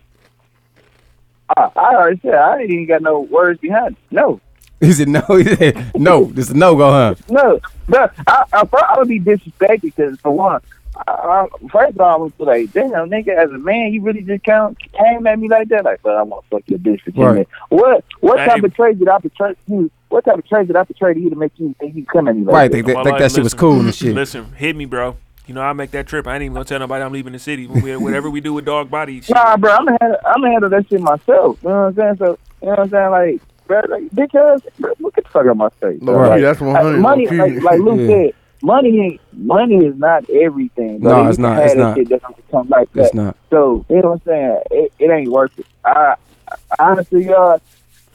[1.56, 3.98] I, I already said I ain't even got no words behind it.
[4.12, 4.42] No.
[4.82, 5.22] He said no.
[5.30, 6.26] He said no.
[6.26, 7.16] This is no go, huh?
[7.30, 7.60] No,
[7.90, 10.62] but I, I, first, I would be disrespected because for one,
[11.08, 14.22] I, I, first of all, I was like, damn, nigga, as a man, you really
[14.22, 17.02] just count came at me like that, like, but I want to fuck your bitch
[17.02, 17.34] for ten Right.
[17.34, 17.52] minutes.
[17.70, 19.92] What what type of trade did I portray to you?
[20.10, 22.28] What type of trade did I portray to you to make you think you come
[22.28, 22.72] at me like Right.
[22.72, 22.76] that?
[22.78, 24.14] Think that, think that shit was cool and shit.
[24.16, 25.18] Listen, hit me, bro.
[25.48, 26.28] You know I make that trip.
[26.28, 27.68] I ain't even gonna tell nobody I'm leaving the city.
[27.68, 29.34] We- Whatever we do with dog body, shit.
[29.36, 31.58] Nah, bro, I'm gonna handle, I'm gonna handle that shit myself.
[31.64, 32.16] You know what I'm saying?
[32.18, 32.26] So,
[32.62, 33.12] you know what I'm saying?
[33.12, 36.00] Like, bro, like, because bro, look at the fuck out my face.
[36.02, 36.14] bro.
[36.16, 37.00] Low Like, that's one hundred.
[37.00, 38.08] money, like, like Luke Yeah.
[38.08, 41.00] said, money ain't money is not everything.
[41.00, 41.12] Bro.
[41.12, 41.98] No, You it's not, it's not.
[41.98, 43.36] Shit that doesn't come like It's not.
[43.50, 44.62] So you know what I'm saying?
[44.72, 45.66] It, it ain't worth it.
[45.86, 46.16] I,
[46.52, 47.62] I honestly, y'all.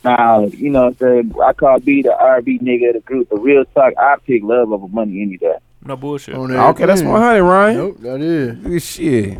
[0.04, 1.34] Now, you know what I'm saying?
[1.44, 4.72] I call B the RB nigga of the group, but real talk, I pick love
[4.72, 5.54] over money any day.
[5.84, 6.34] No bullshit.
[6.34, 7.08] Okay, that's everything.
[7.12, 7.76] 100, Ryan.
[7.76, 8.56] Nope, that is.
[8.58, 9.38] Good Shit.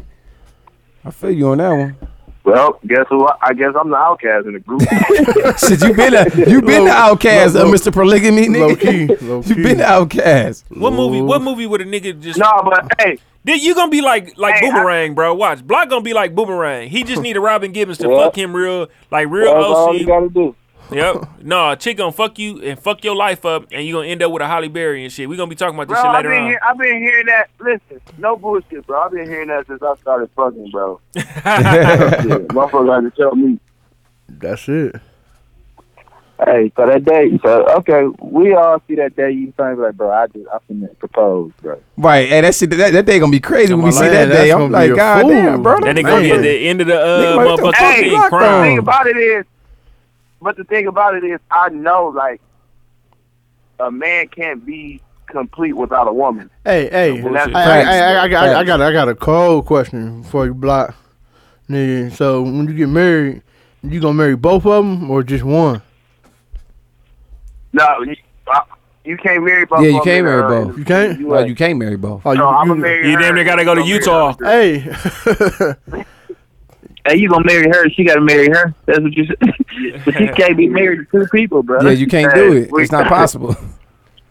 [1.04, 1.96] I feel you on that one.
[2.44, 3.26] Well, guess who?
[3.26, 4.82] I, I guess I'm the outcast in the group.
[5.58, 7.92] Shit, you been a, you been the outcast, low- uh, Mr.
[7.92, 8.58] Polygamy, nigga.
[8.68, 9.62] Low key, low You key.
[9.62, 10.64] been the outcast.
[10.70, 11.20] What movie?
[11.22, 12.38] What movie would a nigga just?
[12.38, 15.34] no, but hey, Dude, you gonna be like like Hey, I- Boomerang, bro.
[15.34, 16.88] Watch, Block gonna be like Boomerang.
[16.88, 18.24] He just need a Robin Givens to Yeah.
[18.24, 20.54] fuck him real, like real That's all you gotta do.
[20.90, 21.28] Yep.
[21.44, 24.22] No, a chick gonna fuck you and fuck your life up, and you gonna end
[24.22, 25.28] up with a Halle Berry and shit.
[25.28, 26.48] We gonna be talking about this bro, shit I've later been on.
[26.50, 27.50] hear, I've been hearing that.
[27.58, 29.00] Listen, no bullshit, bro.
[29.02, 31.00] I've been hearing that since I started fucking, bro.
[31.16, 31.24] Shit,
[32.48, 33.58] Motherfucker had to tell me.
[34.28, 34.94] That's it.
[36.44, 39.30] Hey, so that day, so okay, we all see that day.
[39.30, 41.80] You think like, bro, I just, I finna propose, bro.
[41.96, 44.50] Right, and that shit, that, that day gonna be crazy when we see that day.
[44.50, 45.30] I'm like, be God fool.
[45.30, 45.76] damn, bro.
[45.80, 48.04] Then they gonna get the end of the uh, Nigga, what the motherfucking fuck thing
[48.06, 48.54] you locked crime.
[48.54, 48.64] on?
[48.64, 49.44] thing about it is,
[50.42, 52.40] but the thing about it is, I know like
[53.78, 56.50] a man can't be complete without a woman.
[56.64, 57.62] Hey, hey, No I, I.
[57.62, 57.80] I,
[58.20, 60.94] I, I, got, I got, I got a cold question before you block,
[61.68, 62.12] nigga.
[62.12, 63.42] So when you get married,
[63.82, 65.82] you gonna marry both of them or just one?
[67.72, 68.16] No, you,
[68.52, 68.60] uh,
[69.04, 69.80] you can't marry both.
[69.82, 70.78] Yeah, you can't marry uh, both.
[70.78, 71.18] You can't.
[71.18, 72.22] You Well, you can't marry both.
[72.24, 73.22] Oh, No, I'm you, gonna you, marry You her.
[73.22, 74.34] damn near gotta go to Utah.
[74.42, 74.80] hey,
[77.06, 77.88] Hey, you gonna marry her?
[77.90, 78.74] She gotta marry her.
[78.86, 79.38] That's what you said.
[80.04, 81.80] but she can't be married to two people, bro.
[81.82, 82.70] Yeah, you can't Hey, do it.
[82.72, 83.56] we- It's not possible.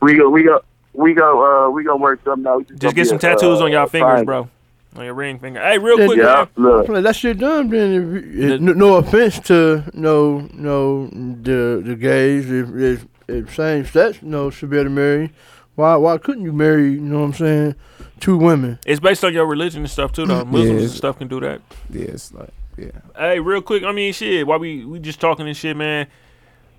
[0.01, 0.61] We go, we go,
[0.93, 2.67] we go, uh, we gonna work something out.
[2.69, 4.25] We Just get some a, tattoos uh, on y'all fingers, fine.
[4.25, 4.49] bro.
[4.95, 5.61] On your ring finger.
[5.61, 6.83] Hey, real Yeah, quick, Yeah, man.
[6.85, 7.03] look.
[7.03, 7.69] That shit done.
[7.69, 13.55] Then if, if, no, no offense to no no the the gays if if, if
[13.55, 15.31] same sex no should be able to marry.
[15.75, 16.91] Why why couldn't you marry?
[16.93, 17.75] You know what I'm saying?
[18.19, 18.79] Two women.
[18.85, 20.43] It's based on your religion and stuff too, though.
[20.43, 21.61] Muslims and stuff can do that.
[21.89, 22.49] yeah, it's like,
[22.81, 23.01] yeah.
[23.17, 23.83] Hey, real quick.
[23.83, 24.45] I mean, shit.
[24.47, 26.07] While we we just talking and shit, man.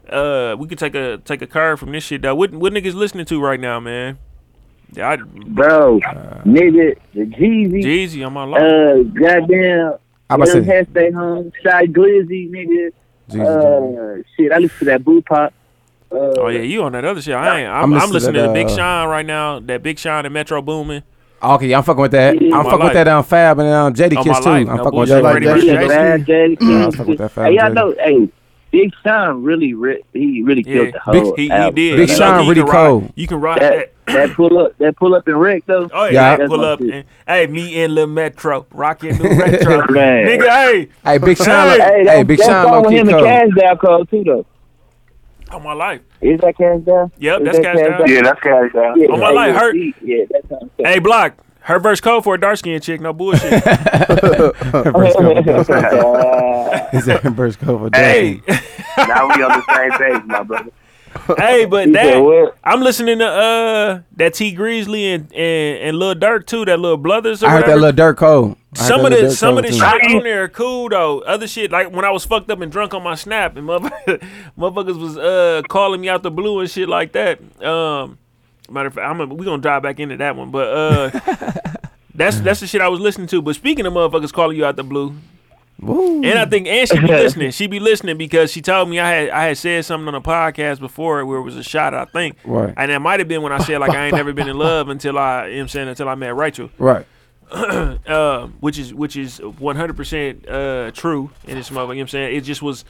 [0.09, 2.23] Uh, we could take a take a card from this shit.
[2.23, 4.19] Though, what what niggas listening to right now, man?
[4.95, 6.01] Yeah, I, Bro,
[6.45, 8.63] nigga, the Jeezy, Jeezy on my life.
[8.63, 9.95] uh, goddamn,
[10.29, 12.93] I about to Young say, Head Stay Home, Shy Glizzy, nigga.
[13.31, 15.55] Jesus, Uh, shit, I listen to that Boo Pop.
[16.11, 17.35] Uh, oh yeah, you on that other shit.
[17.35, 17.69] I ain't.
[17.71, 19.61] I'm, I'm I'm, listening listening to to, Big that, uh, Sean right now.
[19.61, 21.05] That Big Sean and Metro Boomin.
[21.43, 22.35] Okay, yeah, I'm fucking with that.
[22.37, 22.93] I'm fucking with life.
[22.95, 24.49] that down Fab and um, down Jadakiss too.
[24.51, 25.23] I'm no fucking with that.
[25.23, 26.19] Freddie that Mercury.
[26.19, 26.27] shit.
[26.59, 26.71] Jason.
[26.71, 28.29] Yeah, I was fucking with that Fab Hey, y'all know, hey,
[28.71, 31.75] Big Sean really, re- he really Yeah, killed the Big- whole He, he album.
[31.75, 31.97] did.
[31.97, 33.13] Big You know, Sean really can ride- cold.
[33.17, 34.13] You can ride That, that.
[34.29, 35.91] that pull up, that pull up in wreck though.
[35.93, 36.37] Oh yeah, Yeah.
[36.41, 36.47] yeah.
[36.47, 36.81] pull up.
[36.81, 40.27] And, hey, me and Lil Metro, rocking new retro, Man.
[40.27, 40.49] nigga.
[40.49, 41.47] Hey, Hey, Big Sean.
[41.47, 43.27] Hey, Hey, Hey, Big that Sean song low with key him and.
[43.27, 44.47] Kash Doll cold too though.
[45.53, 46.01] On my life.
[46.23, 47.11] Is that Kash Doll?
[47.19, 48.09] Yep, Is that's that Kash Doll.
[48.09, 48.97] Yeah, that's Kash Doll.
[48.99, 49.77] Yeah, On my hey, life, yeah, hurt.
[50.03, 50.71] Yeah, that sounds.
[50.79, 51.35] Hey, block.
[51.61, 53.01] Her verse code for a dark skinned chick.
[53.01, 53.63] No bullshit.
[53.63, 56.19] Burst cover.
[56.19, 57.89] Uh, Is that burst cover?
[57.95, 58.41] hey,
[58.97, 60.71] now we on the same page, my brother.
[61.37, 62.55] Hey, but that?
[62.65, 66.65] I'm listening to uh that Tee Grizzley and and and Lil Durk too.
[66.65, 67.43] That little brothers.
[67.43, 68.57] Or I heard that Lil Durk cold.
[68.75, 71.21] Some of the some of the shit on there are cool though.
[71.21, 74.27] Other shit like when I was fucked up and drunk on my snap and motherfuckers,
[74.59, 77.41] motherfuckers was uh calling me out the blue and shit like that.
[77.63, 78.19] Um,
[78.71, 81.61] matter of fact, I'm gonna, we gonna drive back into that one, but uh.
[82.15, 83.43] that's that's the shit I was listening to.
[83.43, 85.15] But speaking of motherfuckers calling you out the blue,
[85.83, 86.23] Woo.
[86.23, 87.51] and I think and she be listening.
[87.51, 90.21] She be listening because she told me I had I had said something on a
[90.21, 91.93] podcast before where it was a shot.
[91.93, 92.73] I think, Right.
[92.77, 94.89] and that might have been when I said like I ain't never been in love
[94.95, 96.71] until I, you know I'm saying, until I met Rachel.
[96.79, 97.05] Right.
[97.53, 101.75] uh, which is which is 100% uh, true in this motherfucker.
[101.75, 102.37] You know what I'm saying?
[102.37, 102.85] It just was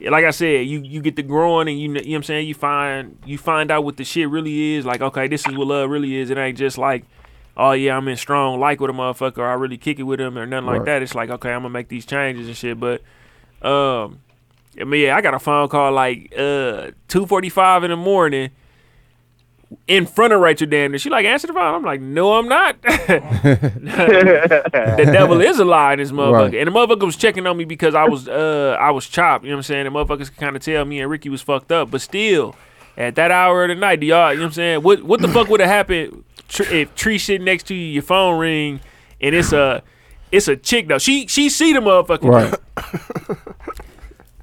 [0.00, 2.48] like I said, you you get the growing and you you know what I'm saying,
[2.48, 4.86] you find you find out what the shit really is.
[4.86, 6.30] Like, okay, this is what love really is.
[6.30, 7.04] It ain't just like
[7.62, 10.18] Oh yeah, I'm in strong like with a motherfucker, or I really kick it with
[10.20, 10.86] him, or nothing like Right.
[10.86, 11.02] that.
[11.02, 12.80] It's like okay, I'm gonna make these changes and shit.
[12.80, 13.02] But,
[13.60, 14.20] um,
[14.80, 18.50] I mean, yeah, I got a phone call like uh 2:45 in the morning,
[19.86, 20.96] in front of Rachel Damn.
[20.96, 21.74] She like answer the phone.
[21.74, 22.80] I'm like, no, I'm not.
[22.82, 22.90] the
[25.12, 26.52] devil is a lie in this motherfucker.
[26.52, 26.54] Right.
[26.54, 29.44] And the motherfucker was checking on me because I was uh I was chopped.
[29.44, 29.84] You know what I'm saying?
[29.84, 32.54] The motherfuckers could kind of tell me and Ricky was fucked up, but still.
[33.00, 34.82] At that hour of the night, do y'all, you know what I'm saying?
[34.82, 36.22] What what the fuck would have happened
[36.58, 38.80] if Tree sitting next to you, your phone ring,
[39.22, 39.82] and it's a
[40.30, 40.98] it's a chick though.
[40.98, 42.24] She she see the motherfucker.
[42.28, 42.54] Right.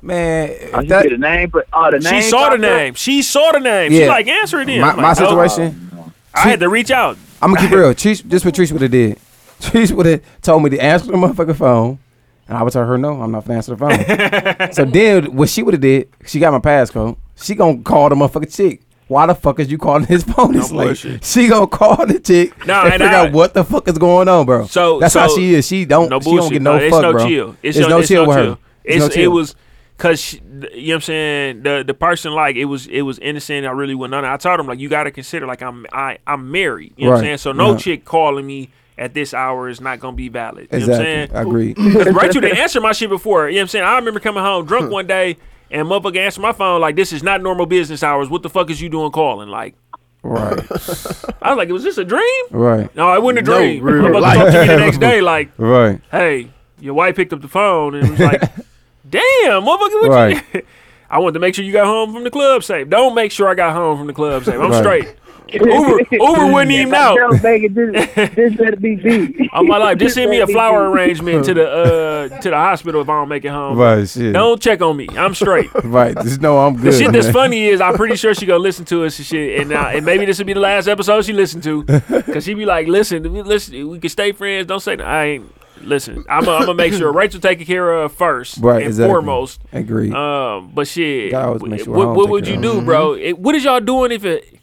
[0.02, 2.54] Man, Oh, if you that, get a name, but oh, the She saw the popped
[2.54, 2.60] up?
[2.62, 2.94] name.
[2.96, 3.92] She saw the name.
[3.92, 4.82] She like answer it in.
[4.82, 5.30] my, I'm my like, nope.
[5.30, 7.18] situation, I had to reach out.
[7.42, 7.94] I'm gonna keep it real.
[7.94, 9.20] Trish, this what Trish would have did.
[9.60, 12.00] Trish would have told me to answer the motherfucking phone,
[12.48, 14.72] and I would tell her no, I'm not gonna answer the phone.
[14.74, 17.18] so then, what she would have did, she got my passcode.
[17.38, 18.82] She gonna call the motherfucking chick.
[19.08, 20.86] Why the fuck is you calling his phone this late?
[20.88, 21.24] bullshit.
[21.24, 23.98] She gonna call the chick No, and and figure I- out what the fuck is
[23.98, 24.66] going on, bro.
[24.68, 25.66] So- that's how she is.
[25.68, 26.10] She don't.
[26.10, 26.42] No she bullshit.
[26.42, 27.28] don't get no, it's fuck, no bro.
[27.28, 27.56] chill.
[27.64, 28.44] It's, no, no it's chill no with her.
[28.46, 28.60] chill.
[28.86, 29.56] There's It's, no It was
[29.98, 33.66] because you know what I'm saying the the person like it was it was innocent.
[33.66, 34.26] I really went on.
[34.26, 36.94] I told him like you got to consider like I'm I I'm married.
[36.98, 37.38] You know what I'm saying?
[37.38, 37.78] So no Yeah.
[37.78, 40.68] chick calling me at this hour is not gonna be valid.
[40.72, 40.90] You know Exactly.
[40.90, 41.30] what I'm saying?
[41.36, 41.74] I agree.
[42.14, 43.48] Because You didn't answer my shit before.
[43.48, 43.86] You know what I'm saying?
[43.86, 45.38] I remember coming home drunk one day
[45.72, 48.30] and motherfucker answered my phone like, this is not normal business hours.
[48.30, 49.50] What the fuck is you doing calling?
[49.50, 49.76] Like,
[50.24, 50.60] right.
[51.42, 52.44] I was like, was this a dream?
[52.52, 52.94] Right.
[52.96, 53.84] No, it wasn't a No, dream.
[53.84, 54.38] real Motherfucker life.
[54.38, 56.02] talked to me the next day like, Right.
[56.12, 56.50] hey,
[56.80, 58.42] your wife picked up the phone and was like,
[59.10, 60.44] damn, motherfucker, what Right.
[60.54, 60.62] you?
[61.10, 62.90] I wanted to make sure you got home from the club safe.
[62.90, 64.56] Don't make sure I got home from the club safe.
[64.56, 64.80] I'm Right.
[64.84, 65.16] straight.
[65.54, 67.16] Uber, Uber wouldn't even know.
[67.16, 69.50] Tell Megan this, this better be B.
[69.54, 73.02] On my life, just send me a flower arrangement to the uh to the hospital
[73.02, 73.78] if I don't make it home.
[73.78, 74.08] Right.
[74.08, 74.34] Shit.
[74.34, 75.08] Don't check on me.
[75.12, 75.70] I'm straight.
[75.88, 76.16] Right.
[76.22, 76.92] Just know I'm good.
[76.94, 79.62] The shit that's funny is I'm pretty sure she gonna listen to us and shit,
[79.62, 81.84] and, uh, and maybe this will be the last episode she listened to,
[82.24, 84.68] cause she be like, listen, listen, we can stay friends.
[84.68, 85.06] Don't say no.
[85.06, 85.54] I ain't.
[85.84, 89.12] Listen, I'm gonna make sure Rachel taken care of first Right, and exactly.
[89.14, 89.62] foremost.
[89.72, 90.12] Agree.
[90.12, 93.14] Um, but shit, Gotta always make sure what, what would you do, bro?
[93.14, 94.57] It, what is y'all doing if it?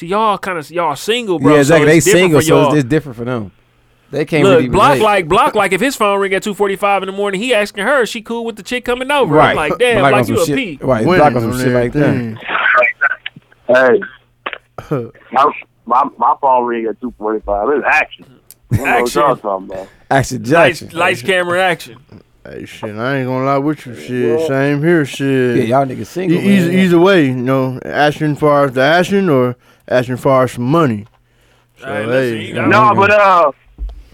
[0.00, 1.52] See, y'all kind of y'all single, bro.
[1.52, 1.86] yeah, exactly.
[1.86, 3.52] So they single, so it's, it's different for them.
[4.10, 5.02] They can't Look, really block relate.
[5.04, 7.52] like block like if his phone ring at two forty five in the morning, he
[7.52, 9.34] asking her, she cool with the chick coming over.
[9.34, 9.50] right.
[9.50, 10.56] I'm like, damn, Block like you a shit.
[10.56, 10.78] P.
[10.80, 11.04] Right.
[11.06, 12.38] Winning Block on some on shit like that.
[13.68, 14.00] Hey,
[15.32, 15.52] my,
[15.84, 17.68] my my phone ring at two forty five.
[17.68, 18.40] It's action.
[18.72, 19.20] I don't know what Action.
[19.22, 19.88] y'all talking about.
[20.10, 20.98] Action Lights, Jackson.
[20.98, 21.98] lights, camera, action.
[22.44, 23.94] Hey, shit, I ain't gonna lie with you.
[23.94, 25.04] Shit, same here.
[25.04, 25.56] Shit.
[25.58, 26.38] Yeah, y'all niggas E- single.
[26.40, 26.78] either, man.
[26.78, 29.56] either way, you know, asking far as the asking or
[29.88, 31.06] asking far as some money.
[31.78, 33.52] So, Hey, listen, hey, you got- No, but uh,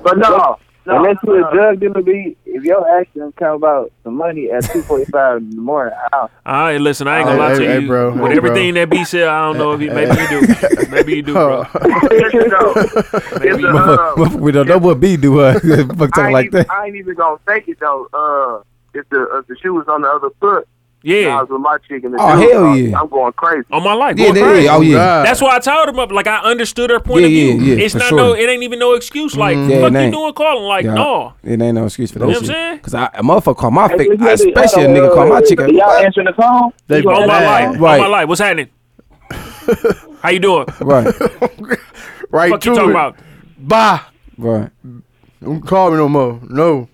[0.03, 0.29] but no.
[0.87, 4.51] no Unless you uh, a drug dealer, be if your action come about the money
[4.53, 7.43] at two forty five in the morning, I don't, All right, listen, I ain't gonna
[7.43, 7.89] Hey, lie to hey, hey, you.
[7.89, 10.87] bro, With hey, everything that B said, I don't know if he maybe you do.
[10.91, 11.64] Maybe you do, bro.
[11.75, 15.41] Oh, no, it's, Maybe you- uh, we don't know what B do.
[15.41, 16.71] Uh, fuck I talking like even, that.
[16.71, 18.07] I ain't even gonna fake it though.
[18.14, 18.62] Uh,
[18.95, 20.69] if the if the shoe was on the other foot,
[21.07, 23.00] I Yeah, was with my chick in the Oh, dude, hell I'm- yeah.
[23.00, 23.64] I'm going crazy.
[23.70, 24.18] on my life.
[24.18, 24.64] Yeah, going yeah, crazy.
[24.64, 24.76] yeah.
[24.76, 25.22] Oh yeah.
[25.22, 26.11] That's why I told him up.
[26.11, 27.52] Like I understood her point Yeah, of view.
[27.52, 28.18] yeah, yeah, it's for not sure.
[28.18, 28.32] no.
[28.34, 29.36] It ain't even no excuse.
[29.36, 30.12] Like Yeah, fuck it you ain't.
[30.12, 30.64] doing calling.
[30.64, 30.94] Like Yeah.
[30.94, 31.34] no.
[31.44, 32.48] It ain't no excuse for that You know what.
[32.50, 32.78] I'm saying?
[32.80, 35.14] Cause I, a motherfucker call my Hey, face, listen, listen, especially a hold nigga on,
[35.14, 35.59] call my uh, chick.
[35.61, 36.72] Y'all answering the phone?
[36.88, 37.62] They You gonna On my bad.
[37.62, 37.78] answer life.
[37.80, 38.28] the On my life.
[38.28, 38.68] What's happening?
[40.22, 40.66] How you doing?
[40.80, 41.07] Right,
[42.30, 42.90] right Fuck to you talking it.
[42.90, 43.16] about?
[43.59, 44.00] Bye.
[44.38, 44.70] right.
[45.42, 46.40] Don't call me no more.
[46.48, 46.88] No.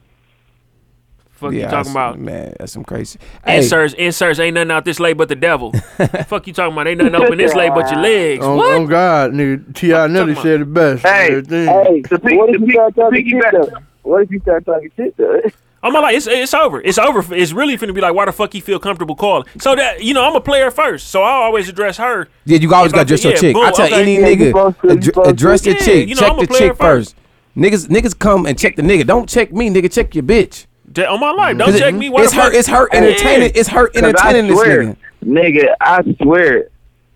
[1.42, 2.18] Fuck you Yeah, talking about?
[2.18, 3.18] Man, that's some crazy.
[3.44, 4.38] Hey, Inserts, inserts.
[4.38, 5.72] Ain't nothing out this late but the devil.
[6.26, 6.86] Fuck you talking about?
[6.88, 8.42] Ain't nothing open this late but your legs.
[8.44, 8.74] Oh, what?
[8.74, 9.74] on God, nigga.
[9.74, 10.06] T.I.
[10.06, 11.02] Nelly talking said it best.
[11.02, 13.78] Hey, Hey, To pick- what if you start talking shit piggyback- though?
[14.02, 15.40] What if you start talking shit though?
[15.84, 16.80] Oh my life, it's it's over.
[16.80, 17.34] It's over.
[17.34, 19.46] It's really finna be like, why the fuck you feel comfortable calling?
[19.58, 22.28] So that you know, I'm a player first, so I always address her.
[22.44, 23.54] yeah, you always got to address your yeah, chick.
[23.54, 24.00] boom, I tell okay.
[24.00, 25.30] any nigga, supposed to, you addre- supposed to.
[25.30, 26.08] address your Yeah, chick.
[26.08, 27.16] you know, check the player chick first.
[27.56, 29.04] Niggas, niggas come and check the nigga.
[29.06, 29.92] Don't check me, nigga.
[29.92, 30.66] Check your bitch.
[30.94, 31.58] That- On my life, mm-hmm.
[31.58, 32.10] don't 'Cause it- check me.
[32.10, 32.52] Why It's the her.
[32.52, 33.52] It's her entertaining.
[33.54, 34.96] It's her 'Cause I entertaining this swear, nigga.
[35.24, 36.68] nigga, I swear,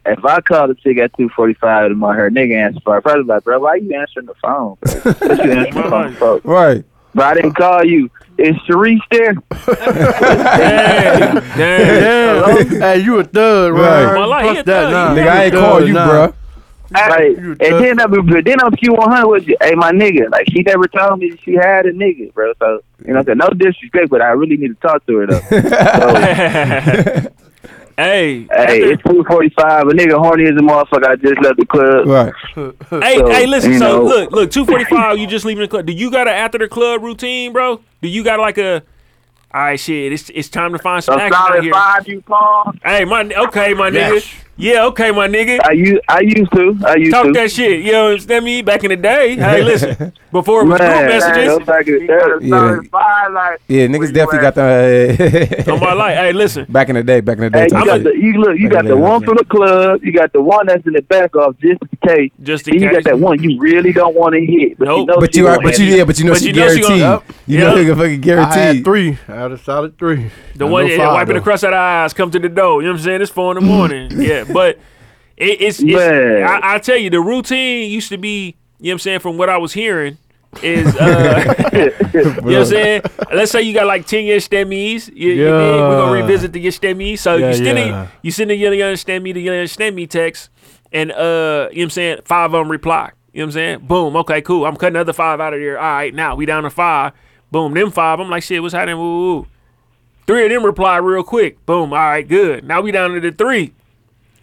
[0.07, 2.81] if I call the chick at two forty five in the morning, her nigga answer
[2.85, 4.77] for probably like, bro, why you answering the phone?
[4.81, 5.13] Bro?
[5.29, 6.41] What you answering the phone for?
[6.45, 6.85] Right.
[7.15, 8.11] But I didn't call you.
[8.39, 9.33] Is Sharice there?
[9.97, 11.57] Damn, damn.
[11.57, 12.67] Damn.
[12.81, 14.05] hey, you a thug, Right.
[14.05, 14.15] right?
[14.15, 14.93] My life, he a Fuck that, thug.
[14.93, 15.23] nah.
[15.23, 16.33] Nigga, I ain't call you, nah.
[16.91, 17.11] Bruh.
[17.11, 19.57] Like, and then I'm, but then I'm Q100 with you.
[19.61, 22.53] Hey, my nigga, like she never told me she had a nigga, bro.
[22.59, 25.27] So you know, I said no disrespect, but I really need to talk to her
[25.27, 25.41] though.
[27.97, 29.85] So, hey, hey, it's two forty five.
[29.85, 31.07] A nigga horny as a motherfucker.
[31.09, 32.07] I just left the club.
[32.07, 32.33] Right.
[33.03, 33.79] hey, so, hey, listen.
[33.79, 35.17] So know- look, look, two forty five.
[35.19, 35.87] You just leaving the club.
[35.87, 37.81] Do you got a after the club routine, bro?
[38.03, 38.83] Do you got like a?
[39.55, 40.13] All right, shit.
[40.13, 41.73] It's it's time to find some A action out solid here.
[41.73, 42.73] five, you Paul.
[42.85, 44.25] Hey, my okay, my Yes.
[44.25, 44.43] nigga.
[44.59, 45.61] Yeah, okay, my nigga.
[45.63, 47.33] I used, I used to, I used Talk to.
[47.33, 47.85] that shit.
[47.85, 48.63] You know, understand me?
[48.63, 49.37] Back in the day.
[49.37, 50.15] Hey, listen.
[50.33, 51.59] Before it was Man, group man, messages.
[51.59, 52.49] those back in the You got a day.
[52.49, 52.89] solid Yeah.
[52.91, 55.65] five, like Yeah, where niggas you definitely got at?
[55.67, 55.73] the.
[55.73, 56.17] On my life.
[56.17, 56.65] Hey, listen.
[56.71, 57.61] back in the day, back in the day.
[57.61, 58.05] Hey, type you got shit.
[58.05, 60.87] the you look, you got the one from the club, you got the one that's
[60.87, 62.33] in the back off just in case.
[62.43, 63.05] Just Then in you case.
[63.05, 65.09] got that one you really don't want to hit, but you Nope.
[65.09, 65.99] know But she you are, gonna but you hit.
[65.99, 67.01] yeah, but you know But she you know she guaranteed.
[67.01, 67.65] gonna- you Yeah.
[67.65, 68.85] know she fucking I had guaranteed.
[68.85, 69.19] three.
[69.29, 70.31] I had a solid three.
[70.55, 71.41] The one yeah, wiping though.
[71.41, 72.81] the crust out of eyes, come to the door.
[72.81, 73.23] You know what I'm saying?
[73.23, 74.11] It's four in the morning.
[74.13, 74.79] yeah, but
[75.37, 78.93] it, it's, it's I, I tell you, the routine used to be, you know what
[78.93, 80.19] I'm saying, from what I was hearing,
[80.63, 83.03] is uh you know what I'm saying?
[83.33, 85.09] Let's say you got like ten year STEMIs.
[85.09, 85.45] You, you dig?
[85.45, 87.19] We're gonna revisit the your STEMI.
[87.19, 88.05] So Yeah, you send yeah.
[88.05, 90.51] it, you send the young young STEMI, the young STEMI text,
[90.93, 93.11] and uh, you know what I'm saying, five of them reply.
[93.33, 93.79] You know what I'm saying?
[93.87, 94.65] Boom, okay, cool.
[94.65, 95.79] I'm cutting the other five out of there.
[95.79, 97.13] All right, now we down to five.
[97.51, 98.19] Boom, them five.
[98.19, 98.97] I'm like, shit, what's happening?
[98.97, 99.47] Woo, woo, woo.
[100.27, 101.65] Three of them reply real quick.
[101.67, 101.93] Boom.
[101.93, 102.65] All right, good.
[102.65, 103.75] Now we down to the three.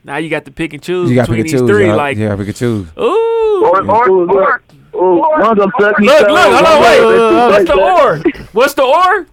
[0.03, 1.77] Now you got to pick and choose You got to between pick and these choose.
[1.77, 1.87] three.
[1.87, 2.87] yeah, Like, yeah, pick and choose.
[2.99, 3.65] ooh.
[3.65, 4.61] Or, or, Ooh, or,
[4.95, 6.99] Ooh, one of them suck me look, so- look, hold on, wait.
[7.01, 8.35] Let's uh, What's do the that.
[8.37, 8.43] or?
[8.51, 9.27] What's the or?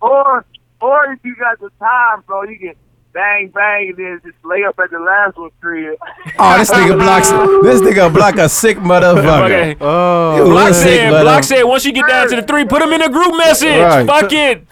[0.00, 0.44] or,
[0.80, 2.72] or if you got the time, bro, you can
[3.12, 5.96] bang, bang, and then just lay up at the last one crib.
[6.38, 7.30] Oh, this nigga blocks.
[7.30, 9.44] This nigga block a sick motherfucker.
[9.44, 9.76] Okay.
[9.80, 12.42] Oh, You Block was sick, said, but, Block said, once you get down to the
[12.42, 13.68] three, put them in a group message.
[13.80, 14.06] Right.
[14.06, 14.66] Fuck it.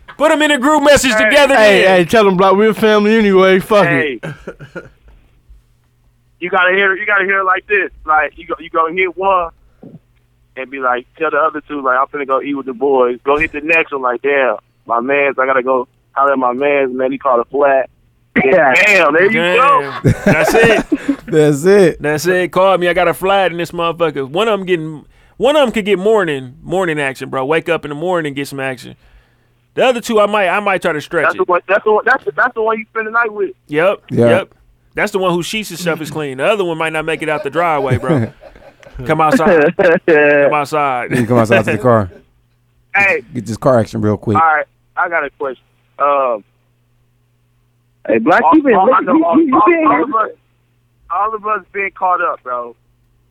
[0.16, 1.54] Put them in a group message together.
[1.56, 1.98] Hey, then.
[1.98, 3.58] hey, tell them block we're family anyway.
[3.60, 4.34] Fuck Hey, it.
[6.40, 7.90] you gotta hear, you gotta hear it like this.
[8.04, 9.52] Like you go, you go hit one,
[10.56, 13.18] and be like, tell the other two, like I'm finna go eat with the boys.
[13.24, 14.56] Go hit the next one, like damn,
[14.86, 15.38] my man's.
[15.38, 16.94] I gotta go holler at my man's.
[16.94, 17.90] Man, he called a flat.
[18.44, 18.74] Yeah.
[18.74, 20.00] Damn, there you go.
[20.26, 20.86] That's it.
[21.26, 22.02] That's it.
[22.02, 22.52] That's it.
[22.52, 22.86] Call me.
[22.86, 24.28] I got a flat in this motherfucker.
[24.28, 25.06] One of them getting,
[25.38, 27.46] one of them could get morning, morning action, bro.
[27.46, 28.94] Wake up in the morning and get some action.
[29.76, 31.48] The other two, I might, I might try to stretch That's the it.
[31.48, 31.60] one.
[31.68, 32.04] That's the one.
[32.04, 33.54] That's the, that's the one you spend the night with.
[33.68, 34.04] Yep.
[34.10, 34.28] Yeah.
[34.28, 34.54] Yep.
[34.94, 36.38] That's the one who sheets himself is clean.
[36.38, 38.32] The other one might not make it out the driveway, bro.
[39.06, 39.76] Come outside.
[39.76, 41.14] Come outside.
[41.16, 42.10] You come outside to the car.
[42.94, 44.38] Hey, Get this car action real quick.
[44.38, 44.64] all right,
[44.96, 45.62] I got a question.
[45.98, 46.42] Um,
[48.08, 50.30] Hey, Black, all, you been, all, know, all, you, you all- all of us,
[51.10, 52.74] all of us been caught up, bro.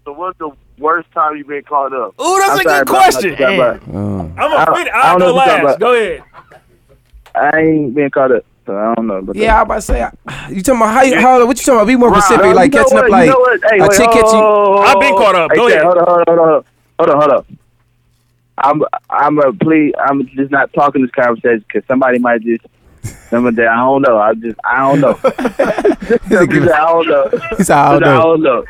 [0.03, 2.13] So what's the worst time you've been caught up?
[2.21, 3.29] Ooh, that's I'm a sorry, good bro, I'm question.
[3.31, 4.93] not talking about- I'm I a don't- fit.
[4.93, 5.79] I I'll don't go what you're talking last.
[5.79, 6.23] Go ahead.
[7.35, 9.21] I ain't been caught up, so I don't know.
[9.21, 9.99] But uh, yeah, I about to say.
[10.49, 11.01] You talking about how?
[11.03, 11.87] You, how what you talking about?
[11.87, 12.45] Be more specific.
[12.45, 13.11] No, like catching what, up.
[13.11, 13.61] Like you know what?
[13.69, 14.39] Hey, a chick hold catch you.
[14.85, 15.51] I've been caught up.
[15.51, 15.83] Hey, Go ahead.
[15.83, 16.63] Hold on, hold on, hold on,
[16.99, 17.57] hold on, hold on.
[18.57, 19.93] I'm, I'm a please.
[19.99, 22.65] I'm just not talking this conversation because somebody might just.
[23.29, 24.17] Some of that I don't know.
[24.17, 25.19] I just I don't know.
[25.23, 27.29] I don't know.
[27.57, 28.21] He said, I don't I know.
[28.21, 28.65] don't know.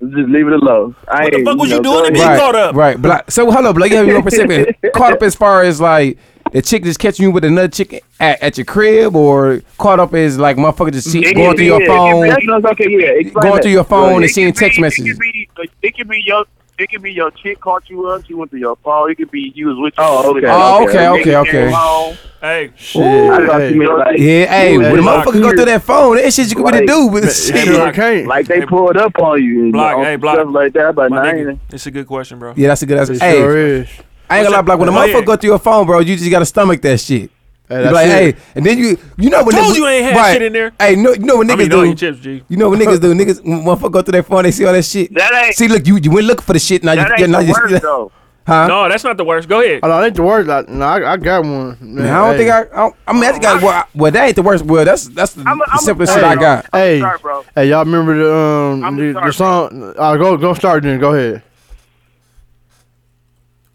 [0.00, 0.94] Just leave it alone.
[1.08, 2.20] I What the fuck was you know, doing to go me?
[2.20, 2.30] ahead.
[2.30, 2.74] Right, caught up.
[2.74, 3.02] right.
[3.02, 4.78] But so hold up, like you have more specific.
[4.94, 6.16] caught up as far as like
[6.52, 10.14] the chick just catching you with another chick at, at your crib, or caught up
[10.14, 12.22] as like motherfucker just see, It going can through your it phone.
[12.22, 12.86] be- That's okay.
[12.88, 13.62] Yeah, Going that.
[13.62, 14.22] through your phone ahead.
[14.22, 15.06] and seeing It text messages.
[15.06, 15.48] It could be,
[15.82, 16.44] it could be your.
[16.78, 18.24] It could be your chick caught you up.
[18.24, 19.10] She went through your phone.
[19.10, 19.92] It could be you was with.
[19.98, 20.46] Your Oh, okay.
[20.48, 22.16] Oh, okay, okay, okay, okay.
[22.40, 23.30] Hey, Shit.
[23.30, 23.74] I thought hey.
[23.74, 26.64] like, Yeah, hey, when the Hey, motherfucker go through that phone, that shit you can
[26.64, 27.10] really Like, do.
[27.10, 27.28] But Hey,
[27.64, 27.66] shit.
[27.76, 28.26] bro, can't.
[28.26, 29.64] like they pulled up on you.
[29.64, 30.36] and Block, on hey, block.
[30.36, 32.54] Stuff like that, but nah, I nigga, ain't- it's a good question, bro.
[32.56, 33.12] Yeah, that's a good answer.
[33.12, 33.88] It Hey, sure is.
[34.30, 36.16] I ain't gonna lie, like when a Oh, motherfucker go through your phone, bro, you
[36.16, 37.30] just gotta stomach that shit.
[37.68, 38.10] Hey, You like, it.
[38.36, 40.32] hey, and then you, you know when told niggas- you ain't had right.
[40.32, 40.72] shit in there.
[40.78, 41.94] Hey, no, you know what I niggas mean, do?
[41.94, 42.42] chips, G.
[42.48, 43.14] You know what niggas do?
[43.14, 45.14] Niggas, when motherfucker go through their phone, they see all that shit.
[45.14, 45.54] That ain't.
[45.54, 46.82] See, look, you you went looking for the shit.
[46.82, 48.10] Now you, that you ain't now the you, worst though.
[48.44, 48.66] huh?
[48.66, 49.48] No, that's not the worst.
[49.48, 49.82] Go ahead.
[49.82, 50.48] Hold on, I ain't the word.
[50.48, 51.76] Like, no, I, I got one.
[51.80, 52.38] Man, Man, I don't hey.
[52.38, 52.60] think I.
[52.60, 54.64] I, don't, I mean, I think I, well, I- well, that ain't the worst.
[54.64, 56.42] Well, that's that's the, I'm a- the I'm a- simplest hey, shit I bro.
[56.42, 56.66] got.
[56.72, 57.44] Hey, Sorry, bro.
[57.54, 59.94] hey, y'all remember the um the, sorry, the song?
[59.96, 60.98] Uh, go go start then.
[60.98, 61.42] Go ahead.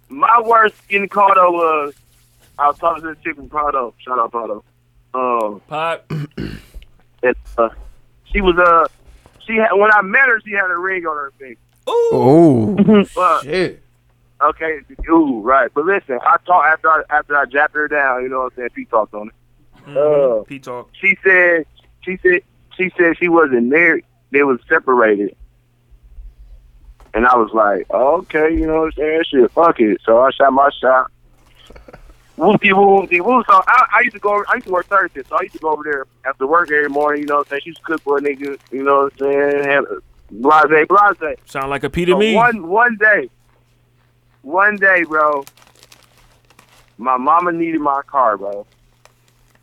[0.10, 1.94] My worst getting caught up was
[2.58, 3.94] I was talking to this chick from Prado.
[4.00, 4.64] Shout out Prado.
[5.14, 6.06] Um, Pop.
[6.10, 7.70] and, uh,
[8.32, 8.88] she was uh,
[9.46, 11.60] she had when I met her, she had a ring on her finger.
[11.88, 12.76] Oh
[13.16, 13.82] But shit!
[14.42, 14.80] okay,
[15.10, 15.72] ooh, right.
[15.74, 18.24] But listen, I talked after I after I jacked her down.
[18.24, 18.70] You know what I'm saying?
[18.76, 19.98] Pete talked on it.
[19.98, 20.90] Uh, P talk.
[21.00, 21.66] she said
[22.04, 22.42] she said
[22.78, 24.04] she said she wasn't married.
[24.32, 25.36] They was separated.
[27.16, 29.24] And I was like, okay, you know what I'm saying?
[29.32, 30.02] Shit, fuck it.
[30.06, 31.10] So I shot my shot.
[32.38, 33.42] Whoopty whoopty woo.
[33.48, 34.44] So I, I used to go.
[34.50, 36.90] I used to work Thursday, so I used to go over there after work every
[36.90, 37.22] morning.
[37.22, 37.62] You know what I'm saying?
[37.64, 38.60] She used to cook for a nigga.
[38.70, 39.64] You know what I'm saying?
[39.64, 40.88] Had a blase,
[41.18, 41.38] blase.
[41.46, 42.36] Sound like a P to So me.
[42.36, 43.30] One one day,
[44.42, 45.46] one day, bro.
[46.98, 48.68] My mama needed my car, bro,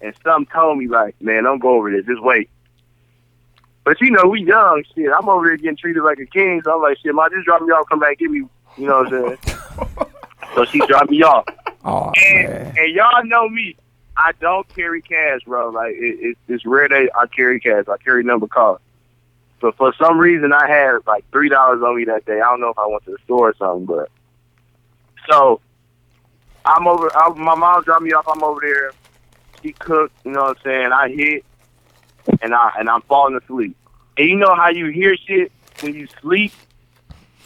[0.00, 2.00] and some told me like, "Man, don't go over there.
[2.00, 2.48] Just wait."
[3.84, 5.10] But you know, we young, shit.
[5.16, 7.62] I'm over there getting treated like a king, so I'm like, "Shit, ma, just drop
[7.62, 7.88] me off.
[7.88, 8.44] Come back, get me."
[8.78, 9.56] You know what I'm saying?
[10.54, 11.44] so she dropped me off,
[11.84, 12.74] Oh and, man.
[12.78, 13.76] and y'all know me.
[14.16, 15.70] I don't carry cash, bro.
[15.70, 17.84] Like it, it, it's rare that I carry cash.
[17.88, 18.80] I carry number cards.
[19.60, 22.40] But for some reason, I had like three dollars on me that day.
[22.40, 24.10] I don't know if I went to the store or something, but
[25.30, 25.60] so
[26.64, 27.10] I'm over.
[27.16, 28.26] I, my mom dropped me off.
[28.28, 28.92] I'm over there.
[29.62, 30.14] She cooked.
[30.24, 30.92] You know what I'm saying?
[30.92, 31.44] I hit,
[32.40, 33.76] and I and I'm falling asleep.
[34.18, 35.50] And you know how you hear shit
[35.80, 36.52] when you sleep,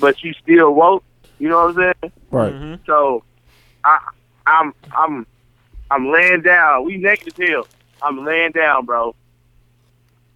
[0.01, 1.05] but you still woke.
[1.39, 2.12] You know what I'm saying?
[2.31, 2.55] Right.
[2.55, 2.81] Mhm.
[2.86, 3.23] So
[3.85, 3.98] I
[4.47, 5.27] I'm I'm
[5.90, 6.85] I'm laying down.
[6.85, 7.66] We naked as hell.
[8.03, 9.15] I'm laying down, bro.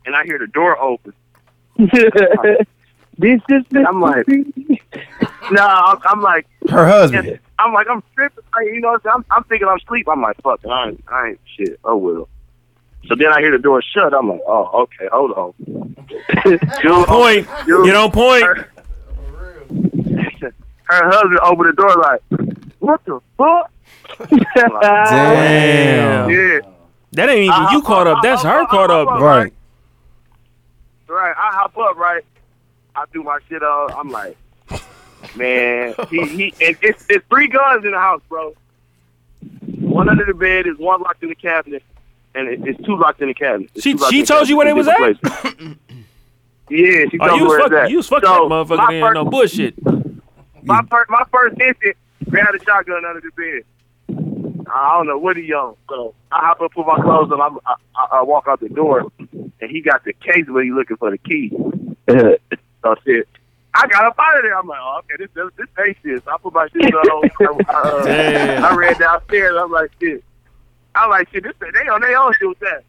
[0.07, 1.13] And I hear the door open.
[1.77, 4.27] this is the I'm like,
[5.51, 7.39] no, I'm, I'm like, Her husband.
[7.59, 8.45] I'm like, I'm tripping.
[8.55, 9.25] I, you know, what I'm, saying?
[9.31, 10.09] I'm thinking I'm asleep.
[10.11, 11.79] I'm like, fuck, I ain't, I ain't shit.
[11.85, 12.29] Oh well.
[13.07, 14.15] So then I hear the door shut.
[14.15, 15.55] I'm like, oh, okay, hold on.
[16.45, 17.49] Dude, Point.
[17.67, 18.43] dude, Get on point.
[18.43, 18.71] Her,
[20.85, 22.21] her husband opened the door like,
[22.79, 23.71] what the fuck?
[24.81, 26.31] Damn.
[26.31, 26.61] Yeah.
[27.13, 28.19] That ain't even you caught up.
[28.23, 29.09] That's her caught up.
[29.21, 29.53] Right.
[31.09, 32.25] Right, I hop up, right?
[32.95, 33.93] I do my shit on.
[33.93, 34.37] I'm like,
[35.35, 36.55] man, he he.
[36.65, 38.55] And it's it's three guns in the house, bro.
[39.81, 41.83] One under the bed is one locked in the cabinet,
[42.35, 43.71] and it, it's two locked in the cabinet.
[43.75, 44.99] It's She- she the told you where it was at.
[46.71, 47.91] yeah, she Oh, told you me where fucking, at.
[47.91, 48.89] you was fucking so, that motherfucker.
[48.89, 49.75] There ain't first, no bullshit.
[50.65, 51.97] my, fir- my first instant,
[52.29, 53.65] grabbed a shotgun under the bed.
[54.73, 55.75] I don't know what he on.
[55.89, 57.41] So I hop up, put my clothes on.
[57.67, 60.97] I, I, I walk out the door, and he got the case where he looking
[60.97, 61.51] for the key.
[62.09, 63.27] so shit.
[63.75, 64.57] I got up out of there.
[64.59, 66.25] I'm like, oh, okay, this this, this ain't shit.
[66.25, 67.31] So I put my shit on.
[67.69, 69.55] I, uh, I ran downstairs.
[69.59, 70.23] I'm like, shit.
[70.95, 71.43] I'm like, shit.
[71.45, 72.83] This they on their own shit with that.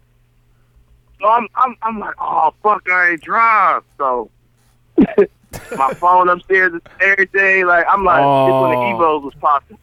[1.19, 3.83] So I'm I'm I'm like, oh fuck, I ain't drive.
[3.97, 4.29] So
[5.77, 7.65] my phone upstairs and everything.
[7.67, 8.97] Like I'm like, it's when the Oh.
[8.99, 9.77] Evos was popping.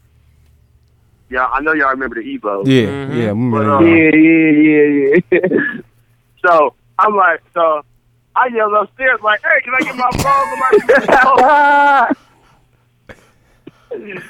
[1.31, 2.67] Yeah, I know y'all remember the Evos.
[2.67, 2.87] Yeah.
[2.87, 3.17] Mhm.
[3.17, 3.33] Yeah.
[3.51, 5.21] But, uh, that.
[5.31, 5.81] yeah, yeah, yeah.
[6.47, 7.83] So I'm like, so
[8.37, 12.17] I yell upstairs like, hey, can I get my phone?
[13.91, 14.21] Somebody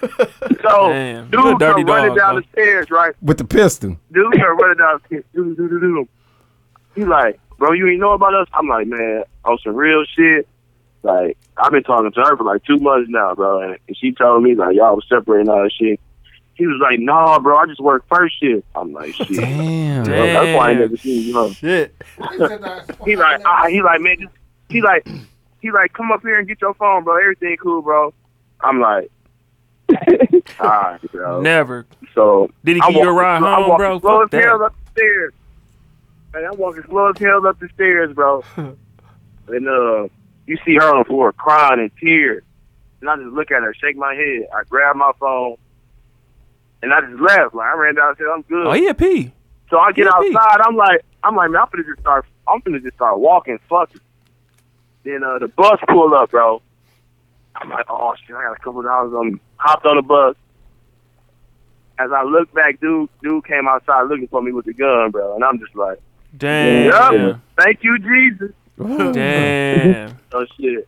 [0.63, 1.31] so Damn.
[1.31, 2.41] dude You a running dog, down bro.
[2.41, 3.15] the stairs, right?
[3.23, 3.97] With the pistol.
[4.13, 5.25] Dude start running down the stairs.
[5.35, 6.09] Dude, dude, dude, dude.
[6.95, 8.49] He like, bro, you ain't know about us?
[8.53, 10.49] I'm like, man, on some real shit.
[11.03, 14.13] Like, I've been talking to her for like two months now, bro, and and she
[14.13, 16.01] told me like y'all was separating all that shit.
[16.55, 18.67] He was like, nah, bro, I just work first shift.
[18.75, 19.29] I'm like, shit.
[19.29, 20.03] Damn.
[20.03, 21.51] Bro, That's why I ain't never seen you, huh?
[21.51, 21.95] Shit.
[23.05, 24.33] He like, ah, he like, man, just,
[24.69, 25.07] he like,
[25.61, 27.17] he like, come up here and get your phone, bro.
[27.17, 28.13] Everything cool, bro.
[28.61, 29.09] I'm like, all
[30.61, 31.41] right, bro.
[31.41, 31.87] Never.
[32.15, 34.01] So Did he I'm give you a walking- ride I'm home, walking bro?
[34.01, 34.65] Slow Fuck as hell that.
[34.67, 35.33] up the stairs.
[36.35, 38.45] Man, I'm walking slow as hell up the stairs, bro.
[38.57, 40.09] and uh,
[40.47, 42.43] you see her on the floor crying in tears.
[43.01, 44.49] And I just look at her, shake my head.
[44.55, 45.57] I grab my phone,
[46.83, 47.55] and I just left.
[47.55, 48.67] Like I ran down and said, I'm good.
[48.67, 49.33] Oh, he a P.
[49.71, 50.35] So I get Yeah, Pete.
[50.35, 50.61] outside.
[50.67, 52.27] I'm like, I'm like, man, I'm gonna just start.
[52.49, 53.59] I'm gonna just start walking.
[53.69, 54.01] Fuck it.
[55.05, 56.61] Then uh, the bus pull up, bro.
[57.61, 59.41] I'm like, oh shit, I got a couple dollars on me.
[59.57, 60.37] Hopped on the bus.
[61.99, 65.35] As I look back, dude, dude came outside looking for me with the gun, bro,
[65.35, 65.99] and I'm just like,
[66.37, 66.87] Damn.
[67.15, 67.41] Yup.
[67.59, 68.53] thank you, Jesus.
[68.79, 70.17] Damn.
[70.33, 70.87] Oh shit.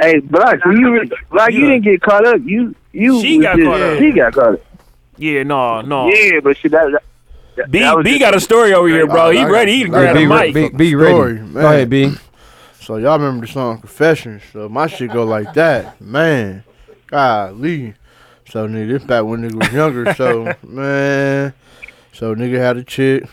[0.00, 2.40] Hey, Black, you re- Black, you didn't get caught up.
[2.44, 3.98] You you She got just- caught up.
[3.98, 4.60] She got caught up.
[5.16, 6.08] Yeah, no, no.
[6.08, 7.00] Yeah, but she that.
[7.56, 9.30] that B that B got a story over here, bro.
[9.30, 9.72] He I ready.
[9.78, 10.54] He I grab the be, mic.
[10.54, 11.12] be, be ready.
[11.14, 11.64] Story, Go man.
[11.64, 12.14] ahead, B.
[12.88, 14.42] So y'all remember the song Confessions?
[14.50, 16.64] So my shit go like that, man.
[17.08, 17.92] Golly.
[18.48, 20.14] So nigga, this back when nigga was younger.
[20.14, 21.52] So man,
[22.14, 23.24] so nigga had a chick,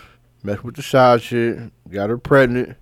[0.44, 1.58] messed with the side chick,
[1.90, 2.76] got her pregnant,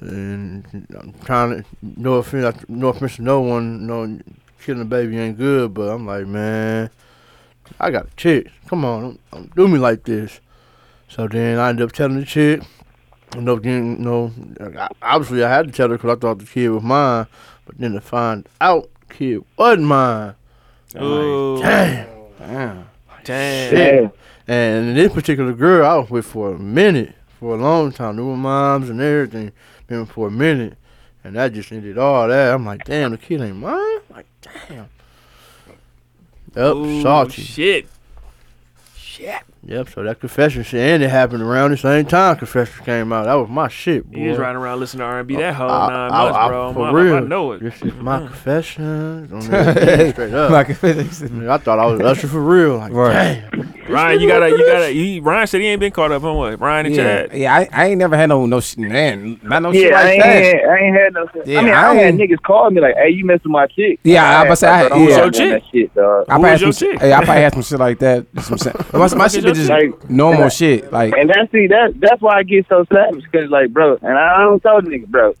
[0.00, 0.66] and
[1.00, 4.20] I'm trying to no offense, no offense to no one, no
[4.60, 6.90] killing a baby ain't good, but I'm like man,
[7.80, 8.48] I got a chick.
[8.68, 10.40] Come on, don't, don't do me like this.
[11.08, 12.60] So then I end up telling the chick.
[13.34, 14.32] End up getting, you know,
[15.02, 17.26] obviously I had to tell her because I thought the kid was mine,
[17.66, 20.34] but then to find out the kid wasn't mine.
[21.00, 21.60] Ooh.
[21.60, 22.08] Damn.
[22.38, 22.88] Damn.
[23.24, 23.76] Damn.
[23.76, 24.08] Yeah.
[24.46, 28.30] And this particular girl I was with for a minute, for a long time, knew
[28.30, 29.52] her moms and everything,
[29.88, 30.78] been for a minute,
[31.24, 32.54] and that just ended all that.
[32.54, 33.98] I'm like, damn, the kid ain't mine.
[34.08, 34.26] Like,
[34.68, 34.88] damn.
[36.54, 37.42] Up, Ooh, salty.
[37.42, 37.86] Shit.
[38.96, 39.42] Shit.
[39.68, 39.88] Yep.
[39.90, 43.24] So that confession shit, and it happened around the same time confession came out.
[43.24, 44.18] That was my shit, boy.
[44.20, 46.48] He was riding around listening to R&B uh, that whole I- nine I- months, I-
[46.48, 46.72] bro.
[46.72, 47.14] for My- real.
[47.16, 47.60] I know it.
[47.62, 49.40] This is my confession.
[49.42, 50.50] Straight up.
[50.52, 52.76] Like, Nigga, I thought I was Usher for real.
[52.78, 53.42] Like, Right.
[53.50, 53.72] damn.
[53.88, 54.92] Ryan, you gotta, you gotta.
[54.92, 56.58] You, Ryan said he ain't been caught up on what?
[56.60, 57.32] Ryan and yeah, Chad.
[57.38, 57.54] yeah.
[57.54, 60.12] I, I ain't never had no no sh- man, not no shit Yeah, I like
[60.14, 60.32] ain't, that.
[60.34, 61.26] had, I ain't had no.
[61.44, 63.68] Yeah, I mean, I I, had ain't- niggas call me like, "Hey, you messing my
[63.68, 65.16] chick." Yeah, I Like, was about to say, I- but don't yeah.
[65.20, 66.22] want Who's your that shit, dog.
[66.22, 67.00] I probably had your some, chick?
[67.00, 68.26] hey, I probably had some shit like that.
[68.42, 70.10] Some, shit- my, my shit been just your chick?
[70.10, 70.92] normal shit.
[70.92, 74.16] Like, And that's see that that's why I get so savage because like, bro, and
[74.18, 75.34] I don't tell the nigga, bro.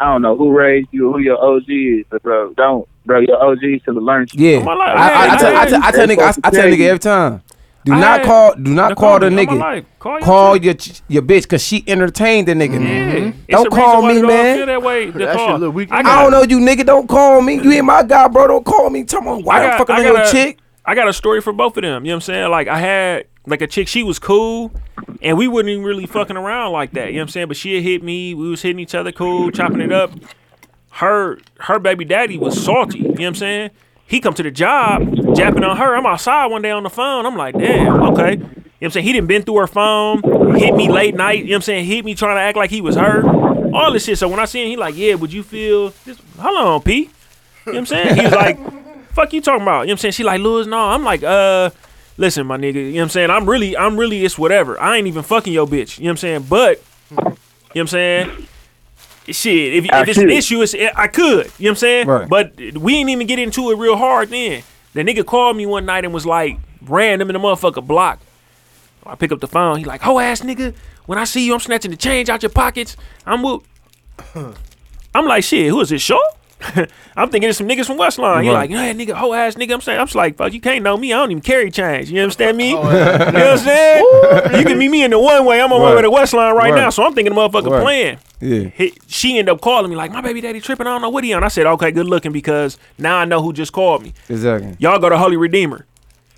[0.00, 3.40] I don't know who raised you, who your OG is, but bro, don't, bro, your
[3.42, 4.96] OG should have learned yeah, my life.
[4.96, 6.98] I, I, I, tell, I, tell, I tell hey, nigga, I, I tell nigga every
[6.98, 7.42] time.
[7.84, 9.84] Do I not had- call, do not Now call the me all my nigga.
[9.98, 12.72] Call, your Call your ch- your bitch because she entertained the nigga.
[12.74, 12.78] Yeah.
[12.78, 13.40] Mm-hmm.
[13.48, 14.56] It's Don't call me, man.
[14.58, 15.10] Feel that way.
[15.10, 15.58] That call.
[15.58, 15.90] look.
[15.92, 16.86] I I don't know you, nigga.
[16.86, 17.54] Don't call me.
[17.60, 18.46] You ain't my guy, bro.
[18.46, 19.02] Don't call me.
[19.04, 20.58] Tell me why I I'm got- I got a- chick.
[20.84, 22.04] I got a story for both of them.
[22.04, 22.50] You know what I'm saying?
[22.50, 24.72] Like I had like a chick, she was cool,
[25.20, 27.08] and we wasn't even really fucking around like that.
[27.08, 27.48] You know what I'm saying?
[27.48, 28.34] But she hit me.
[28.34, 30.12] We was hitting each other, cool, chopping it up.
[30.90, 32.98] Her her baby daddy was salty.
[32.98, 33.70] You know what I'm saying?
[34.06, 35.96] He come to the job, japping on her.
[35.96, 37.24] I'm outside one day on the phone.
[37.24, 38.32] I'm like, damn, okay.
[38.32, 39.06] You know what I'm saying?
[39.06, 40.22] He didn't been through her phone,
[40.56, 41.84] hit me late night, you know what I'm saying?
[41.86, 43.24] Hit me trying to act like he was her.
[43.72, 44.18] All this shit.
[44.18, 46.18] So when I see him, he like, yeah, would you feel this?
[46.38, 46.94] Hold on, P.
[46.94, 47.10] You know
[47.64, 48.16] what I'm saying?
[48.16, 48.58] He was like,
[49.12, 49.72] fuck you talking about?
[49.72, 50.12] You know what I'm saying?
[50.12, 50.78] She like, Lewis, no.
[50.78, 51.70] I'm like, uh,
[52.16, 53.30] listen, my nigga, you know what I'm saying?
[53.30, 54.80] I'm really, I'm really, it's whatever.
[54.80, 55.98] I ain't even fucking your bitch.
[55.98, 56.46] You know what I'm saying?
[56.48, 57.36] But, you know
[57.72, 58.46] what I'm saying?
[59.28, 61.22] Shit, if, if it's an issue, it's, I could.
[61.26, 62.06] You know what I'm saying?
[62.08, 62.28] Right.
[62.28, 64.62] But we ain't even get into it real hard then.
[64.94, 68.20] The nigga called me one night and was like, random in the motherfucker block.
[69.06, 69.78] I pick up the phone.
[69.78, 70.74] He like, ho ass nigga,
[71.06, 72.96] when I see you, I'm snatching the change out your pockets.
[73.26, 73.64] I'm whoop.
[75.14, 76.20] I'm like, shit, who is this, Shaw?
[77.16, 78.42] I'm thinking it's some niggas from Westline.
[78.44, 78.54] He Right.
[78.54, 79.74] like, yeah, nigga, whole ass nigga.
[79.74, 81.12] I'm saying, I'm just like, fuck, you can't know me.
[81.12, 82.10] I don't even carry change.
[82.10, 82.74] You understand me?
[82.74, 84.04] Oh, you know what I'm saying?
[84.58, 85.60] you can meet me in the one way.
[85.60, 85.96] I'm on my Right.
[85.96, 86.74] way to Westline right, Right.
[86.80, 87.82] now, so I'm thinking the motherfucker Right.
[87.82, 88.18] playing.
[88.40, 88.70] Yeah.
[88.74, 90.86] He, she ended up calling me like, my baby daddy tripping.
[90.86, 91.44] I don't know what he on.
[91.44, 94.14] I said, okay, good looking because now I know who just called me.
[94.28, 94.76] Exactly.
[94.78, 95.86] Y'all go to Holy Redeemer.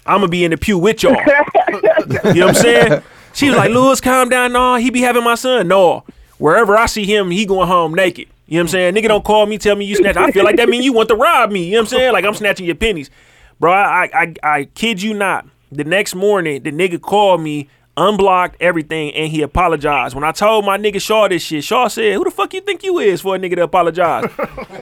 [0.07, 1.13] I'm gonna be in the pew with y'all.
[1.15, 3.03] you know what I'm saying?
[3.33, 4.53] She was like, Lewis, calm down.
[4.53, 5.67] No, he be having my son.
[5.67, 6.05] No.
[6.39, 8.29] Wherever I see him, he going home naked.
[8.47, 8.95] You know what I'm saying?
[8.95, 10.17] Nigga don't call me, tell me you snatch.
[10.17, 11.65] I feel like that mean you want to rob me.
[11.65, 12.13] You know what I'm saying?
[12.13, 13.11] Like I'm snatching your pennies.
[13.59, 15.47] Bro, I I I, kid you not.
[15.73, 20.15] The next morning, the nigga called me, unblocked everything, and he apologized.
[20.15, 22.83] When I told my nigga Shaw this shit, Shaw said, Who the fuck you think
[22.83, 24.31] you is for a nigga to apologize?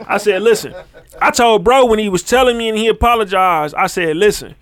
[0.07, 0.75] I said, listen,
[1.21, 4.55] I told bro when he was telling me and he apologized, I said, listen,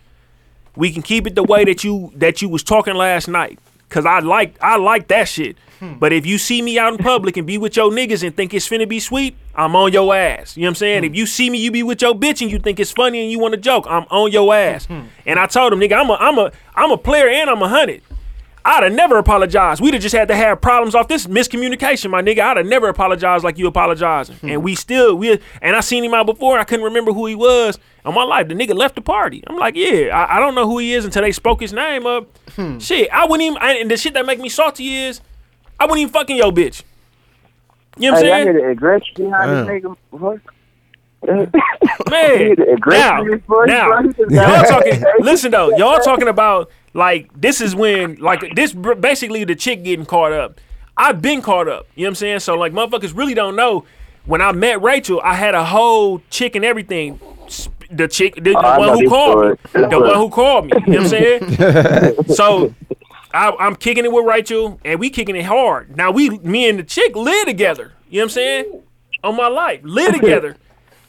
[0.75, 3.59] we can keep it the way that you that you was talking last night.
[3.89, 5.57] Cause I like I like that shit.
[5.81, 5.93] Hmm.
[5.95, 8.53] But if you see me out in public and be with your niggas and think
[8.53, 10.55] it's finna be sweet, I'm on your ass.
[10.55, 11.03] You know what I'm saying?
[11.05, 11.15] If hmm.
[11.15, 13.39] you see me, you be with your bitch and you think it's funny and you
[13.39, 14.85] want to joke, I'm on your ass.
[14.85, 15.05] Hmm.
[15.25, 17.67] and I told him, nigga, I'm a I'm a I'm a player and I'm a
[17.67, 18.03] hundred.
[18.63, 19.81] I'd have never apologized.
[19.81, 22.41] We'd have just had to have problems off this miscommunication, my nigga.
[22.41, 24.37] I'd have never apologized like you apologizing.
[24.43, 26.59] And we still we and I seen him out before.
[26.59, 27.79] I couldn't remember who he was.
[28.03, 29.43] On my life, the nigga left the party.
[29.45, 32.07] I'm like, yeah, I, I don't know who he is until they spoke his name
[32.07, 32.27] up.
[32.79, 33.57] Shit, I wouldn't even.
[33.61, 35.21] I, and the shit that make me salty is,
[35.81, 36.83] I wouldn't even fucking your bitch.
[37.97, 38.43] You know what I'm Hey, I saying?
[38.43, 39.97] hear the aggression behind this nigga.
[40.11, 40.39] What?
[42.09, 42.55] Man, hear
[42.85, 44.01] now, in his voice, now, bro.
[44.03, 45.03] He just y'all talking.
[45.19, 50.05] Listen though, y'all talking about like this is when like this basically the chick getting
[50.05, 50.59] caught up.
[50.97, 51.87] I've been caught up.
[51.95, 52.39] You know what I'm saying?
[52.41, 53.85] So like motherfuckers really don't know.
[54.25, 57.19] When I met Rachel, I had a whole chick and everything.
[57.89, 60.29] The chick, the, the oh, I one know who this called me, the one who
[60.29, 60.71] called me.
[60.85, 62.35] You know what I'm saying?
[62.35, 62.73] so
[63.33, 65.95] I, I'm kicking it with Rachel, and we kicking it hard.
[65.95, 67.93] Now we, me and the chick, live together.
[68.09, 68.83] You know what I'm saying?
[69.23, 70.57] On my life, live together.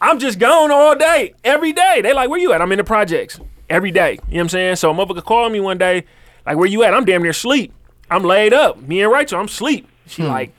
[0.01, 2.01] I'm just gone all day, every day.
[2.03, 2.61] They like, where you at?
[2.61, 3.39] I'm in the projects
[3.71, 4.13] every day.
[4.13, 4.77] You know what I'm saying?
[4.77, 6.05] So a motherfucker called me one day,
[6.45, 6.95] like, where you at?
[6.95, 7.73] I'm damn near sleep.
[8.11, 8.81] I'm laid up.
[8.83, 9.89] Me and Rachel, I'm sleep.
[10.07, 10.29] She hmm.
[10.29, 10.53] like,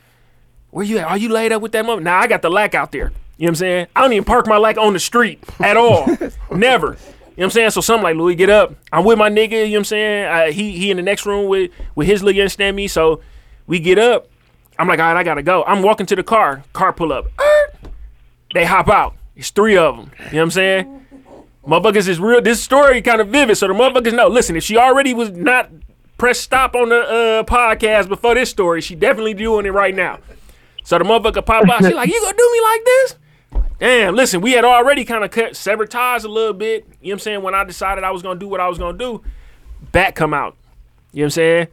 [0.70, 1.06] where you at?
[1.06, 2.00] Are you laid up with that mother?
[2.00, 3.12] Now I got the lack out there.
[3.36, 3.86] You know what I'm saying?
[3.94, 6.06] I don't even park my lack on the street at all.
[6.50, 6.96] Never.
[7.36, 7.70] You know what I'm saying?
[7.70, 8.74] So something like, Louis, get up.
[8.92, 10.24] I'm with my nigga, you know what I'm saying?
[10.24, 12.86] Uh, he he in the next room with with his little, you understand me?
[12.86, 13.22] So
[13.66, 14.28] we get up.
[14.78, 15.64] I'm like, all right, I gotta go.
[15.64, 16.62] I'm walking to the car.
[16.72, 17.26] Car pull up.
[18.54, 19.16] They hop out.
[19.34, 20.12] It's three of them.
[20.18, 21.06] You know what I'm saying?
[21.66, 22.40] Motherfuckers is real.
[22.40, 24.28] This story kind of vivid, so the motherfuckers know.
[24.28, 25.70] Listen, if she already was not
[26.18, 30.20] press stop on the uh, podcast before this story, she definitely doing it right now.
[30.84, 31.84] So the motherfucker pop out.
[31.84, 33.16] She like, you gonna do me like this?
[33.78, 36.86] Damn, listen, we had already kind of cut severed ties a little bit.
[37.00, 37.42] You know what I'm saying?
[37.42, 39.22] When I decided I was gonna do what I was gonna do,
[39.92, 40.56] back come out.
[41.12, 41.68] You know what I'm saying?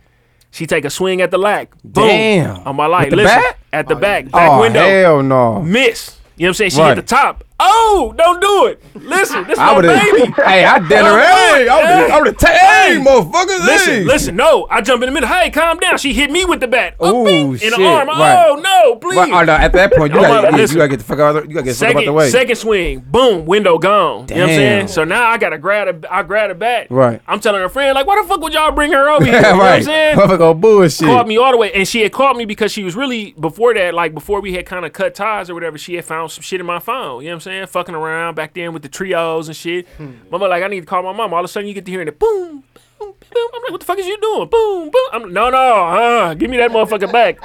[0.52, 1.72] She take a swing at the lack.
[1.84, 2.08] Boom.
[2.08, 2.68] Damn.
[2.68, 3.06] On my life.
[3.06, 3.58] With the Listen, bat?
[3.72, 4.30] At the oh, back.
[4.30, 5.62] Back oh window hell no.
[5.62, 6.18] miss.
[6.36, 6.70] You know what I'm saying?
[6.72, 6.88] She Right.
[6.90, 7.44] hit the top.
[7.64, 8.82] Oh, don't do it.
[8.96, 10.32] Listen, this is I my baby.
[10.42, 11.12] Hey, I did her.
[11.12, 12.42] Oh, hey, I would have.
[12.42, 13.66] Hey, motherfuckers.
[13.66, 14.04] Listen, hey.
[14.04, 14.68] listen, no.
[14.70, 15.30] I jump in the middle.
[15.30, 15.98] Hey, calm down.
[15.98, 16.96] She hit me with the bat.
[17.00, 18.08] Oh, Ooh, in shit, the arm.
[18.08, 18.46] right.
[18.48, 19.18] Oh no, please.
[19.18, 21.04] Right, oh, no, at that point, you Oh, gotta, my- yeah, you gotta get the
[21.06, 21.36] fuck out.
[21.36, 22.30] Of the, you gotta get the fuck out the way.
[22.30, 24.28] second swing, boom, window gone.
[24.30, 24.88] You know what I'm saying?
[24.88, 26.88] So now I gotta grab a, I grab a bat.
[26.90, 27.22] Right.
[27.28, 29.36] I'm telling her friend, like, why the fuck would y'all bring her over here?
[29.42, 29.84] You know what I'm right.
[29.84, 30.18] saying?
[30.18, 31.08] Motherfucker, bullshit.
[31.08, 33.74] Caught me all the way, and she had caught me because she was really before
[33.74, 35.78] that, like before we had kind of cut ties or whatever.
[35.78, 37.22] She had found some shit in my phone.
[37.24, 37.51] You know what I'm saying?
[37.68, 39.88] Fucking around back then with the trios and shit.
[40.30, 41.34] Mama, like, I need to call my mom.
[41.34, 42.64] All of a sudden, you get to hearing it, boom,
[43.00, 43.50] boom, boom.
[43.54, 44.50] I'm like, what the fuck is you doing?
[44.50, 45.08] Boom, boom.
[45.14, 45.58] I'm no, no,
[45.90, 46.34] huh?
[46.34, 47.40] give me that motherfucker back.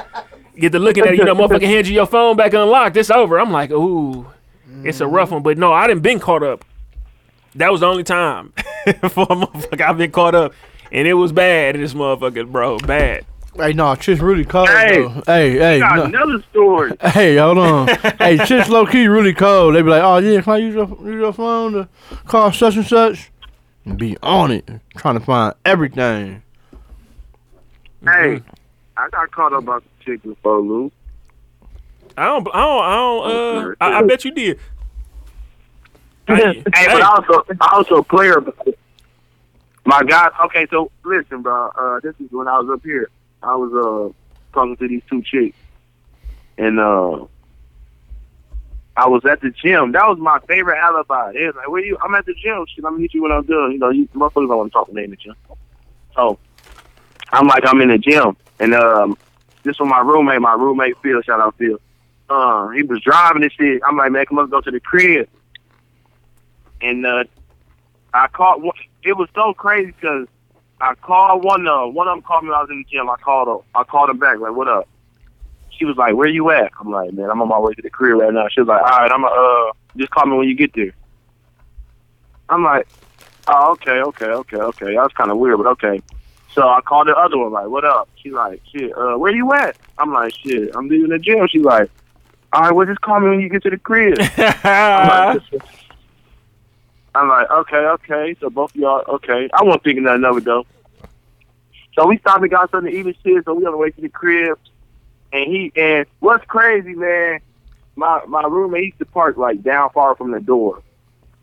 [0.58, 2.96] Get to looking at it, you know, motherfucker hand you your phone back unlocked.
[2.96, 3.38] It's over.
[3.38, 4.26] I'm like, ooh,
[4.84, 5.42] it's a rough one.
[5.42, 6.64] But no, I didn't been caught up.
[7.56, 8.52] That was the only time
[9.10, 10.52] for a motherfucker I've been caught up.
[10.92, 12.78] And it was bad this motherfucker, bro.
[12.78, 13.26] Bad.
[13.56, 14.68] Hey, no, Chit's really cold.
[14.68, 15.02] Hey.
[15.02, 15.22] though.
[15.26, 16.04] hey, hey, Got no.
[16.04, 16.92] another story.
[17.00, 17.88] Hey, hold on.
[18.18, 19.74] hey, Chit's low key really cold.
[19.74, 21.88] They be like, oh yeah, can I use your use your phone to
[22.26, 23.30] call such and such?
[23.84, 26.42] And be on it, trying to find everything.
[28.04, 28.42] Hey,
[28.96, 30.92] I got caught up about the chick before, Lou.
[32.16, 32.48] I don't.
[32.52, 32.84] I don't.
[32.84, 33.70] I don't.
[33.70, 34.58] Uh, I, I bet you did.
[34.58, 34.62] I-
[36.28, 38.42] Hey, but also, I also player.
[39.84, 40.32] My God.
[40.46, 41.68] Okay, so listen, bro.
[41.68, 43.08] Uh, this is when I was up here.
[43.42, 44.12] I was uh
[44.54, 45.56] talking to these two chicks,
[46.58, 47.24] and uh,
[48.96, 49.92] I was at the gym.
[49.92, 51.32] That was my favorite alibi.
[51.32, 52.64] They was like, "Where you?" I'm at the gym.
[52.74, 53.72] Shit, let me meet you when I'm done.
[53.72, 55.34] You know, you motherfuckers don't want to talk to me in the gym.
[56.14, 56.38] So
[57.30, 59.18] I'm like, I'm in the gym, and um,
[59.62, 60.40] this was my roommate.
[60.40, 61.20] My roommate Phil.
[61.22, 61.78] Shout out Phil.
[62.28, 63.80] Uh, he was driving and shit.
[63.86, 65.28] I'm like, man, come on, go to the crib.
[66.80, 67.24] And uh,
[68.12, 68.60] I caught.
[69.02, 70.26] It was so crazy because
[70.80, 72.50] I called one of one of them called me.
[72.50, 73.08] when I was in the gym.
[73.08, 73.78] I called her.
[73.78, 74.38] I called him back.
[74.38, 74.88] Like, what up?
[75.70, 76.72] She was like, where you at?
[76.80, 78.48] I'm like, man, I'm on my way to the crib right now.
[78.48, 80.92] She was like, all right, I'm uh, just call me when you get there.
[82.48, 82.86] I'm like,
[83.48, 84.94] oh, okay, okay, okay, okay.
[84.94, 86.00] That was kind of weird, but okay.
[86.52, 88.08] So I called the other one, like, what up?
[88.16, 89.76] She's like, shit, uh, where you at?
[89.98, 91.46] I'm like, shit, I'm leaving the gym.
[91.48, 91.90] She's like,
[92.52, 94.18] all right, well, just call me when you get to the crib.
[94.64, 95.62] I'm like,
[97.16, 98.36] I'm like, okay, okay.
[98.40, 99.48] So both of y'all, okay.
[99.52, 100.66] I wasn't thinking nothing of it though.
[101.94, 103.44] So we stopped and got something to eat and shit.
[103.44, 104.58] So we on the way to the crib,
[105.32, 107.40] and he and what's crazy, man.
[107.96, 110.82] My my roommate used to park like down far from the door,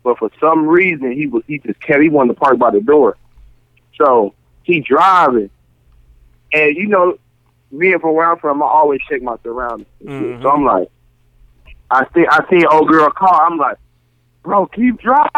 [0.04, 2.80] but for some reason he was he just kept he wanted to park by the
[2.80, 3.16] door.
[4.00, 5.50] So he driving,
[6.52, 7.18] and you know,
[7.76, 9.88] being from where I'm from, I always check my surroundings.
[9.98, 10.08] shit.
[10.08, 10.46] So mm-hmm.
[10.46, 10.88] I'm like,
[11.90, 13.44] I see I see an old girl car.
[13.44, 13.78] I'm like,
[14.44, 15.30] bro, keep driving.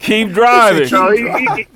[0.00, 0.88] Keep driving.
[0.88, 1.66] So he, he, he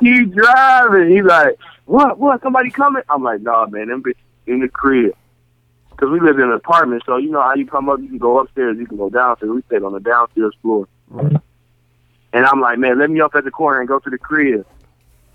[0.00, 1.14] keep driving.
[1.14, 2.18] He's like, what?
[2.18, 2.42] What?
[2.42, 3.02] Somebody coming?
[3.08, 4.16] I'm like, nah, man, them bitches
[4.48, 5.14] in the crib.
[5.96, 8.18] Cause we live in an apartment, so you know how you come up, you can
[8.18, 9.52] go upstairs, you can go downstairs.
[9.52, 10.88] We stayed on the downstairs floor.
[11.12, 14.66] And I'm like, man, let me up at the corner and go to the crib.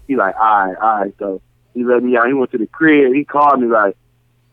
[0.06, 1.14] He like, all right, all right.
[1.18, 1.41] So
[1.74, 2.28] he let me out.
[2.28, 3.14] He went to the crib.
[3.14, 3.96] He called me like,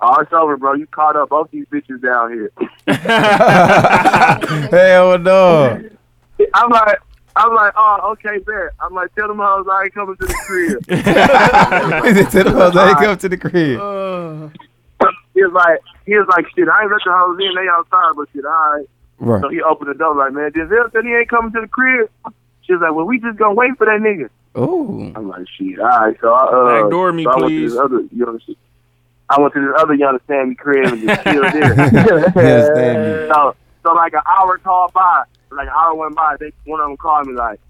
[0.01, 0.75] oh, it's over, bro.
[0.75, 2.53] You caught up both these bitches down here.
[4.71, 5.91] Hell no.
[6.55, 6.99] I'm like,
[7.37, 8.73] I'm like, oh, okay, bet.
[8.81, 10.85] I'm like, tell them hoes I ain't coming to the crib.
[12.07, 13.81] He said, Tell the hoes they ain't come to the crib.
[13.81, 14.49] Uh,
[15.35, 17.55] he was like, he was like, shit, I ain't let the hoes in.
[17.55, 19.43] They outside, but shit, all right.
[19.43, 22.11] So he opened the door like, man, Denzel said he ain't coming to the crib.
[22.63, 24.31] She was like, well, we just gonna wait for that nigga.
[24.55, 25.13] Oh.
[25.15, 26.17] I'm like, shit, all right.
[26.21, 27.71] So I, uh, Backdoor me, so I went to please.
[27.73, 28.57] this other, you know, shit.
[29.29, 31.75] I went to this other young Sammy crib and just chilled there.
[32.37, 36.37] Yes, so, so like an hour called by, like an hour went by.
[36.39, 37.61] They one of them called me like,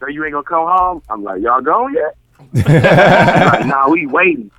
[0.00, 2.16] "So you ain't gonna come home?" I'm like, "Y'all gone yet?"
[2.66, 4.50] Like, "Nah, we waiting."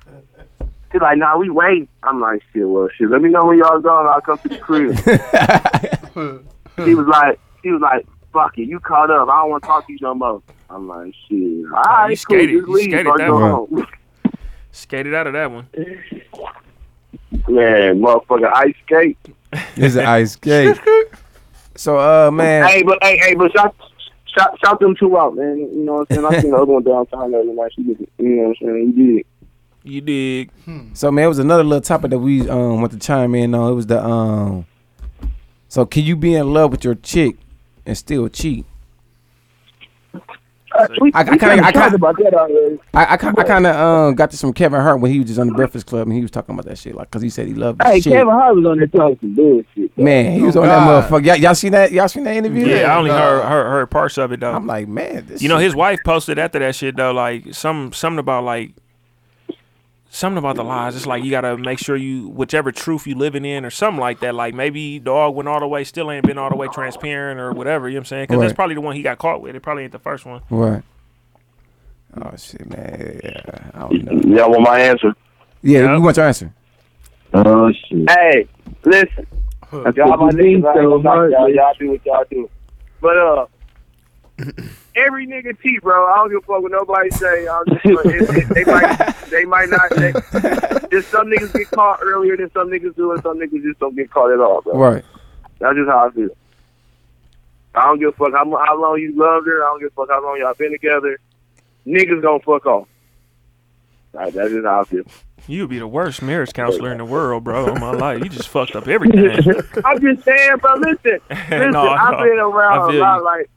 [0.92, 3.10] She's like, "Nah, we waiting." I'm like, "Shit, well, shit.
[3.10, 4.06] Let me know when y'all gone.
[4.06, 4.96] I'll come to the crib."
[6.86, 9.28] she was like, she was like, "Fuck it, you caught up.
[9.28, 12.16] I don't want to talk to you no more." I'm like, "Shit, all right, you
[12.16, 12.50] cool, skated.
[12.50, 13.50] just You leave skated or that go one.
[13.50, 13.86] home."
[14.78, 15.66] Skated out of that one.
[17.48, 19.18] Man, motherfucker, ice skate.
[19.76, 20.78] It's an ice skate.
[21.74, 22.66] So, uh, man.
[22.68, 23.74] Hey, but hey, hey, but shout,
[24.26, 25.58] shout, shout them two out, man.
[25.58, 26.26] You know what I'm saying?
[26.26, 27.72] I seen the other one downtown the other night.
[27.74, 28.08] She did, it.
[28.18, 28.94] you know what I'm saying?
[28.96, 29.20] You did.
[29.20, 29.26] it.
[29.84, 30.50] You dig?
[30.94, 33.72] So man, it was another little topic that we um want to chime in on.
[33.72, 34.66] It was the um.
[35.68, 37.36] So can you be in love with your chick
[37.86, 38.64] and still cheat?
[40.76, 42.78] Uh, we, I- I kinda- kinda I kinda- talked about that already.
[42.94, 45.28] I I, ki- I kind of um got this from Kevin Hart when he was
[45.28, 47.30] just on the Breakfast Club and he was talking about that shit like because he
[47.30, 48.12] said he loved the Hey, shit.
[48.12, 49.96] Kevin Hart was on there talking some bullshit.
[49.96, 50.02] though.
[50.02, 51.02] Man, he was Oh, on God.
[51.02, 51.24] that motherfucker.
[51.26, 51.90] Y'all, y'all seen that?
[51.92, 52.66] Y'all seen that interview?
[52.66, 53.18] Yeah, I only nah.
[53.18, 54.52] heard, heard heard parts of it though.
[54.52, 57.92] I'm like, man, this You know, his wife posted after that shit though, like some
[57.92, 58.72] something about like
[60.10, 60.96] something about the lies.
[60.96, 64.20] It's like you gotta make sure you whichever truth you living in or something like
[64.20, 64.34] that.
[64.34, 67.52] Like maybe dog went all the way, still ain't been all the way transparent or
[67.52, 67.88] whatever.
[67.88, 68.24] You know what I'm saying?
[68.28, 69.54] Because that's probably the one he got caught with.
[69.54, 70.42] It probably ain't the first one.
[70.50, 70.82] Right.
[72.16, 73.20] Oh shit, man.
[73.22, 74.36] Yeah, I don't know.
[74.36, 75.14] Y'all want my answer?
[75.62, 75.90] Yeah, Yep.
[75.90, 76.52] we want your answer.
[77.34, 78.10] Oh shit.
[78.10, 78.46] Hey,
[78.84, 79.26] listen.
[79.70, 81.48] Y'all my niggas, I ain't gonna y'all.
[81.50, 82.48] Y'all do what y'all do.
[83.02, 83.46] But uh,
[84.94, 86.06] every nigga cheat, bro.
[86.12, 87.46] I don't give a fuck what nobody say.
[87.48, 89.90] I'm just, it, it, they might, they might not.
[89.90, 90.12] They,
[90.90, 93.96] just some niggas get caught earlier than some niggas do, and some niggas just don't
[93.96, 94.74] get caught at all, bro.
[94.76, 95.04] Right.
[95.58, 96.30] That's just how I feel.
[97.74, 99.64] I don't give a fuck how, how long you loved her.
[99.64, 101.18] I don't give a fuck how long y'all been together.
[101.86, 102.88] Niggas gonna fuck off.
[104.12, 105.04] Like, that's just how I feel.
[105.46, 107.72] You would be the worst marriage counselor in the world, bro.
[107.72, 109.30] In my life, you just fucked up everything.
[109.84, 110.74] I'm just saying, bro.
[110.74, 111.70] Listen, listen.
[111.70, 112.18] No, I've no.
[112.18, 113.18] been around a lot.
[113.18, 113.24] you.
[113.24, 113.50] Like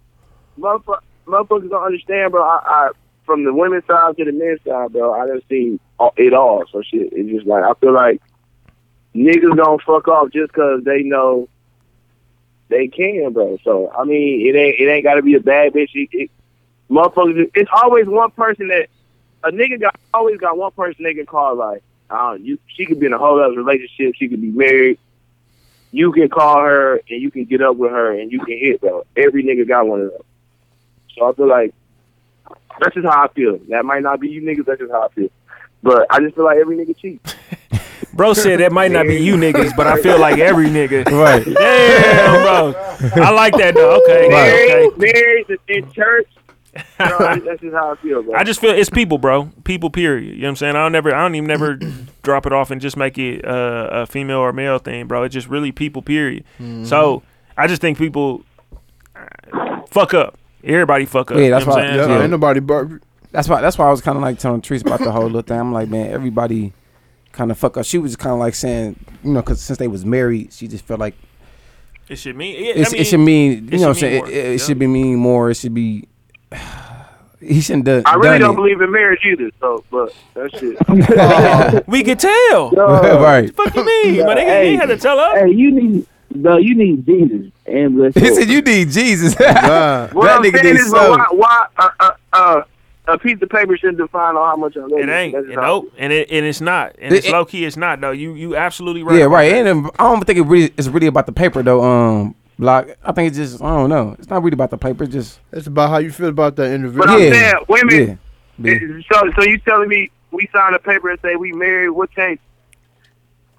[0.62, 2.44] motherfuckers, motherfuckers don't understand, bro.
[2.44, 2.90] I, I
[3.26, 5.14] from the women's side to the men's side, bro.
[5.14, 6.64] I done seen all, it all.
[6.72, 8.22] So shit, it's just like I feel like
[9.16, 11.50] niggas gonna fuck off just cause they know
[12.70, 13.58] they can, bro.
[13.64, 15.90] So I mean, it ain't it ain't got to be a bad bitch.
[15.94, 16.32] It, it,
[16.90, 18.88] motherfuckers, it's always one person that
[19.44, 21.84] a nigga got always got one person they can call like.
[22.10, 24.16] Uh, you, she could be in a whole other relationship.
[24.18, 25.00] She could be married
[25.92, 28.82] you can call her and you can get up with her and you can hit,
[28.82, 29.06] bro.
[29.16, 30.22] Every nigga got one of them.
[31.18, 31.74] So I feel like
[32.80, 33.60] that's just how I feel.
[33.70, 35.30] That might not be you niggas, that's just how I feel.
[35.84, 37.36] But I just feel like every nigga cheats.
[38.14, 41.06] Bro said that might not be you niggas, but I feel like every nigga.
[41.06, 41.46] Right.
[41.58, 42.74] Damn, bro.
[43.24, 44.02] I like that though.
[44.04, 44.98] Okay, Married, okay.
[44.98, 46.28] married in church.
[47.00, 48.34] You know, that's just how I feel, bro.
[48.34, 49.52] I just feel it's people, bro.
[49.66, 50.36] People, period.
[50.36, 50.76] You know what I'm saying?
[50.78, 51.76] I don't never, I don't even never
[52.22, 55.24] drop it off and just make it uh, a female or male thing, bro.
[55.24, 56.46] It's just really people, period.
[56.60, 56.86] Mm-hmm.
[56.86, 57.24] So
[57.58, 58.46] I just think people
[59.16, 60.38] uh, fuck up.
[60.64, 61.38] Everybody fuck up.
[61.38, 62.10] Yeah, you know that's why- saying?
[62.10, 63.04] Yeah, ain't nobody perfect.
[63.32, 63.62] That's why.
[63.62, 65.60] That's why I was kind of like telling Trees about the whole little thing.
[65.60, 66.74] I'm like, man, everybody
[67.32, 67.86] kind of fuck up.
[67.86, 70.86] She was kind of like saying, you know, because since they was married, she just
[70.86, 71.16] felt like
[72.10, 72.62] It should mean.
[72.64, 74.52] Yeah, it's, I mean, it should mean, you know, what I'm saying it, it, it
[74.60, 74.66] yeah.
[74.66, 75.50] should be mean more.
[75.50, 76.08] It should be.
[77.44, 78.56] He shouldn't have I really done don't it.
[78.58, 79.50] believe in marriage either.
[79.60, 81.88] So, but that shit.
[81.88, 82.70] we could tell.
[83.20, 83.52] right.
[83.56, 84.14] Fuck you mean?
[84.14, 84.64] Yeah, but they, hey.
[84.70, 85.40] they had to tell us.
[85.40, 86.06] Hey, you need,
[86.36, 86.58] bro.
[86.58, 88.14] You need Jesus and bless.
[88.16, 89.36] He said you need Jesus.
[89.36, 90.14] God.
[90.14, 92.62] What That I'm nigga saying needs is, but why, why uh, uh, uh,
[93.08, 95.36] a piece of paper shouldn't define on how much I love It ain't.
[95.36, 95.94] It, just how I nope.
[95.98, 96.96] And it and it's not.
[97.00, 97.66] And It- it's it- low key.
[97.66, 98.12] It's not though.
[98.12, 99.18] You you absolutely right.
[99.18, 99.50] yeah, right.
[99.52, 99.58] that.
[99.60, 101.84] And um, I don't think it really it's really about the paper though.
[101.84, 102.88] Um, block.
[103.04, 104.16] I think it's just I don't know.
[104.20, 105.04] It's not really about the paper.
[105.04, 107.06] It's just It's about how you feel about that individual.
[107.06, 107.32] But I'm Yeah.
[107.34, 108.20] saying, women.
[108.60, 108.72] yeah.
[108.74, 109.00] yeah.
[109.12, 111.90] So, so you telling me we signed a paper and say we married?
[111.90, 112.42] What changed?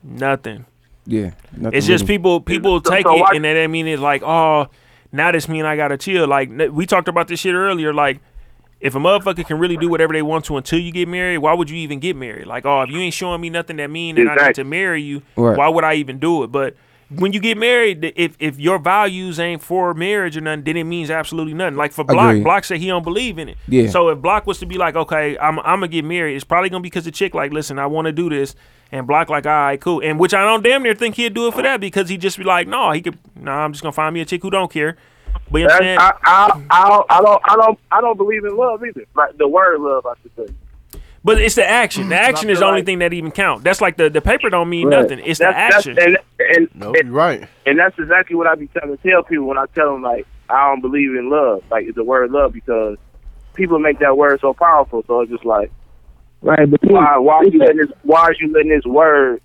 [0.03, 0.65] Nothing.
[1.07, 2.15] Yeah, nothing It's just really.
[2.15, 4.69] people people So- take so it why- and then that mean it's like, oh,
[5.11, 6.27] now this mean I gotta chill.
[6.29, 7.93] Like we talked about this shit earlier.
[7.93, 8.21] Like
[8.81, 11.53] if a motherfucker can really do whatever they want to until you get married, why
[11.55, 12.47] would you even get married?
[12.47, 15.03] Like, oh, if you ain't showing me nothing that mean that I need to marry
[15.03, 15.57] you, Right.
[15.57, 16.49] why would I even do it?
[16.49, 16.75] But
[17.15, 20.85] when you get married, if if your values ain't for marriage or nothing, then it
[20.85, 21.77] means absolutely nothing.
[21.77, 22.45] Like for Block, Agreed.
[22.45, 23.59] Block said he don't believe in it.
[23.69, 23.89] Yeah.
[23.89, 26.71] So if Block was to be like, okay, I'm I'm gonna get married, it's probably
[26.71, 28.57] gonna be because the chick like, listen, I want to do this,
[28.93, 31.49] and Block like, all right, cool, and which I don't damn near think he'd do
[31.49, 33.93] it for that because he'd just be like, no, he could, no, I'm just gonna
[33.93, 34.97] find me a chick who don't care.
[35.51, 35.99] But you know what I'm saying?
[35.99, 39.05] I, I, I, don't, I don't, I don't, I don't believe in love either.
[39.15, 40.55] Like the word love, I should say.
[41.25, 42.09] But it's the action.
[42.09, 42.21] The mm.
[42.21, 43.63] action is the only like- thing that even count.
[43.65, 45.03] That's like the the paper don't mean Right.
[45.03, 45.21] nothing.
[45.25, 45.97] It's the action.
[45.99, 47.49] and and, No, and you're right.
[47.65, 50.27] and that's exactly what I be trying to tell people when I tell them like
[50.51, 52.99] I don't believe in love, like it's the word love because
[53.55, 55.05] people make that word so powerful.
[55.07, 55.71] So it's just like
[56.43, 59.41] Right, but why why are you letting this why are you letting this word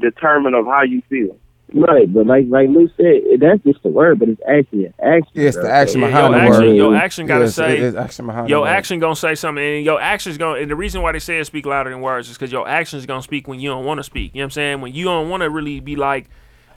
[0.00, 1.38] determine of how you feel?
[1.74, 5.30] right, but like like Lou said, that's just the word, but it's actually an action.
[5.34, 6.76] Yeah, it's the action Yeah, behind your the action, word.
[6.76, 8.68] your action gotta Yes, say it is action behind your the word.
[8.68, 10.60] action gonna say something, and your action's gonna.
[10.60, 13.04] And the reason why they say it speak louder than words is because your actions
[13.04, 14.34] gonna speak when you don't want to speak.
[14.34, 14.80] You know what I'm saying?
[14.80, 16.28] When you don't want to really be like,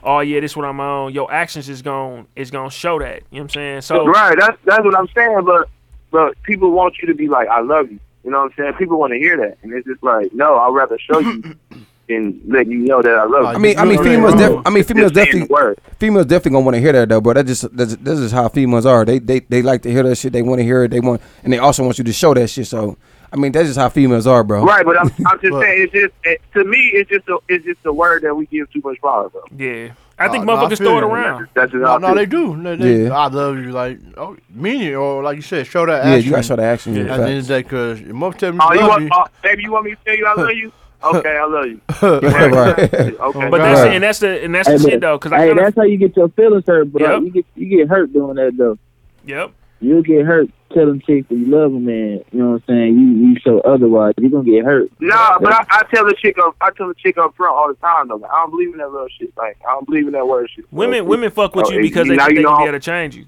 [0.02, 1.14] oh yeah, this what I'm on.
[1.14, 3.22] Your actions is gonna is gonna show that.
[3.30, 3.80] You know what I'm saying?
[3.82, 5.44] So right, that's that's what I'm saying.
[5.44, 5.68] But
[6.10, 8.00] but people want you to be like I love you.
[8.24, 8.72] You know what I'm saying?
[8.74, 11.42] People want to hear that, and it's just like no, I'd rather show you
[12.08, 13.46] and let you know that I love you.
[13.48, 14.34] I mean, I mean, females.
[14.34, 15.54] Def- I mean, females Just saying the definitely.
[15.54, 15.78] word.
[15.98, 17.34] Females definitely gonna want to hear that though, bro.
[17.34, 19.04] That just that's, this is how females are.
[19.04, 20.32] They they they like to hear that shit.
[20.32, 20.90] They want to hear it.
[20.90, 22.66] They want, and they also want you to show that shit.
[22.66, 22.98] So,
[23.32, 24.64] I mean, that's just how females are, bro.
[24.64, 27.38] Right, but I'm, I'm just But- saying it's just it, to me it's just a
[27.48, 29.42] it's just a word that we give too much power, bro.
[29.56, 31.48] yeah, I think Uh, no, I motherfuckers feel throw it around.
[31.54, 32.62] That's just No, no, they do.
[32.62, 33.16] They, they, Yeah.
[33.18, 33.72] I love you.
[33.72, 36.62] Like, oh, mean it, or like you said, show that Yeah, you gotta show the
[36.62, 36.94] action.
[36.94, 37.04] Yeah.
[37.04, 38.90] Yeah, At the end of the because your mother tell me Oh, you you love
[38.90, 39.10] want, me.
[39.14, 40.72] oh, baby, you want me to tell you I love you?
[41.02, 41.80] Okay, I love you.
[42.02, 43.20] right.
[43.20, 43.92] Okay, But that's Right.
[43.94, 45.64] and that's the and that's Hey, the but- shit though, because I Hey, kind of
[45.64, 47.10] that's how you get your feelings hurt, bro.
[47.14, 47.22] Yep.
[47.22, 48.78] You get you get hurt doing that though.
[49.24, 49.52] Yep.
[49.80, 52.98] You'll get hurt telling chicks that you love them, and you know what I'm saying.
[52.98, 54.90] You you show otherwise, you're gonna get hurt.
[55.00, 57.68] Nah, but I, I tell the chick up, I tell the chick up front all
[57.68, 58.16] the time though.
[58.16, 59.32] Like, I don't believe in that little shit.
[59.36, 60.70] Like, I don't believe in that word shit.
[60.72, 62.68] Women, Like, women fuck with oh, you because they now think they know can be
[62.68, 63.26] able to change you.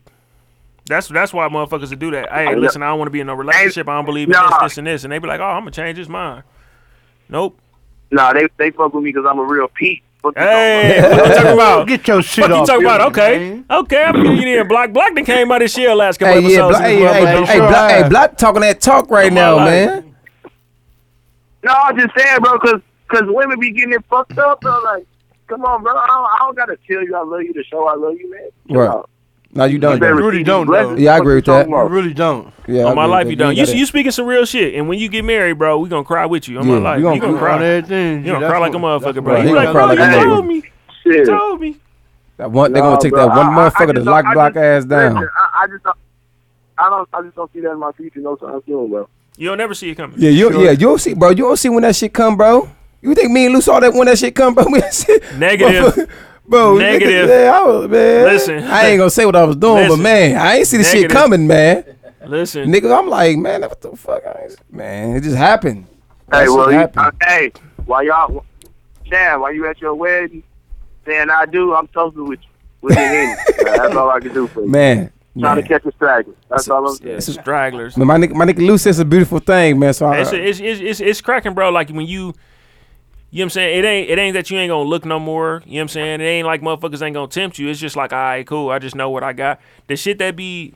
[0.86, 2.30] That's that's why motherfuckers would do that.
[2.30, 3.88] Hey, I listen, I don't want to be in no relationship.
[3.88, 4.48] I don't believe in Nah.
[4.48, 6.42] this, this, and this, and they be like, oh, I'm gonna change his mind.
[7.28, 7.58] Nope.
[8.10, 10.02] Nah, they they fuck with me because I'm a real Pete.
[10.22, 11.86] Fuck you Hey, talking what you talking about?
[11.88, 12.66] Get your shit What you off.
[12.66, 13.00] talking about?
[13.00, 13.66] here, Okay, man.
[13.70, 14.04] okay.
[14.04, 14.64] I feel you there.
[14.64, 16.78] Black Black that came out this year last couple Hey, episodes.
[16.78, 18.10] Black, of hey, this hey, hey, sure Black, hey, have.
[18.10, 20.16] Black talking that talk right Come now, on, man.
[21.64, 24.78] No, I'm just saying, bro, because cause women be getting it fucked up, bro.
[24.84, 25.06] Like,
[25.48, 25.96] come on, bro.
[25.96, 28.30] I don't, I don't gotta tell you I love you to show I love you,
[28.30, 28.48] man.
[28.70, 28.88] Chill Right.
[28.88, 29.10] out.
[29.54, 29.94] No, you don't.
[29.94, 30.26] You better though.
[30.26, 30.96] really don't, these though.
[30.96, 31.58] Yeah, I agree with that.
[31.68, 32.52] talking I really don't.
[32.66, 33.54] Yeah, On my life, you don't.
[33.54, 36.24] You, you speaking some real shit, and when you get married, bro, we gonna cry
[36.24, 36.58] with you.
[36.58, 37.62] On Yeah, my life, you gonna gonna On cry.
[37.64, 38.24] everything.
[38.24, 39.36] You gonna cry like a motherfucker, bro.
[39.42, 40.62] He You gonna like, cry bro, like you told me.
[41.04, 41.76] You told me.
[42.38, 45.18] That one, they Nah, gonna take that one motherfucker to lock block ass down.
[45.18, 45.96] I, I just don't.
[46.78, 47.08] I don't.
[47.12, 48.20] I just don't see that in my future.
[48.20, 49.08] No time soon, bro.
[49.36, 50.16] You'll never see it coming.
[50.18, 51.30] Yeah, you yeah, you'll see, bro.
[51.30, 52.70] You don't see when that shit come, bro.
[53.02, 54.64] You think me and Lou saw that when that shit come, bro?
[55.36, 56.08] Negative.
[56.52, 56.78] Bro.
[56.78, 57.28] Negative.
[57.28, 58.24] nigga, Yeah, I was, man.
[58.26, 58.64] Listen.
[58.64, 60.94] I ain't gonna say what I was doing, but man, I ain't see the shit
[61.02, 61.10] Negative.
[61.16, 61.84] coming, man.
[62.24, 64.22] Listen, Nigga, I'm like, man, what the fuck?
[64.24, 65.86] I ain't, man, it just happened.
[66.28, 67.06] That Hey, shit well, you, happened.
[67.06, 67.52] uh, hey,
[67.84, 68.44] while y'all,
[69.10, 70.44] Sam, while you at your wedding,
[71.04, 72.48] saying I do, I'm toasting with you.
[72.80, 73.32] With your Henny.
[73.32, 74.68] Uh, That's all I can do for you.
[74.68, 75.62] man, Trying man.
[75.62, 76.34] to catch a straggler.
[76.48, 77.16] That's all I'm saying.
[77.16, 77.96] it's stragglers.
[77.96, 79.92] Man, my nigga, my nigga Lou says a beautiful thing, man.
[79.92, 81.70] So I, It's, it's, it's, it's, it's cracking, bro.
[81.70, 82.34] Like when you,
[83.32, 83.78] you know what I'm saying?
[83.78, 85.62] It ain't it ain't that you ain't gonna look no more.
[85.66, 86.20] You know what I'm saying?
[86.20, 87.68] It ain't like motherfuckers ain't gonna tempt you.
[87.68, 88.70] It's just like, all right, cool.
[88.70, 89.58] I just know what I got.
[89.88, 90.74] The shit that be,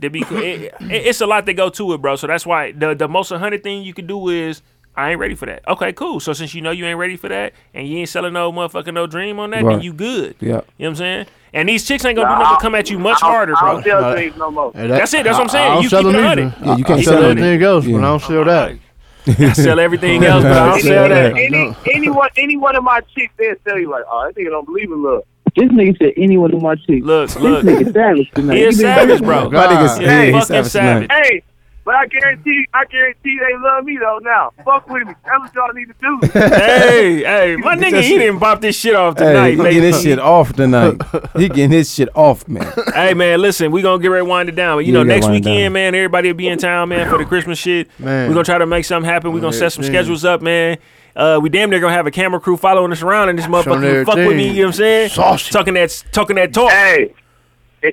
[0.00, 2.16] that be, it, it, it's a lot that go to it, bro.
[2.16, 4.62] So that's why the the most hundred thing you can do is.
[4.94, 5.66] I ain't ready for that.
[5.66, 6.20] Okay, cool.
[6.20, 8.92] So since you know you ain't ready for that, and you ain't selling no motherfucking
[8.92, 10.36] no dream on that, then you good.
[10.38, 10.48] yeah.
[10.48, 11.26] You know what I'm saying?
[11.54, 13.30] And these chicks ain't gonna Nah, do nothing to come at you much I don't-
[13.34, 13.72] harder, I bro.
[13.72, 14.70] don't sell dreams no more.
[14.74, 15.64] Hey, That's it, that's what I'm saying.
[15.64, 16.54] I, I don't You sell keep it them 100.
[16.66, 17.30] Yeah, you can't I sell sell them.
[17.38, 18.78] everything else, but I don't sell that.
[19.26, 21.36] I sell everything else, but I don't sell that.
[21.36, 24.50] Any, any one, any one of my chicks, they'll tell you like, oh, that nigga
[24.50, 25.22] don't believe in love.
[25.54, 27.04] This nigga said any one of my chicks.
[27.04, 27.64] Look, This look.
[27.64, 28.56] nigga savage tonight.
[28.56, 29.50] He is savage, bro.
[29.50, 30.02] My nigga, God.
[30.02, 31.10] yeah, Hey, he fucking savage savage.
[31.12, 31.42] Hey,
[31.84, 34.18] but I guarantee, I guarantee they love me though.
[34.22, 35.14] Now, fuck with me.
[35.24, 36.20] That's what y'all need to do.
[36.40, 39.74] hey, hey, my nigga, he didn't pop this shit off Hey, tonight, he baby.
[39.74, 41.00] getting his shit off tonight.
[41.36, 42.72] he getting his shit off, man.
[42.94, 44.78] Hey man, listen, we gonna get ready to wind it down.
[44.78, 45.72] But you Yeah, know, next weekend, down.
[45.72, 47.88] man, everybody will be in town, man, for the Christmas shit.
[47.98, 48.28] Man.
[48.28, 49.32] We're gonna try to make something happen.
[49.32, 49.90] We're gonna set some Yeah.
[49.90, 50.78] schedules up, man.
[51.14, 53.82] Uh, we damn near gonna have a camera crew following us around in this motherfucker.
[53.82, 55.08] Showing Fuck with me, you know what I'm saying?
[55.10, 55.50] Saucy.
[55.52, 56.70] Talking that, talking that talk.
[56.70, 57.12] hey,
[57.82, 57.92] hey,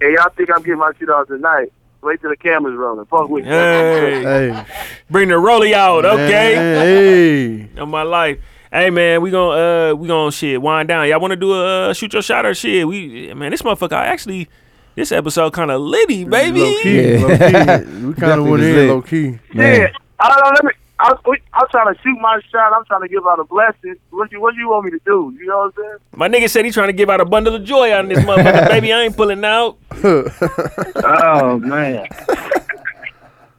[0.00, 1.72] hey, y'all think I'm getting my shit off tonight?
[2.02, 3.04] Wait till the camera's rolling.
[3.06, 3.50] Fuck with me.
[3.50, 4.66] Hey, Hey,
[5.10, 6.54] bring the rollie out, okay?
[6.54, 8.38] Hey, On my life.
[8.72, 11.08] Hey man, we gonna uh we gonna shit wind down.
[11.08, 12.86] Y'all want to do a uh, shoot your shot or shit?
[12.86, 14.48] We man, this motherfucker I actually
[14.94, 16.60] this episode kind of litty, baby.
[16.60, 17.18] Low key, Yeah.
[17.26, 18.04] low key.
[18.06, 18.88] We kind of went in lit.
[18.88, 19.38] low key.
[19.52, 19.80] Man.
[19.80, 19.88] Yeah,
[20.20, 20.70] I don't know.
[21.08, 21.18] Let me.
[21.24, 22.72] I, was- I'm trying to shoot my shot.
[22.74, 23.96] I'm trying to give out a blessing.
[24.10, 25.34] What you What you want me to do?
[25.38, 25.96] You know what I'm saying?
[26.16, 28.18] My nigga said he trying to give out a bundle of joy out of this
[28.24, 28.92] motherfucker, baby.
[28.92, 29.78] I ain't pulling out.
[31.02, 32.06] Oh man.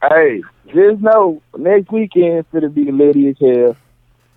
[0.08, 3.76] hey, just know next weekend for to be litty as hell.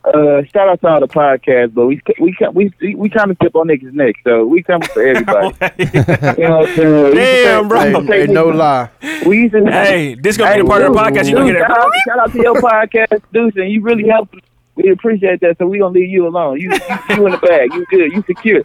[0.05, 3.35] Uh, shout out to all the podcasts, but we we we we, we trying to
[3.35, 5.47] step on niggas' neck, so we coming for everybody.
[5.81, 6.93] you know what I'm saying?
[6.93, 7.79] We used to Damn, bro.
[7.79, 8.89] Hey, used to say hey, no lie.
[9.25, 11.27] We used to hey, this gonna be the part of the podcast.
[11.27, 12.03] You gonna get hear shout, out, that?
[12.07, 14.35] shout out to your podcast, Deuce, and you really helped.
[14.75, 16.59] We appreciate that, so we gonna leave you alone.
[16.59, 17.73] You, you, you in the bag.
[17.73, 18.11] You good.
[18.11, 18.61] You secure.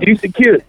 [0.00, 0.60] You secure.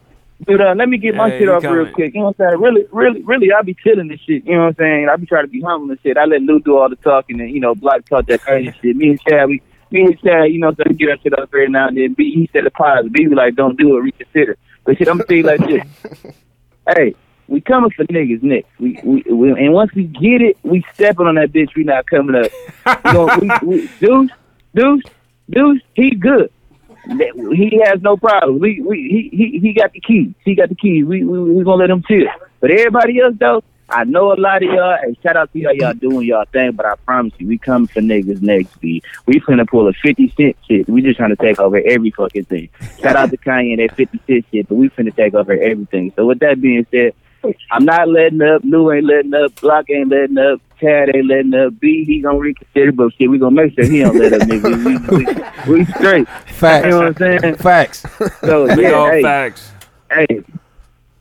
[0.46, 2.16] But uh, let me get my Hey, shit you off real quick.
[2.16, 2.62] You know what I'm saying?
[2.62, 4.44] Really, really, really, I be chilling this shit.
[4.44, 5.08] You know what I'm saying?
[5.10, 6.18] I be trying to be humble and shit.
[6.18, 8.96] I let Lou do all the talking and you know, Block talk that crazy shit.
[8.96, 9.62] Me and Chad, we,
[10.00, 12.14] and Chad, you know, so we get that shit up every now and then.
[12.14, 13.12] B, he said the positive.
[13.12, 14.58] B, we like, don't do it, reconsider.
[14.84, 16.34] But shit, I'm gonna tell you like this.
[16.96, 17.16] hey,
[17.48, 18.70] we coming for niggas next.
[18.80, 21.76] We, we, we and once we get it, we stepping on that bitch.
[21.76, 22.52] We not coming up.
[23.06, 24.32] We gonna, we, we, Deuce,
[24.74, 25.04] Deuce,
[25.50, 26.52] Deuce, he good.
[27.06, 28.60] He has no problem.
[28.60, 30.34] We, we, he, he, he got the keys.
[30.46, 31.04] He got the keys.
[31.04, 32.28] We, we, we gonna let him chill.
[32.60, 34.98] But everybody else though, I know a lot of y'all.
[35.02, 35.74] and shout out to y'all.
[35.74, 36.72] Y'all doing y'all thing.
[36.72, 39.04] But I promise you, we coming for niggas next week.
[39.26, 40.88] We finna pull a fifty cent shit.
[40.88, 42.70] We just trying to take over every fucking thing.
[43.02, 44.68] Shout out to Kanye and that fifty cent shit.
[44.68, 46.14] But we finna take over everything.
[46.16, 47.14] So with that being said,
[47.72, 48.62] I'm not letting up.
[48.64, 49.60] Lou ain't letting up.
[49.62, 50.62] Block ain't letting up.
[50.80, 51.80] Chad ain't letting up.
[51.80, 55.66] B he gonna reconsider, but shit, we gonna make sure he don't let up, nigga.
[55.68, 56.28] We, we, we straight.
[56.28, 56.86] Facts.
[56.86, 57.56] You know what I'm saying?
[57.56, 58.06] Facts.
[58.42, 59.72] So Big yeah, old hey, facts.
[60.12, 60.44] hey,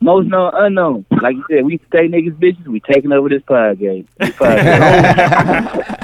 [0.01, 1.05] most known unknown.
[1.23, 2.67] Like you said, we stay niggas bitches.
[2.67, 4.07] We taking over this podcast.
[4.19, 5.97] This podcast.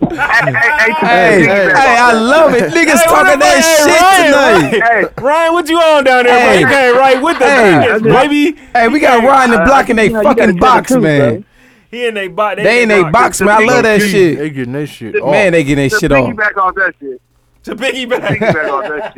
[0.00, 2.72] hey, hey, Hey, hey, hey, I love it.
[2.72, 3.88] Niggas Hey, talking that fuck?
[3.88, 4.80] shit Hey, tonight.
[4.80, 5.22] Ryan, Hey.
[5.22, 6.62] Ryan, what you on down there, Hey.
[6.64, 6.70] bro?
[6.88, 7.72] You right with the Hey.
[7.72, 8.58] niggas, baby.
[8.74, 11.02] Hey, we got Ryan and Block in they you know, fucking tell the box, truth,
[11.02, 11.44] man.
[11.90, 12.62] He in they box.
[12.62, 13.50] They in they box, man.
[13.50, 14.38] I love that shit.
[14.38, 14.54] They shit.
[14.54, 15.16] getting that shit.
[15.20, 15.30] off.
[15.30, 16.26] Man, they getting that shit off.
[16.26, 17.20] piggyback off that shit.
[17.64, 18.20] To piggyback.
[18.38, 19.12] Piggyback off that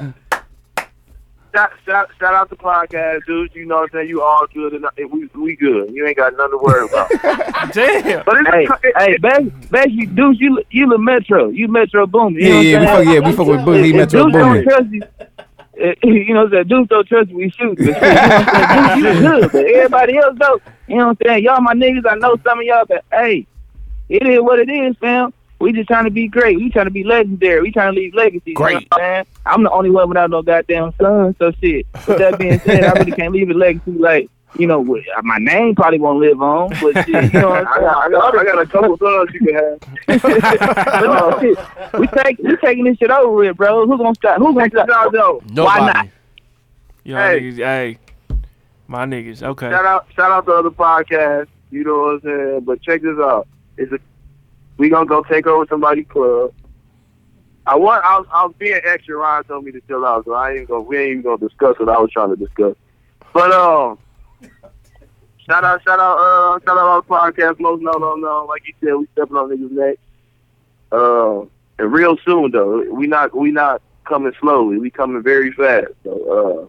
[0.00, 0.14] shit.
[1.56, 3.54] Shout, shout, shout out the podcast, dudes.
[3.54, 4.08] You know what I'm saying?
[4.10, 5.90] You all good and we we good.
[5.90, 7.08] You ain't got nothing to worry about.
[7.72, 8.22] Damn.
[8.26, 12.34] But it's Hey, hey, Beck, Beck, you Deuce, you you the Metro, you Metro Boom.
[12.34, 14.90] You Yeah, yeah, we fuck, yeah, we fuck with Boogie If Metro Deuce don't trust
[14.90, 15.02] you,
[15.80, 16.68] eh, you know what I'm saying?
[16.68, 17.78] Deuce don't trust you, we shoot.
[17.78, 19.02] But you know what I'm saying?
[19.02, 21.44] Deuce, you good, but everybody else though, you know what I'm saying?
[21.44, 23.46] Y'all my niggas, I know some of y'all, but hey,
[24.10, 25.32] it is what it is, fam.
[25.58, 26.56] We just trying to be great.
[26.58, 27.62] We trying to be legendary.
[27.62, 28.50] We trying to leave legacy.
[28.50, 29.24] You know what I'm?
[29.46, 31.86] I'm the only one without no goddamn son, so shit.
[32.06, 34.28] With that being said, I really can't leave a legacy like,
[34.58, 37.68] you know, uh, my name probably won't live on, but shit, you know what I'm
[37.68, 37.86] I saying?
[37.86, 39.80] got, I got, I got a couple sons you can have.
[40.22, 43.86] but no, shit, we take we taking this shit over with, bro.
[43.86, 44.38] Who's gonna stop?
[44.38, 44.88] Who's gonna stop?
[44.88, 45.40] No, no.
[45.50, 45.80] Nobody.
[45.80, 46.08] Why not?
[47.04, 47.40] Y'all Hey.
[47.40, 47.98] niggas, hey.
[48.88, 49.70] My niggas, okay.
[49.70, 51.48] Shout out, shout out to other podcasts.
[51.70, 52.60] You know what I'm saying?
[52.60, 53.46] But check this out.
[53.76, 53.98] It's a
[54.78, 56.52] we gonna go take over somebody's club.
[57.66, 58.04] I want.
[58.04, 59.16] I was, I was being extra.
[59.16, 60.82] Ryan told me to chill out, so I ain't gonna.
[60.82, 62.76] We ain't even gonna discuss what I was trying to discuss.
[63.32, 63.98] But um,
[65.46, 67.58] shout out, shout out, uh, shout out all the podcast.
[67.58, 68.46] Most no, no, no.
[68.48, 69.98] Like you said, we stepping on niggas' neck.
[70.92, 71.40] Uh,
[71.78, 72.82] and real soon though.
[72.92, 73.36] We not.
[73.36, 74.78] We not coming slowly.
[74.78, 75.88] We coming very fast.
[76.04, 76.68] So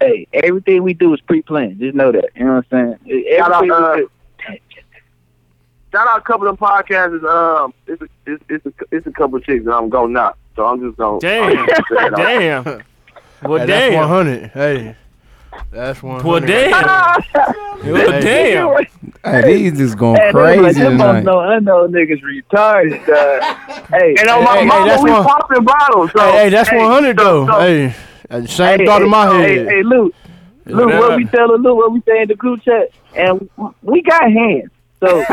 [0.00, 1.80] Hey, everything we do is pre-planned.
[1.80, 2.28] Just know that.
[2.36, 3.34] You know what I'm saying?
[3.36, 4.10] Shout out, uh, we do-
[5.92, 7.24] Shout out a couple of them podcasts.
[7.24, 10.38] Um, it's a, it's, it's a, it's a couple of chicks that I'm going knock.
[10.56, 11.18] So I'm just going.
[11.20, 11.66] Damn.
[12.16, 12.82] Damn.
[13.42, 14.00] Well, Hey, that's damn.
[14.10, 14.50] 100.
[14.50, 14.96] Hey,
[15.70, 16.22] that's one.
[16.22, 16.72] Well, damn.
[17.82, 18.84] Well, damn.
[19.24, 21.24] Hey, these just going Hey, crazy crazy them tonight.
[21.24, 23.00] no unknown niggas retarded.
[23.08, 26.10] Uh, hey, And on my Hey, hey, mama, that's we one- popping bottles.
[26.14, 27.46] So, Hey, hey, that's 100 though.
[27.46, 27.94] so- hey,
[28.46, 29.68] same hey, thought hey, in my hey, head.
[29.68, 30.14] Hey, Luke,
[30.66, 33.48] Luke, What what we tell Luke, what we say in the group chat, and
[33.80, 34.68] we got hands.
[35.02, 35.28] So if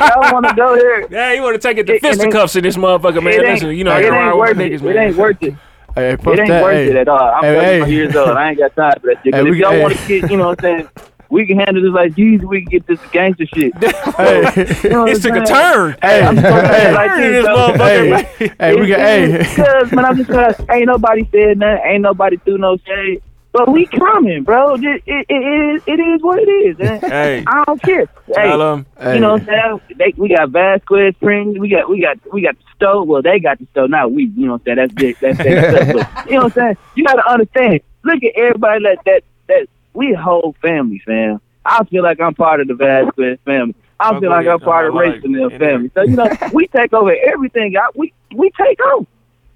[0.00, 2.14] y'all want to go there, Yeah, you want to take it to It- it ain't-
[2.16, 3.40] fisticuffs in this motherfucker, man.
[3.40, 4.80] Listen, you know, I it can ain't ride worth with it.
[4.82, 5.54] niggas, It ain't worth it.
[5.94, 6.62] Hey, It ain't that.
[6.62, 6.86] worth hey.
[6.88, 7.18] it at all.
[7.34, 7.92] I'm Hey, 35 hey.
[7.92, 8.28] years old.
[8.30, 9.34] I ain't got time for that shit.
[9.34, 9.82] Hey, we- if y'all hey.
[9.82, 10.88] want to get, you know what I'm saying,
[11.28, 12.46] we can handle this like Jesus.
[12.46, 13.72] We can get this gangster shit.
[14.16, 15.96] Hey, You know what took a turn.
[16.02, 17.72] hey, I'm so hey, like Turn in this, this though.
[17.72, 21.82] motherfucker, hey, hey, we got, hey, Because, man, I'm just gonna, ain't nobody said nothing.
[21.84, 23.22] Ain't nobody threw no shade.
[23.52, 24.74] But we coming, bro.
[24.76, 26.76] It, it, it, is, it is what it is.
[27.12, 28.06] Hey, I don't care.
[28.26, 28.86] Hey, tell him.
[28.98, 29.14] hey.
[29.14, 29.98] you know what I'm saying?
[29.98, 31.58] They, we got Vasquez Springs.
[31.58, 33.06] We got we got we got the stove.
[33.06, 33.90] Well, they got the stove.
[33.90, 34.76] Now we, you know what I'm saying?
[34.76, 35.18] That's big.
[35.20, 36.14] That's their stuff.
[36.14, 36.76] But you know what I'm saying?
[36.94, 37.80] You got to understand.
[38.04, 39.24] Look at everybody like that.
[39.48, 41.40] That we whole family, fam.
[41.64, 43.74] I feel like I'm part of the Vasquez family.
[44.00, 44.46] I feel like.
[44.46, 45.90] I'm part of I like Rachel and their family.
[45.94, 47.76] So you know, we take over everything.
[47.76, 49.06] I, we we take over.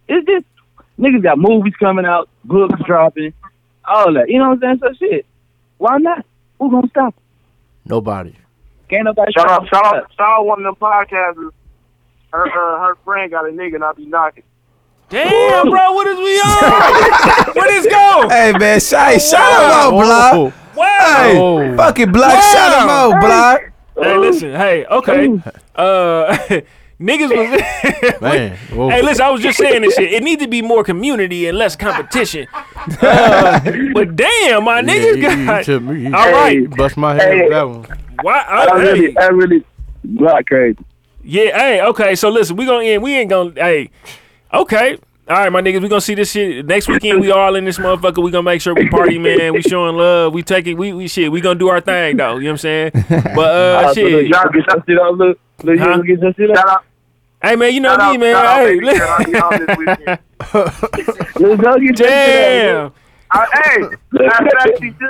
[0.08, 0.44] It's just
[0.98, 3.32] niggas got movies coming out, books dropping,
[3.86, 4.28] all that.
[4.28, 4.94] You know what I'm saying?
[4.98, 5.26] So shit.
[5.78, 6.24] Why not?
[6.58, 7.14] Who gonna stop?
[7.84, 8.34] Nobody.
[8.88, 11.50] Can't nobody Shout stop out, shout out, shout out one of them podcasters.
[12.32, 14.42] Her, uh, her friend got a nigga and I be knocking.
[15.08, 17.54] Damn, bro, what is we on?
[17.54, 18.28] Where this go?
[18.28, 20.54] Hey man, shout, shout him out, Block.
[20.76, 21.22] Wow.
[21.22, 21.76] Hey, Oh.
[21.76, 23.60] fucking Block, shout him out, Block.
[24.02, 24.50] Hey, listen.
[24.54, 25.40] Hey, okay.
[25.74, 26.36] Uh,
[27.00, 28.20] niggas was.
[28.20, 28.56] Man.
[28.72, 28.88] Whoa.
[28.90, 30.12] Hey, listen, I was just saying this shit.
[30.12, 32.46] It needs to be more community and less competition.
[32.54, 33.60] Uh,
[33.94, 35.82] but damn, my Yeah, niggas you- you got.
[35.82, 36.54] me- you- All right.
[36.56, 37.42] you Bust my head Hey.
[37.42, 37.86] with that one.
[38.22, 38.38] Why?
[38.48, 39.64] I uh, hey, really, I really,
[40.04, 40.78] block crazy.
[41.22, 42.14] yeah, hey, okay.
[42.14, 43.02] So listen, we gonna end.
[43.02, 43.52] We ain't gonna.
[43.54, 43.90] Hey,
[44.54, 44.98] okay.
[45.28, 47.20] All right, my niggas, we gonna see this shit next weekend.
[47.20, 48.22] We all in this motherfucker.
[48.22, 49.52] We gonna make sure we party, man.
[49.54, 50.32] We showing love.
[50.32, 50.76] We taking.
[50.76, 51.32] We we shit.
[51.32, 52.36] We gonna do our thing though.
[52.36, 52.90] You know what I'm saying?
[52.94, 54.28] But uh, Uh, so look, shit.
[54.28, 55.38] y'all get your shit on, look.
[55.64, 56.00] Look, Huh?
[56.04, 56.74] you get your shit Shout on.
[56.74, 56.84] out,
[57.42, 58.36] Hey man, you know shout me, out, man.
[58.36, 59.08] out, Hey, baby girl.
[59.08, 60.18] I'll be on this weekend.
[61.40, 62.76] Let's go get your shit damn.
[62.84, 62.92] on.
[63.32, 63.78] Uh, hey,
[64.12, 64.98] matter of fact, she should.
[65.00, 65.06] She,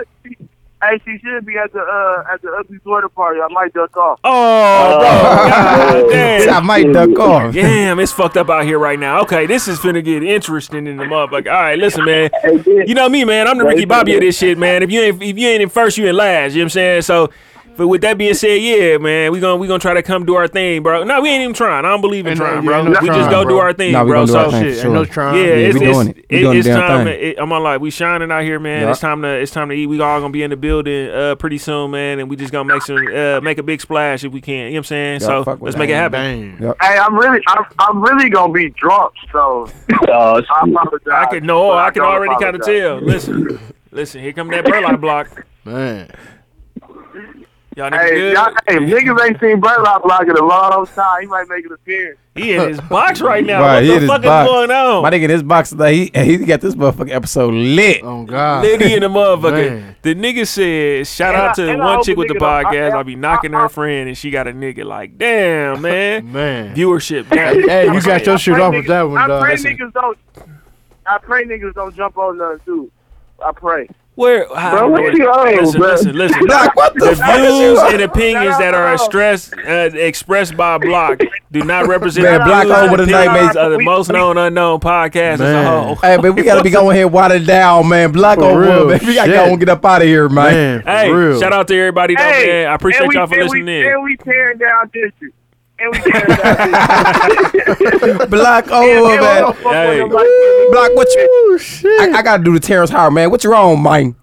[0.82, 3.40] hey, she should be at the uh at the ugly sweater party.
[3.40, 4.20] I might duck off.
[4.24, 5.08] Oh, bro.
[5.08, 6.54] God damn.
[6.54, 7.54] I might duck off.
[7.54, 9.20] Damn, it's fucked up out here right now.
[9.22, 11.52] Okay, this is finna get interesting in the motherfucker.
[11.52, 12.30] All right, listen, man.
[12.42, 12.84] Hey, yeah.
[12.86, 13.48] You know me, man.
[13.48, 14.82] I'm the Ricky Bobby of this shit, man.
[14.82, 16.52] If you ain't if you ain't in first, you in last.
[16.52, 17.02] You know what I'm saying?
[17.02, 17.30] So
[17.76, 20.34] but with that being said, yeah, man, we gonna we gonna try to come do
[20.34, 21.04] our thing, bro.
[21.04, 21.84] No, we ain't even trying.
[21.84, 22.78] I don't believe in Ain't trying, yeah, bro.
[22.78, 24.26] ain't no we just trying, go do our thing, Nah, bro.
[24.26, 24.62] so our thing.
[24.64, 24.84] Shit, sure.
[24.86, 25.36] ain't no trying.
[25.36, 26.16] yeah, it's, we it's, doing it.
[26.16, 27.04] We it- gonna it's time.
[27.06, 27.20] thing.
[27.20, 28.82] It, I'm on like we shining out here, man.
[28.82, 28.90] Yeah.
[28.90, 29.86] It's time to it's time to eat.
[29.86, 32.72] We all gonna be in the building uh pretty soon, man, and we just gonna
[32.72, 34.54] make some uh make a big splash if we can.
[34.54, 35.20] You know what I'm saying?
[35.20, 35.78] Yeah, so let's that.
[35.78, 36.12] make it happen.
[36.12, 36.62] Bang.
[36.62, 36.76] Yep.
[36.80, 39.12] Hey, I'm really, I'm, I'm really gonna be drunk.
[39.32, 39.70] So
[40.08, 41.00] Oh, I apologize.
[41.12, 42.98] I can no, but I can already kind of tell.
[43.00, 43.58] Listen,
[43.90, 44.20] listen.
[44.22, 45.46] Here come that burlap block.
[45.64, 46.10] Man.
[47.76, 48.32] Y'all niggas Hey, good?
[48.34, 51.20] y'all, hey, niggas ain't seen Burlock Block in a long time.
[51.20, 52.18] He might make an appearance.
[52.34, 53.60] He in his box right now.
[53.60, 54.48] Right, what the in his fuck box.
[54.48, 55.02] is going on?
[55.02, 58.00] My nigga in his box today, he he got this motherfucking episode lit.
[58.02, 58.62] Oh God.
[58.64, 59.94] Liddy in the motherfucker.
[60.00, 62.64] The nigga said, shout And out to I one chick with the nigga don't- I-
[62.64, 62.92] podcast.
[62.92, 66.32] I- I'll be knocking I- her friend and she got a nigga like, damn, man.
[66.32, 66.74] Man.
[66.74, 67.68] Viewership down.
[67.68, 69.42] Hey, you got your shit pray off with that one, I dog.
[69.42, 69.76] pray Listen.
[69.76, 70.18] niggas don't.
[71.06, 72.90] I pray niggas don't jump on none too.
[73.44, 73.86] I pray.
[74.16, 74.46] Where?
[74.56, 75.90] How, Bro, what you on, listen, bro?
[75.92, 76.46] listen, listen.
[76.46, 81.20] Block, what the, The fuck views and opinions that are expressed uh, expressed by Block
[81.52, 83.56] do not represent Man, the Block views and over the night, man.
[83.58, 85.94] of the most known unknown podcast as a whole.
[85.96, 88.10] Hey, man, we gotta be going here watered down, man.
[88.12, 89.00] Block For over, real, man.
[89.06, 90.46] We gotta go and get up out of here, man.
[90.54, 91.38] Man, for Hey, real.
[91.40, 92.68] shout out to everybody though, Hey, man.
[92.70, 93.92] I appreciate we- y'all for listening we, in.
[93.92, 95.34] And we tearing down district.
[95.78, 96.56] And we tearing down
[97.52, 98.30] district.
[98.30, 99.20] Block over, and man.
[99.20, 99.98] we don't fuck with Hey.
[99.98, 100.68] them like that.
[100.72, 101.58] Block, what you?
[102.00, 103.30] I, I gotta do the Terrence Howard, man.
[103.30, 104.14] What you on, man?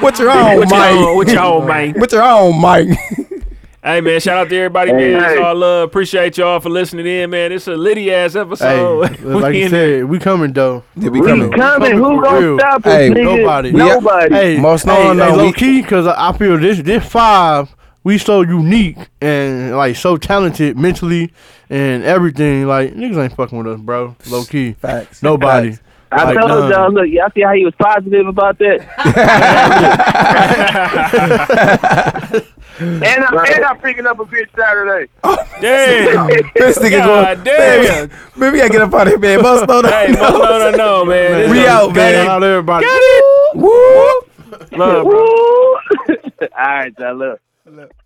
[0.00, 1.16] what you on, What y'all, man?
[1.16, 1.92] what y'all, man?
[2.00, 2.96] What you on, man?
[3.84, 5.12] Hey man, shout out to everybody, Hey.
[5.14, 5.24] man.
[5.24, 5.42] It's Hey.
[5.42, 5.88] all love.
[5.88, 7.50] Appreciate y'all for listening in, man.
[7.50, 9.00] It's a litty ass Hey, episode.
[9.24, 10.84] like We you said, we coming though.
[10.94, 11.50] Yeah, we We coming.
[11.50, 11.96] coming.
[11.96, 12.58] Who for gonna real.
[12.60, 13.24] stop us, Hey, nigga?
[13.38, 13.72] nobody.
[13.72, 14.32] Nobody.
[14.36, 17.04] Hey, Most hey, known, hey, no, low we- key, cause I I feel this this
[17.04, 17.74] five,
[18.04, 21.32] we so unique and like so talented mentally
[21.70, 22.66] and everything.
[22.66, 24.16] Like niggas ain't fucking with us, bro.
[24.28, 25.22] Low key, Facts.
[25.22, 25.72] nobody.
[25.72, 25.82] Facts.
[26.14, 26.70] I Like, told none.
[26.70, 28.82] y'all, look, y'all see how he was positive about that?
[32.80, 35.10] And, I, and I'm picking up a bitch Saturday.
[35.24, 36.26] Oh, damn.
[36.56, 37.44] This nigga God going.
[37.44, 38.08] damn.
[38.08, 39.42] Man, man, we gotta get up out of here, man.
[39.42, 39.84] Most known.
[39.84, 41.32] Hey, no, no, no, no, man.
[41.32, 42.14] This We out, man.
[42.26, 42.86] Shout out everybody.
[43.54, 44.20] Woo!
[44.72, 45.04] Love, bro.
[45.04, 45.76] Woo!
[46.08, 48.01] All right, y'all, look.